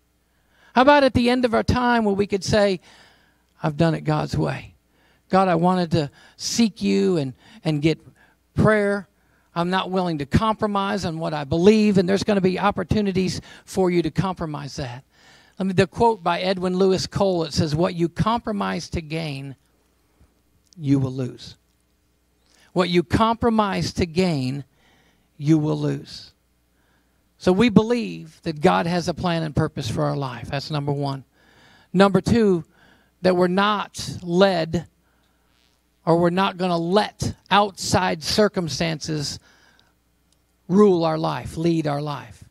How 0.76 0.84
about 0.84 1.04
at 1.04 1.14
the 1.14 1.30
end 1.30 1.46
of 1.46 1.54
our 1.54 1.64
time 1.64 2.06
where 2.06 2.16
we 2.16 2.28
could 2.28 2.44
say, 2.44 2.80
I've 3.62 3.78
done 3.78 3.96
it 3.96 4.02
God's 4.02 4.38
way? 4.38 4.76
God, 5.30 5.48
I 5.48 5.56
wanted 5.56 5.92
to 5.92 6.12
seek 6.38 6.82
you 6.82 7.18
and, 7.18 7.34
and 7.64 7.82
get 7.82 8.00
prayer. 8.56 9.08
I'm 9.54 9.70
not 9.70 9.92
willing 9.92 10.20
to 10.20 10.26
compromise 10.26 11.06
on 11.06 11.20
what 11.20 11.34
I 11.34 11.44
believe, 11.44 11.98
and 11.98 12.08
there's 12.08 12.24
going 12.24 12.38
to 12.38 12.42
be 12.42 12.60
opportunities 12.60 13.42
for 13.66 13.92
you 13.92 14.02
to 14.04 14.12
compromise 14.12 14.76
that. 14.78 15.04
Let 15.58 15.66
me 15.66 15.74
the 15.74 15.88
quote 15.88 16.24
by 16.24 16.40
Edwin 16.40 16.78
Louis 16.78 17.06
Cole. 17.08 17.44
It 17.44 17.54
says, 17.54 17.76
"What 17.76 17.94
you 17.94 18.08
compromise 18.08 18.90
to 18.92 19.02
gain, 19.02 19.56
you 20.78 21.00
will 21.00 21.12
lose. 21.12 21.58
What 22.72 22.90
you 22.90 23.04
compromise 23.04 23.92
to 23.94 24.06
gain, 24.06 24.64
you 25.38 25.58
will 25.58 25.78
lose." 25.78 26.32
So 27.40 27.54
we 27.54 27.70
believe 27.70 28.42
that 28.44 28.60
God 28.60 28.86
has 28.86 29.08
a 29.08 29.14
plan 29.14 29.44
and 29.44 29.56
purpose 29.56 29.90
for 29.90 30.04
our 30.04 30.18
life. 30.18 30.50
That's 30.50 30.70
number 30.70 30.92
one. 30.92 31.24
Number 31.94 32.20
two, 32.20 32.66
that 33.22 33.36
we're 33.36 33.48
not 33.48 34.18
led 34.22 34.88
or 36.06 36.18
we're 36.18 36.32
not 36.32 36.58
going 36.58 36.72
to 36.72 36.78
let 36.78 37.34
outside 37.50 38.24
circumstances 38.24 39.40
rule 40.68 41.06
our 41.06 41.18
life, 41.18 41.56
lead 41.56 41.88
our 41.88 42.02
life. 42.02 42.44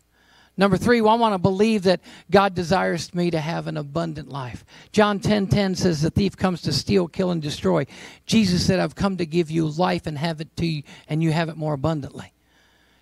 Number 0.57 0.79
three, 0.79 1.03
well, 1.03 1.13
I 1.13 1.17
want 1.19 1.35
to 1.35 1.39
believe 1.39 1.83
that 1.83 2.01
God 2.31 2.55
desires 2.55 3.15
me 3.15 3.31
to 3.31 3.41
have 3.41 3.67
an 3.67 3.77
abundant 3.77 4.31
life. 4.31 4.65
John 4.91 5.21
10 5.21 5.49
10 5.49 5.75
says, 5.75 6.01
The 6.01 6.11
thief 6.11 6.35
comes 6.37 6.63
to 6.63 6.73
steal, 6.73 7.09
kill, 7.09 7.31
and 7.31 7.43
destroy. 7.43 7.87
Jesus 8.25 8.67
said, 8.67 8.81
I've 8.81 8.97
come 8.97 9.19
to 9.19 9.27
give 9.27 9.51
you 9.51 9.69
life 9.69 10.07
and 10.07 10.17
have 10.17 10.41
it 10.41 10.57
to 10.57 10.67
you, 10.67 10.83
and 11.09 11.23
you 11.23 11.31
have 11.31 11.51
it 11.51 11.59
more 11.59 11.75
abundantly. 11.75 12.33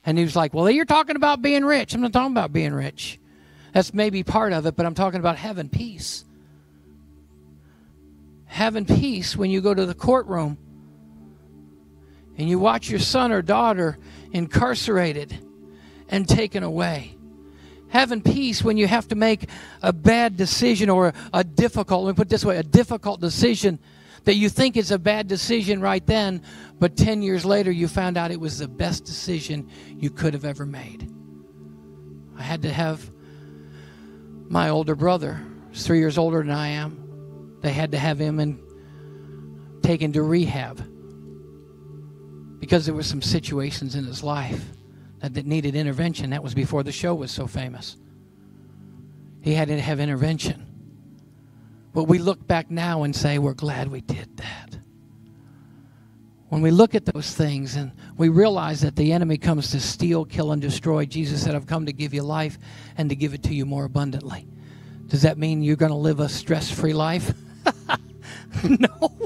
And 0.06 0.16
he 0.16 0.24
was 0.24 0.36
like, 0.36 0.54
Well, 0.54 0.70
you're 0.70 0.84
talking 0.84 1.16
about 1.16 1.42
being 1.42 1.64
rich. 1.64 1.92
I'm 1.92 2.00
not 2.00 2.12
talking 2.12 2.32
about 2.32 2.52
being 2.52 2.72
rich. 2.72 3.18
That's 3.72 3.92
maybe 3.92 4.22
part 4.22 4.52
of 4.52 4.64
it, 4.64 4.76
but 4.76 4.86
I'm 4.86 4.94
talking 4.94 5.20
about 5.20 5.36
having 5.36 5.68
peace. 5.68 6.24
Having 8.46 8.86
peace 8.86 9.36
when 9.36 9.50
you 9.50 9.60
go 9.60 9.74
to 9.74 9.84
the 9.84 9.94
courtroom 9.94 10.56
and 12.38 12.48
you 12.48 12.58
watch 12.58 12.88
your 12.88 13.00
son 13.00 13.32
or 13.32 13.42
daughter 13.42 13.98
incarcerated 14.32 15.36
and 16.08 16.28
taken 16.28 16.62
away. 16.62 17.16
Having 17.88 18.22
peace 18.22 18.62
when 18.62 18.76
you 18.76 18.86
have 18.86 19.08
to 19.08 19.14
make 19.14 19.48
a 19.82 19.92
bad 19.92 20.36
decision 20.36 20.88
or 20.88 21.12
a 21.32 21.42
difficult, 21.44 22.04
let 22.04 22.12
me 22.12 22.16
put 22.16 22.28
it 22.28 22.30
this 22.30 22.44
way, 22.44 22.56
a 22.56 22.62
difficult 22.62 23.20
decision 23.20 23.78
that 24.26 24.34
you 24.34 24.48
think 24.48 24.76
is 24.76 24.90
a 24.90 24.98
bad 24.98 25.28
decision 25.28 25.80
right 25.80 26.04
then, 26.04 26.42
but 26.80 26.96
10 26.96 27.22
years 27.22 27.44
later 27.44 27.70
you 27.70 27.86
found 27.86 28.18
out 28.18 28.32
it 28.32 28.40
was 28.40 28.58
the 28.58 28.66
best 28.66 29.04
decision 29.04 29.70
you 29.98 30.10
could 30.10 30.34
have 30.34 30.44
ever 30.44 30.66
made. 30.66 31.08
I 32.36 32.42
had 32.42 32.62
to 32.62 32.72
have 32.72 33.08
my 34.48 34.68
older 34.68 34.96
brother, 34.96 35.40
he's 35.70 35.86
three 35.86 36.00
years 36.00 36.18
older 36.18 36.38
than 36.42 36.50
I 36.50 36.68
am. 36.68 37.58
They 37.62 37.72
had 37.72 37.92
to 37.92 37.98
have 37.98 38.18
him 38.18 38.40
and 38.40 38.60
taken 39.82 40.12
to 40.12 40.22
rehab 40.22 40.78
because 42.58 42.84
there 42.84 42.96
were 42.96 43.04
some 43.04 43.22
situations 43.22 43.94
in 43.94 44.04
his 44.04 44.24
life 44.24 44.72
that, 45.20 45.34
that 45.34 45.46
needed 45.46 45.76
intervention. 45.76 46.30
That 46.30 46.42
was 46.42 46.52
before 46.52 46.82
the 46.82 46.92
show 46.92 47.14
was 47.14 47.30
so 47.30 47.46
famous. 47.46 47.96
He 49.40 49.54
had 49.54 49.68
to 49.68 49.80
have 49.80 50.00
intervention. 50.00 50.65
But 51.96 52.08
we 52.08 52.18
look 52.18 52.46
back 52.46 52.70
now 52.70 53.04
and 53.04 53.16
say, 53.16 53.38
we're 53.38 53.54
glad 53.54 53.90
we 53.90 54.02
did 54.02 54.36
that. 54.36 54.76
When 56.50 56.60
we 56.60 56.70
look 56.70 56.94
at 56.94 57.06
those 57.06 57.34
things 57.34 57.74
and 57.74 57.90
we 58.18 58.28
realize 58.28 58.82
that 58.82 58.96
the 58.96 59.14
enemy 59.14 59.38
comes 59.38 59.70
to 59.70 59.80
steal, 59.80 60.26
kill, 60.26 60.52
and 60.52 60.60
destroy, 60.60 61.06
Jesus 61.06 61.42
said, 61.42 61.54
I've 61.54 61.66
come 61.66 61.86
to 61.86 61.94
give 61.94 62.12
you 62.12 62.22
life 62.22 62.58
and 62.98 63.08
to 63.08 63.16
give 63.16 63.32
it 63.32 63.42
to 63.44 63.54
you 63.54 63.64
more 63.64 63.86
abundantly. 63.86 64.46
Does 65.06 65.22
that 65.22 65.38
mean 65.38 65.62
you're 65.62 65.76
going 65.76 65.90
to 65.90 65.96
live 65.96 66.20
a 66.20 66.28
stress 66.28 66.70
free 66.70 66.92
life? 66.92 67.32
no. 68.68 69.16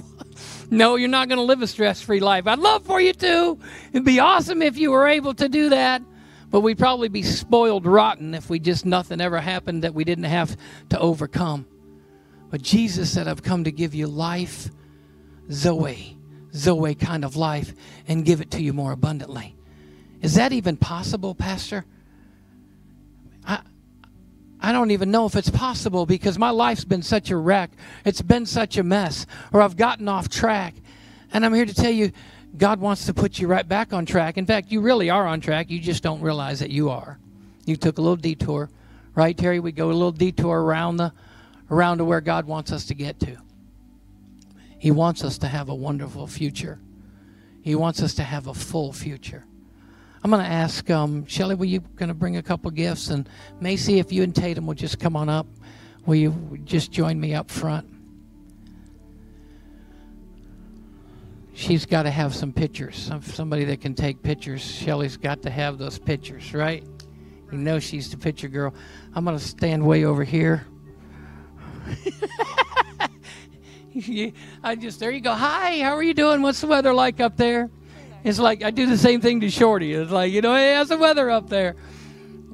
No, 0.70 0.94
you're 0.94 1.08
not 1.08 1.26
going 1.26 1.38
to 1.38 1.44
live 1.44 1.62
a 1.62 1.66
stress 1.66 2.00
free 2.00 2.20
life. 2.20 2.46
I'd 2.46 2.60
love 2.60 2.86
for 2.86 3.00
you 3.00 3.12
to. 3.14 3.58
It'd 3.92 4.04
be 4.04 4.20
awesome 4.20 4.62
if 4.62 4.78
you 4.78 4.92
were 4.92 5.08
able 5.08 5.34
to 5.34 5.48
do 5.48 5.70
that. 5.70 6.02
But 6.50 6.60
we'd 6.60 6.78
probably 6.78 7.08
be 7.08 7.24
spoiled 7.24 7.84
rotten 7.84 8.32
if 8.32 8.48
we 8.48 8.60
just 8.60 8.86
nothing 8.86 9.20
ever 9.20 9.40
happened 9.40 9.82
that 9.82 9.92
we 9.92 10.04
didn't 10.04 10.24
have 10.24 10.56
to 10.90 11.00
overcome. 11.00 11.66
But 12.50 12.62
Jesus 12.62 13.12
said, 13.12 13.28
I've 13.28 13.42
come 13.42 13.64
to 13.64 13.72
give 13.72 13.94
you 13.94 14.08
life, 14.08 14.70
Zoe, 15.52 16.16
Zoe 16.52 16.94
kind 16.96 17.24
of 17.24 17.36
life, 17.36 17.72
and 18.08 18.24
give 18.24 18.40
it 18.40 18.50
to 18.52 18.62
you 18.62 18.72
more 18.72 18.92
abundantly. 18.92 19.54
Is 20.20 20.34
that 20.34 20.52
even 20.52 20.76
possible, 20.76 21.34
Pastor? 21.34 21.84
I, 23.46 23.60
I 24.60 24.72
don't 24.72 24.90
even 24.90 25.10
know 25.10 25.26
if 25.26 25.36
it's 25.36 25.48
possible 25.48 26.06
because 26.06 26.38
my 26.38 26.50
life's 26.50 26.84
been 26.84 27.02
such 27.02 27.30
a 27.30 27.36
wreck. 27.36 27.70
It's 28.04 28.20
been 28.20 28.46
such 28.46 28.76
a 28.76 28.82
mess, 28.82 29.26
or 29.52 29.62
I've 29.62 29.76
gotten 29.76 30.08
off 30.08 30.28
track. 30.28 30.74
And 31.32 31.46
I'm 31.46 31.54
here 31.54 31.64
to 31.64 31.74
tell 31.74 31.92
you, 31.92 32.10
God 32.58 32.80
wants 32.80 33.06
to 33.06 33.14
put 33.14 33.38
you 33.38 33.46
right 33.46 33.66
back 33.66 33.92
on 33.92 34.04
track. 34.04 34.36
In 34.36 34.44
fact, 34.44 34.72
you 34.72 34.80
really 34.80 35.08
are 35.08 35.26
on 35.26 35.40
track. 35.40 35.70
You 35.70 35.78
just 35.78 36.02
don't 36.02 36.20
realize 36.20 36.58
that 36.58 36.70
you 36.70 36.90
are. 36.90 37.18
You 37.64 37.76
took 37.76 37.98
a 37.98 38.02
little 38.02 38.16
detour, 38.16 38.68
right, 39.14 39.36
Terry? 39.36 39.60
We 39.60 39.70
go 39.70 39.86
a 39.86 39.92
little 39.92 40.10
detour 40.10 40.60
around 40.60 40.96
the 40.96 41.12
around 41.70 41.98
to 41.98 42.04
where 42.04 42.20
God 42.20 42.46
wants 42.46 42.72
us 42.72 42.86
to 42.86 42.94
get 42.94 43.20
to. 43.20 43.36
He 44.78 44.90
wants 44.90 45.24
us 45.24 45.38
to 45.38 45.48
have 45.48 45.68
a 45.68 45.74
wonderful 45.74 46.26
future. 46.26 46.80
He 47.62 47.74
wants 47.74 48.02
us 48.02 48.14
to 48.14 48.22
have 48.22 48.46
a 48.46 48.54
full 48.54 48.92
future. 48.92 49.44
I'm 50.22 50.30
going 50.30 50.42
to 50.42 50.50
ask 50.50 50.88
um, 50.90 51.26
Shelly, 51.26 51.54
will 51.54 51.66
you 51.66 51.80
going 51.80 52.08
to 52.08 52.14
bring 52.14 52.36
a 52.36 52.42
couple 52.42 52.70
gifts? 52.70 53.08
And 53.08 53.28
Macy, 53.60 53.98
if 53.98 54.12
you 54.12 54.22
and 54.22 54.34
Tatum 54.34 54.66
will 54.66 54.74
just 54.74 54.98
come 54.98 55.16
on 55.16 55.28
up, 55.28 55.46
will 56.06 56.16
you 56.16 56.58
just 56.64 56.92
join 56.92 57.18
me 57.18 57.34
up 57.34 57.50
front? 57.50 57.86
She's 61.54 61.84
got 61.84 62.04
to 62.04 62.10
have 62.10 62.34
some 62.34 62.52
pictures. 62.52 63.10
Somebody 63.22 63.64
that 63.64 63.80
can 63.80 63.94
take 63.94 64.22
pictures. 64.22 64.62
Shelly's 64.62 65.16
got 65.16 65.42
to 65.42 65.50
have 65.50 65.76
those 65.76 65.98
pictures, 65.98 66.54
right? 66.54 66.82
You 67.52 67.58
know 67.58 67.78
she's 67.78 68.10
the 68.10 68.16
picture 68.16 68.48
girl. 68.48 68.74
I'm 69.14 69.24
going 69.24 69.36
to 69.36 69.44
stand 69.44 69.84
way 69.84 70.04
over 70.04 70.24
here. 70.24 70.66
I 74.62 74.76
just, 74.76 75.00
there 75.00 75.10
you 75.10 75.20
go. 75.20 75.32
Hi, 75.32 75.80
how 75.80 75.96
are 75.96 76.02
you 76.02 76.14
doing? 76.14 76.42
What's 76.42 76.60
the 76.60 76.66
weather 76.66 76.92
like 76.92 77.20
up 77.20 77.36
there? 77.36 77.70
It's 78.22 78.38
like 78.38 78.62
I 78.62 78.70
do 78.70 78.86
the 78.86 78.98
same 78.98 79.20
thing 79.20 79.40
to 79.40 79.50
Shorty. 79.50 79.92
It's 79.92 80.10
like, 80.12 80.32
you 80.32 80.42
know, 80.42 80.54
hey, 80.54 80.74
how's 80.74 80.88
the 80.88 80.98
weather 80.98 81.30
up 81.30 81.48
there? 81.48 81.76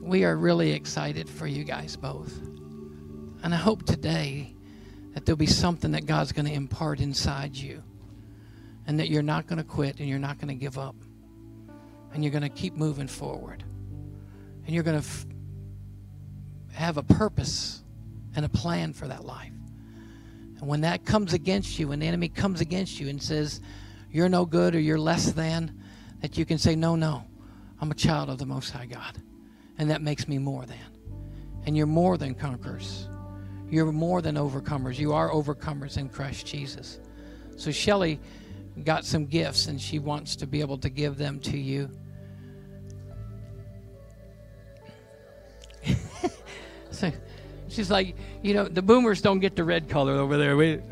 We 0.01 0.25
are 0.25 0.37
really 0.37 0.73
excited 0.73 1.29
for 1.29 1.47
you 1.47 1.65
guys 1.65 1.97
both. 1.97 2.37
And 3.43 3.53
I 3.53 3.57
hope 3.57 3.85
today 3.85 4.55
that 5.15 5.27
there'll 5.27 5.37
be 5.37 5.47
something 5.47 5.93
that 5.93 6.07
God's 6.07 6.33
going 6.33 6.47
to 6.47 6.53
impart 6.53 7.01
inside 7.01 7.57
you. 7.57 7.83
And 8.87 9.01
that 9.01 9.09
you're 9.09 9.23
not 9.23 9.49
going 9.49 9.59
to 9.59 9.65
quit 9.65 9.99
and 9.99 10.09
you're 10.09 10.21
not 10.21 10.39
going 10.39 10.49
to 10.49 10.55
give 10.55 10.79
up. 10.79 10.95
And 12.15 12.23
you're 12.23 12.33
going 12.33 12.43
to 12.43 12.49
keep 12.49 12.75
moving 12.75 13.09
forward. 13.09 13.65
And 14.65 14.75
you're 14.75 14.85
going 14.85 15.01
to 15.01 15.07
f- 15.07 15.27
have 16.73 16.97
a 16.97 17.03
purpose 17.03 17.83
and 18.37 18.45
a 18.45 18.49
plan 18.49 18.93
for 18.93 19.09
that 19.09 19.25
life. 19.25 19.53
And 20.59 20.69
when 20.69 20.83
that 20.83 21.05
comes 21.05 21.33
against 21.33 21.79
you, 21.79 21.89
when 21.89 21.99
the 21.99 22.07
enemy 22.07 22.29
comes 22.29 22.61
against 22.61 23.01
you 23.01 23.09
and 23.09 23.21
says, 23.21 23.61
you're 24.11 24.29
no 24.29 24.47
good 24.47 24.75
or 24.75 24.81
you're 24.81 24.99
less 24.99 25.33
than, 25.33 25.79
that 26.21 26.39
you 26.39 26.45
can 26.45 26.59
say, 26.59 26.77
no, 26.77 26.97
no, 26.97 27.25
I'm 27.81 27.91
a 27.91 27.95
child 27.95 28.31
of 28.31 28.39
the 28.39 28.47
Most 28.47 28.71
High 28.71 28.87
God. 28.87 29.21
And 29.79 29.91
that 29.91 30.01
makes 30.01 30.29
me 30.29 30.39
more 30.39 30.65
than. 30.65 30.79
And 31.67 31.77
you're 31.77 31.87
more 31.87 32.17
than 32.17 32.35
conquerors. 32.35 33.09
You're 33.69 33.91
more 33.93 34.23
than 34.23 34.37
overcomers. 34.37 34.99
You 34.99 35.13
are 35.13 35.31
overcomers 35.31 35.99
in 35.99 36.09
Christ 36.09 36.47
Jesus. 36.47 37.01
So 37.57 37.71
Shelly 37.71 38.21
got 38.85 39.05
some 39.05 39.27
gifts 39.27 39.67
and 39.67 39.81
she 39.81 39.99
wants 39.99 40.37
to 40.37 40.47
be 40.47 40.61
able 40.61 40.79
to 40.79 40.89
give 40.89 41.17
them 41.17 41.41
to 41.41 41.59
you. 41.59 41.91
so 46.91 47.13
she's 47.69 47.91
like, 47.91 48.17
you 48.43 48.55
know, 48.55 48.65
the 48.65 48.83
boomers 48.83 49.21
don't 49.21 49.41
get 49.41 49.57
the 49.57 49.65
red 49.65 49.89
color 49.89 50.15
over 50.15 50.37
there. 50.37 50.57
We 50.57 50.81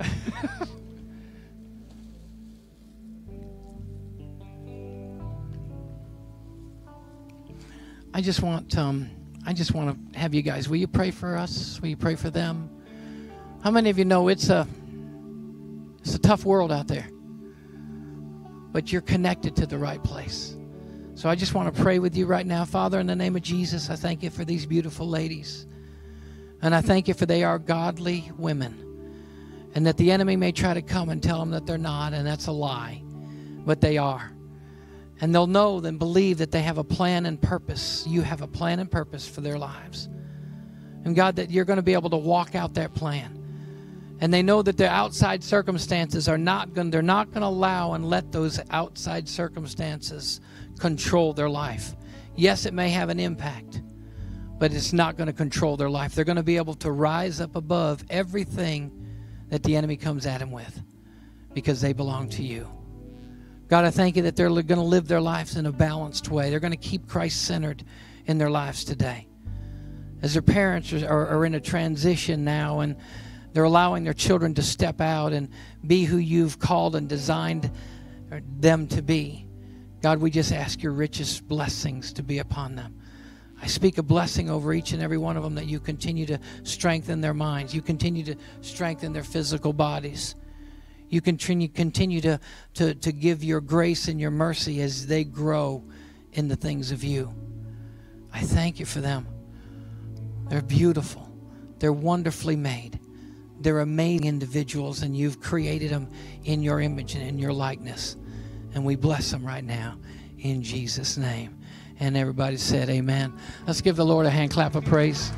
I 8.14 8.20
just 8.20 8.42
want 8.42 8.78
um, 8.78 9.10
I 9.44 9.52
just 9.52 9.74
want 9.74 10.12
to 10.12 10.18
have 10.18 10.34
you 10.34 10.42
guys. 10.42 10.68
Will 10.68 10.76
you 10.76 10.86
pray 10.86 11.10
for 11.10 11.36
us? 11.36 11.80
Will 11.80 11.88
you 11.88 11.96
pray 11.96 12.14
for 12.14 12.30
them? 12.30 12.70
How 13.62 13.72
many 13.72 13.90
of 13.90 13.98
you 13.98 14.04
know 14.04 14.28
it's 14.28 14.50
a 14.50 14.68
it's 15.98 16.14
a 16.14 16.18
tough 16.18 16.44
world 16.44 16.70
out 16.70 16.86
there, 16.86 17.08
but 18.72 18.92
you're 18.92 19.02
connected 19.02 19.56
to 19.56 19.66
the 19.66 19.78
right 19.78 20.02
place. 20.04 20.54
So 21.16 21.28
I 21.28 21.34
just 21.34 21.54
want 21.54 21.74
to 21.74 21.82
pray 21.82 21.98
with 21.98 22.16
you 22.16 22.26
right 22.26 22.46
now, 22.46 22.64
Father, 22.64 23.00
in 23.00 23.06
the 23.06 23.16
name 23.16 23.34
of 23.36 23.42
Jesus. 23.42 23.90
I 23.90 23.96
thank 23.96 24.22
you 24.22 24.30
for 24.30 24.44
these 24.44 24.64
beautiful 24.66 25.08
ladies, 25.08 25.66
and 26.64 26.74
I 26.74 26.80
thank 26.80 27.08
you 27.08 27.14
for 27.14 27.26
they 27.26 27.44
are 27.44 27.58
godly 27.58 28.32
women, 28.38 29.70
and 29.74 29.86
that 29.86 29.98
the 29.98 30.10
enemy 30.10 30.34
may 30.34 30.50
try 30.50 30.72
to 30.72 30.80
come 30.80 31.10
and 31.10 31.22
tell 31.22 31.38
them 31.38 31.50
that 31.50 31.66
they're 31.66 31.76
not, 31.76 32.14
and 32.14 32.26
that's 32.26 32.46
a 32.46 32.52
lie, 32.52 33.02
but 33.66 33.82
they 33.82 33.98
are. 33.98 34.32
And 35.20 35.34
they'll 35.34 35.46
know 35.46 35.78
and 35.78 35.98
believe 35.98 36.38
that 36.38 36.50
they 36.50 36.62
have 36.62 36.78
a 36.78 36.84
plan 36.84 37.26
and 37.26 37.40
purpose. 37.40 38.06
You 38.06 38.22
have 38.22 38.40
a 38.40 38.46
plan 38.46 38.78
and 38.78 38.90
purpose 38.90 39.28
for 39.28 39.42
their 39.42 39.58
lives. 39.58 40.08
And 41.04 41.14
God, 41.14 41.36
that 41.36 41.50
you're 41.50 41.66
going 41.66 41.76
to 41.76 41.82
be 41.82 41.92
able 41.92 42.10
to 42.10 42.16
walk 42.16 42.54
out 42.54 42.72
that 42.74 42.94
plan. 42.94 44.16
And 44.20 44.32
they 44.32 44.42
know 44.42 44.62
that 44.62 44.78
their 44.78 44.90
outside 44.90 45.44
circumstances 45.44 46.28
are 46.28 46.38
not 46.38 46.72
going 46.72 46.90
they're 46.90 47.02
not 47.02 47.30
going 47.30 47.42
to 47.42 47.48
allow 47.48 47.92
and 47.92 48.08
let 48.08 48.32
those 48.32 48.58
outside 48.70 49.28
circumstances 49.28 50.40
control 50.78 51.34
their 51.34 51.50
life. 51.50 51.94
Yes, 52.36 52.64
it 52.64 52.72
may 52.72 52.88
have 52.88 53.10
an 53.10 53.20
impact, 53.20 53.82
but 54.58 54.72
it's 54.72 54.92
not 54.92 55.16
going 55.16 55.26
to 55.26 55.32
control 55.32 55.76
their 55.76 55.90
life. 55.90 56.14
They're 56.14 56.24
going 56.24 56.36
to 56.36 56.42
be 56.42 56.56
able 56.56 56.74
to 56.74 56.90
rise 56.90 57.40
up 57.40 57.56
above 57.56 58.04
everything 58.08 58.90
that 59.50 59.62
the 59.62 59.76
enemy 59.76 59.96
comes 59.96 60.26
at 60.26 60.38
them 60.38 60.50
with 60.50 60.82
because 61.52 61.80
they 61.80 61.92
belong 61.92 62.28
to 62.30 62.42
you. 62.42 62.68
God, 63.68 63.84
I 63.84 63.90
thank 63.90 64.16
you 64.16 64.22
that 64.22 64.36
they're 64.36 64.48
going 64.48 64.66
to 64.66 64.80
live 64.82 65.08
their 65.08 65.20
lives 65.20 65.56
in 65.56 65.66
a 65.66 65.72
balanced 65.72 66.28
way. 66.28 66.50
They're 66.50 66.60
going 66.60 66.72
to 66.72 66.76
keep 66.76 67.08
Christ 67.08 67.44
centered 67.44 67.84
in 68.26 68.38
their 68.38 68.50
lives 68.50 68.84
today. 68.84 69.26
As 70.22 70.34
their 70.34 70.42
parents 70.42 70.92
are, 70.92 71.26
are, 71.26 71.44
in 71.44 71.54
a 71.54 71.60
transition 71.60 72.44
now 72.44 72.80
and 72.80 72.96
they're 73.52 73.64
allowing 73.64 74.04
their 74.04 74.14
children 74.14 74.54
to 74.54 74.62
step 74.62 75.00
out 75.00 75.32
and 75.32 75.48
be 75.86 76.04
who 76.04 76.16
you've 76.16 76.58
called 76.58 76.96
and 76.96 77.08
designed 77.08 77.70
them 78.58 78.86
to 78.88 79.02
be. 79.02 79.46
God, 80.02 80.20
we 80.20 80.30
just 80.30 80.52
ask 80.52 80.82
your 80.82 80.92
richest 80.92 81.46
blessings 81.46 82.12
to 82.14 82.22
be 82.22 82.38
upon 82.38 82.74
them. 82.74 82.94
I 83.64 83.66
speak 83.66 83.98
a 83.98 84.02
blessing 84.02 84.50
over 84.50 84.72
each 84.72 84.92
and 84.92 85.02
every 85.02 85.18
one 85.18 85.36
of 85.36 85.42
them 85.42 85.56
that 85.56 85.66
you 85.66 85.80
continue 85.80 86.26
to 86.26 86.38
strengthen 86.62 87.20
their 87.20 87.34
minds, 87.34 87.74
you 87.74 87.82
continue 87.82 88.22
to 88.24 88.36
strengthen 88.60 89.12
their 89.12 89.24
physical 89.24 89.72
bodies 89.72 90.36
you 91.14 91.20
continue, 91.20 91.68
continue 91.68 92.20
to, 92.20 92.40
to, 92.74 92.94
to 92.94 93.12
give 93.12 93.44
your 93.44 93.60
grace 93.60 94.08
and 94.08 94.20
your 94.20 94.32
mercy 94.32 94.80
as 94.80 95.06
they 95.06 95.22
grow 95.22 95.84
in 96.32 96.48
the 96.48 96.56
things 96.56 96.90
of 96.90 97.04
you. 97.04 97.32
I 98.32 98.40
thank 98.40 98.80
you 98.80 98.84
for 98.84 99.00
them. 99.00 99.28
They're 100.48 100.60
beautiful, 100.60 101.30
they're 101.78 101.92
wonderfully 101.92 102.56
made. 102.56 102.98
They're 103.60 103.80
amazing 103.80 104.26
individuals, 104.26 105.02
and 105.02 105.16
you've 105.16 105.40
created 105.40 105.90
them 105.90 106.08
in 106.42 106.62
your 106.62 106.80
image 106.80 107.14
and 107.14 107.26
in 107.26 107.38
your 107.38 107.52
likeness. 107.52 108.16
And 108.74 108.84
we 108.84 108.96
bless 108.96 109.30
them 109.30 109.46
right 109.46 109.64
now 109.64 109.96
in 110.40 110.60
Jesus' 110.60 111.16
name. 111.16 111.56
And 112.00 112.16
everybody 112.16 112.56
said, 112.56 112.90
Amen. 112.90 113.32
Let's 113.66 113.80
give 113.80 113.96
the 113.96 114.04
Lord 114.04 114.26
a 114.26 114.30
hand 114.30 114.50
clap 114.50 114.74
of 114.74 114.84
praise. 114.84 115.30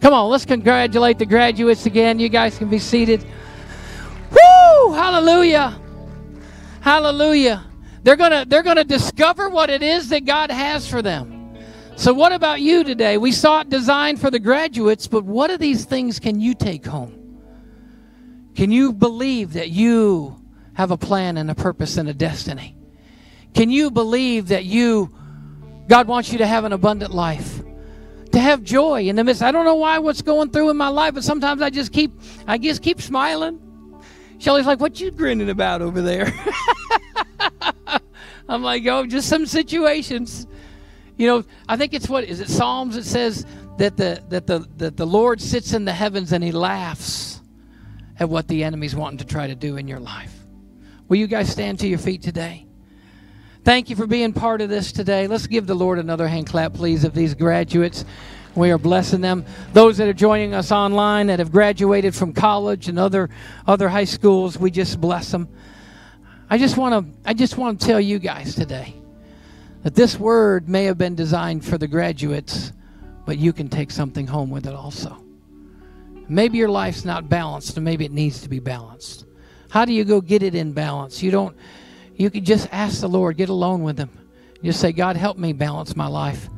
Come 0.00 0.14
on, 0.14 0.30
let's 0.30 0.46
congratulate 0.46 1.18
the 1.18 1.26
graduates 1.26 1.86
again. 1.86 2.18
You 2.18 2.28
guys 2.28 2.56
can 2.56 2.68
be 2.68 2.78
seated. 2.78 3.24
Woo! 4.30 4.92
Hallelujah. 4.92 5.78
Hallelujah. 6.80 7.66
They're 8.02 8.16
going 8.16 8.30
to 8.30 8.44
they're 8.48 8.62
going 8.62 8.78
to 8.78 8.84
discover 8.84 9.50
what 9.50 9.68
it 9.68 9.82
is 9.82 10.08
that 10.08 10.24
God 10.24 10.50
has 10.50 10.88
for 10.88 11.02
them. 11.02 11.54
So 11.96 12.14
what 12.14 12.32
about 12.32 12.62
you 12.62 12.82
today? 12.82 13.18
We 13.18 13.30
saw 13.30 13.60
it 13.60 13.68
designed 13.68 14.20
for 14.20 14.30
the 14.30 14.38
graduates, 14.38 15.06
but 15.06 15.24
what 15.24 15.50
of 15.50 15.60
these 15.60 15.84
things 15.84 16.18
can 16.18 16.40
you 16.40 16.54
take 16.54 16.86
home? 16.86 17.19
Can 18.54 18.70
you 18.70 18.92
believe 18.92 19.54
that 19.54 19.70
you 19.70 20.40
have 20.74 20.90
a 20.90 20.96
plan 20.96 21.36
and 21.36 21.50
a 21.50 21.54
purpose 21.54 21.96
and 21.96 22.08
a 22.08 22.14
destiny? 22.14 22.76
Can 23.54 23.70
you 23.70 23.90
believe 23.90 24.48
that 24.48 24.64
you 24.64 25.14
God 25.88 26.06
wants 26.06 26.30
you 26.30 26.38
to 26.38 26.46
have 26.46 26.64
an 26.64 26.72
abundant 26.72 27.12
life? 27.12 27.62
to 28.32 28.38
have 28.38 28.62
joy 28.62 29.08
in 29.08 29.16
the 29.16 29.24
midst. 29.24 29.42
I 29.42 29.50
don't 29.50 29.64
know 29.64 29.74
why 29.74 29.98
what's 29.98 30.22
going 30.22 30.50
through 30.50 30.70
in 30.70 30.76
my 30.76 30.88
life, 30.88 31.14
but 31.14 31.24
sometimes 31.24 31.62
I 31.62 31.70
just 31.70 31.92
keep 31.92 32.12
I 32.46 32.58
just 32.58 32.82
keep 32.82 33.00
smiling. 33.00 33.60
Shelly's 34.38 34.66
like, 34.66 34.80
"What 34.80 35.00
you 35.00 35.10
grinning 35.10 35.50
about 35.50 35.82
over 35.82 36.00
there?" 36.00 36.32
I'm 38.48 38.62
like, 38.62 38.86
"Oh, 38.86 39.06
just 39.06 39.28
some 39.28 39.46
situations." 39.46 40.46
You 41.16 41.26
know, 41.26 41.44
I 41.68 41.76
think 41.76 41.92
it's 41.92 42.08
what 42.08 42.24
is 42.24 42.40
it 42.40 42.48
Psalms 42.48 42.96
it 42.96 43.04
says 43.04 43.44
that 43.78 43.96
the 43.96 44.22
that 44.28 44.46
the 44.46 44.66
that 44.76 44.96
the 44.96 45.06
Lord 45.06 45.40
sits 45.40 45.72
in 45.72 45.84
the 45.84 45.92
heavens 45.92 46.32
and 46.32 46.42
he 46.42 46.52
laughs 46.52 47.29
at 48.20 48.28
what 48.28 48.46
the 48.46 48.62
enemy's 48.62 48.94
wanting 48.94 49.18
to 49.18 49.24
try 49.24 49.46
to 49.46 49.54
do 49.54 49.78
in 49.78 49.88
your 49.88 49.98
life. 49.98 50.34
Will 51.08 51.16
you 51.16 51.26
guys 51.26 51.50
stand 51.50 51.80
to 51.80 51.88
your 51.88 51.98
feet 51.98 52.22
today? 52.22 52.66
Thank 53.64 53.90
you 53.90 53.96
for 53.96 54.06
being 54.06 54.32
part 54.32 54.60
of 54.60 54.68
this 54.68 54.92
today. 54.92 55.26
Let's 55.26 55.46
give 55.46 55.66
the 55.66 55.74
Lord 55.74 55.98
another 55.98 56.28
hand 56.28 56.46
clap, 56.46 56.74
please, 56.74 57.04
of 57.04 57.14
these 57.14 57.34
graduates. 57.34 58.04
We 58.54 58.70
are 58.70 58.78
blessing 58.78 59.20
them. 59.20 59.44
Those 59.72 59.96
that 59.98 60.08
are 60.08 60.12
joining 60.12 60.54
us 60.54 60.70
online 60.70 61.28
that 61.28 61.38
have 61.38 61.50
graduated 61.50 62.14
from 62.14 62.32
college 62.32 62.88
and 62.88 62.98
other 62.98 63.30
other 63.66 63.88
high 63.88 64.04
schools, 64.04 64.58
we 64.58 64.70
just 64.70 65.00
bless 65.00 65.30
them. 65.30 65.48
I 66.48 66.58
just 66.58 66.76
want 66.76 67.06
to 67.06 67.28
I 67.28 67.34
just 67.34 67.56
want 67.56 67.80
to 67.80 67.86
tell 67.86 68.00
you 68.00 68.18
guys 68.18 68.54
today 68.54 68.94
that 69.82 69.94
this 69.94 70.18
word 70.18 70.68
may 70.68 70.84
have 70.84 70.98
been 70.98 71.14
designed 71.14 71.64
for 71.64 71.78
the 71.78 71.86
graduates, 71.86 72.72
but 73.24 73.38
you 73.38 73.52
can 73.52 73.68
take 73.68 73.90
something 73.90 74.26
home 74.26 74.50
with 74.50 74.66
it 74.66 74.74
also. 74.74 75.22
Maybe 76.30 76.58
your 76.58 76.68
life's 76.68 77.04
not 77.04 77.28
balanced, 77.28 77.76
and 77.76 77.84
maybe 77.84 78.04
it 78.04 78.12
needs 78.12 78.40
to 78.42 78.48
be 78.48 78.60
balanced. 78.60 79.26
How 79.68 79.84
do 79.84 79.92
you 79.92 80.04
go 80.04 80.20
get 80.20 80.44
it 80.44 80.54
in 80.54 80.72
balance? 80.72 81.24
You 81.24 81.32
don't 81.32 81.56
you 82.14 82.30
can 82.30 82.44
just 82.44 82.68
ask 82.70 83.00
the 83.00 83.08
Lord, 83.08 83.36
get 83.36 83.48
alone 83.48 83.82
with 83.82 83.98
Him. 83.98 84.10
Just 84.62 84.78
say, 84.78 84.92
God, 84.92 85.16
help 85.16 85.38
me 85.38 85.52
balance 85.52 85.96
my 85.96 86.06
life. 86.06 86.48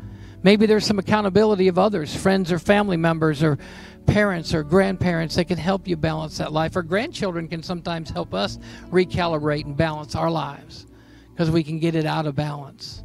Maybe 0.43 0.66
there's 0.66 0.85
some 0.85 0.99
accountability 0.99 1.68
of 1.68 1.79
others, 1.79 2.14
friends 2.14 2.53
or 2.53 2.59
family 2.59 2.99
members 2.99 3.43
or 3.43 3.59
parents 4.07 4.53
or 4.53 4.62
grandparents 4.62 5.37
that 5.37 5.47
can 5.47 5.57
help 5.57 5.89
you 5.89 5.97
balance 5.97 6.37
that 6.39 6.53
life. 6.53 6.77
Or 6.77 6.83
grandchildren 6.83 7.49
can 7.49 7.62
sometimes 7.62 8.11
help 8.11 8.35
us 8.35 8.59
recalibrate 8.91 9.64
and 9.64 9.77
balance 9.77 10.14
our 10.16 10.31
lives 10.31 10.87
because 11.31 11.51
we 11.51 11.62
can 11.62 11.79
get 11.79 11.95
it 11.95 12.05
out 12.05 12.27
of 12.27 12.35
balance. 12.35 13.05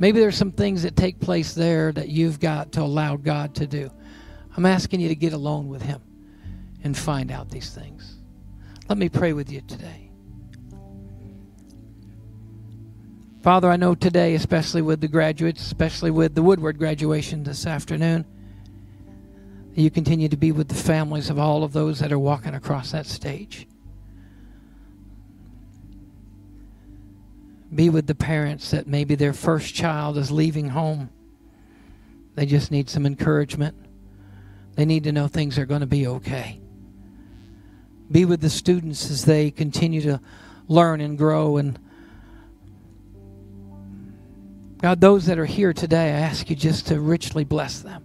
Maybe 0.00 0.18
there's 0.18 0.36
some 0.36 0.52
things 0.52 0.82
that 0.82 0.96
take 0.96 1.20
place 1.20 1.52
there 1.52 1.92
that 1.92 2.08
you've 2.08 2.40
got 2.40 2.72
to 2.72 2.80
allow 2.80 3.16
God 3.16 3.54
to 3.56 3.66
do. 3.66 3.92
I'm 4.56 4.66
asking 4.66 5.00
you 5.00 5.08
to 5.08 5.14
get 5.14 5.32
alone 5.32 5.68
with 5.68 5.82
Him 5.82 6.00
and 6.82 6.96
find 6.96 7.30
out 7.30 7.50
these 7.50 7.70
things. 7.70 8.16
Let 8.88 8.98
me 8.98 9.08
pray 9.08 9.32
with 9.32 9.50
you 9.50 9.60
today. 9.62 10.10
Father, 13.42 13.70
I 13.70 13.76
know 13.76 13.94
today, 13.94 14.34
especially 14.34 14.82
with 14.82 15.00
the 15.00 15.08
graduates, 15.08 15.62
especially 15.62 16.10
with 16.10 16.34
the 16.34 16.42
Woodward 16.42 16.78
graduation 16.78 17.42
this 17.42 17.66
afternoon, 17.66 18.26
you 19.74 19.90
continue 19.90 20.28
to 20.28 20.36
be 20.36 20.52
with 20.52 20.68
the 20.68 20.74
families 20.74 21.30
of 21.30 21.38
all 21.38 21.64
of 21.64 21.72
those 21.72 22.00
that 22.00 22.12
are 22.12 22.18
walking 22.18 22.54
across 22.54 22.92
that 22.92 23.06
stage. 23.06 23.66
Be 27.74 27.88
with 27.88 28.06
the 28.06 28.14
parents 28.14 28.72
that 28.72 28.86
maybe 28.86 29.14
their 29.14 29.32
first 29.32 29.74
child 29.74 30.18
is 30.18 30.30
leaving 30.30 30.68
home. 30.68 31.08
They 32.34 32.44
just 32.44 32.70
need 32.70 32.90
some 32.90 33.06
encouragement. 33.06 33.76
They 34.80 34.86
need 34.86 35.04
to 35.04 35.12
know 35.12 35.28
things 35.28 35.58
are 35.58 35.66
going 35.66 35.82
to 35.82 35.86
be 35.86 36.06
okay. 36.06 36.58
Be 38.10 38.24
with 38.24 38.40
the 38.40 38.48
students 38.48 39.10
as 39.10 39.26
they 39.26 39.50
continue 39.50 40.00
to 40.00 40.22
learn 40.68 41.02
and 41.02 41.18
grow. 41.18 41.58
And 41.58 41.78
God, 44.78 44.98
those 44.98 45.26
that 45.26 45.38
are 45.38 45.44
here 45.44 45.74
today, 45.74 46.06
I 46.14 46.20
ask 46.20 46.48
you 46.48 46.56
just 46.56 46.86
to 46.86 46.98
richly 46.98 47.44
bless 47.44 47.80
them. 47.80 48.02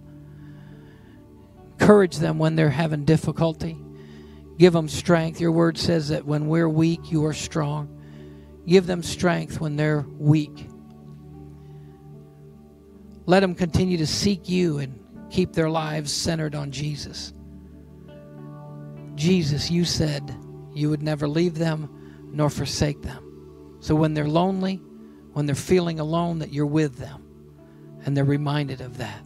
Encourage 1.80 2.18
them 2.18 2.38
when 2.38 2.56
they're 2.56 2.68
having 2.68 3.06
difficulty. 3.06 3.78
Give 4.58 4.74
them 4.74 4.90
strength. 4.90 5.40
Your 5.40 5.52
word 5.52 5.78
says 5.78 6.08
that 6.10 6.26
when 6.26 6.46
we're 6.46 6.68
weak, 6.68 7.10
you 7.10 7.24
are 7.24 7.32
strong. 7.32 7.88
Give 8.66 8.86
them 8.86 9.02
strength 9.02 9.62
when 9.62 9.76
they're 9.76 10.04
weak. 10.18 10.68
Let 13.24 13.40
them 13.40 13.54
continue 13.54 13.96
to 13.96 14.06
seek 14.06 14.50
you 14.50 14.76
and 14.76 15.05
keep 15.30 15.52
their 15.52 15.70
lives 15.70 16.12
centered 16.12 16.54
on 16.54 16.70
Jesus. 16.70 17.32
Jesus, 19.14 19.70
you 19.70 19.84
said 19.84 20.34
you 20.74 20.90
would 20.90 21.02
never 21.02 21.26
leave 21.26 21.54
them 21.54 21.88
nor 22.32 22.50
forsake 22.50 23.02
them. 23.02 23.76
So 23.80 23.94
when 23.94 24.14
they're 24.14 24.28
lonely, 24.28 24.76
when 25.32 25.46
they're 25.46 25.54
feeling 25.54 26.00
alone, 26.00 26.38
that 26.40 26.52
you're 26.52 26.66
with 26.66 26.96
them 26.96 27.22
and 28.04 28.16
they're 28.16 28.24
reminded 28.24 28.80
of 28.80 28.98
that. 28.98 29.22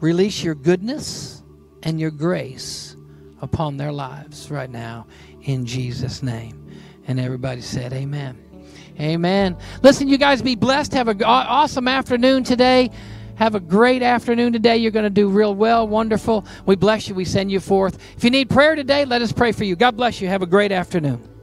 Release 0.00 0.42
your 0.42 0.54
goodness 0.54 1.42
and 1.82 1.98
your 1.98 2.10
grace 2.10 2.96
upon 3.40 3.76
their 3.76 3.92
lives 3.92 4.50
right 4.50 4.70
now 4.70 5.06
in 5.42 5.66
Jesus' 5.66 6.22
name. 6.22 6.70
And 7.06 7.18
everybody 7.18 7.60
said, 7.60 7.92
Amen. 7.92 8.44
Amen. 9.00 9.56
Listen, 9.82 10.08
you 10.08 10.18
guys 10.18 10.42
be 10.42 10.56
blessed. 10.56 10.92
Have 10.94 11.08
an 11.08 11.22
awesome 11.22 11.86
afternoon 11.86 12.42
today. 12.42 12.90
Have 13.38 13.54
a 13.54 13.60
great 13.60 14.02
afternoon 14.02 14.52
today. 14.52 14.78
You're 14.78 14.90
going 14.90 15.04
to 15.04 15.10
do 15.10 15.28
real 15.28 15.54
well. 15.54 15.86
Wonderful. 15.86 16.44
We 16.66 16.74
bless 16.74 17.08
you. 17.08 17.14
We 17.14 17.24
send 17.24 17.52
you 17.52 17.60
forth. 17.60 17.96
If 18.16 18.24
you 18.24 18.30
need 18.30 18.50
prayer 18.50 18.74
today, 18.74 19.04
let 19.04 19.22
us 19.22 19.30
pray 19.30 19.52
for 19.52 19.62
you. 19.62 19.76
God 19.76 19.96
bless 19.96 20.20
you. 20.20 20.26
Have 20.26 20.42
a 20.42 20.46
great 20.46 20.72
afternoon. 20.72 21.37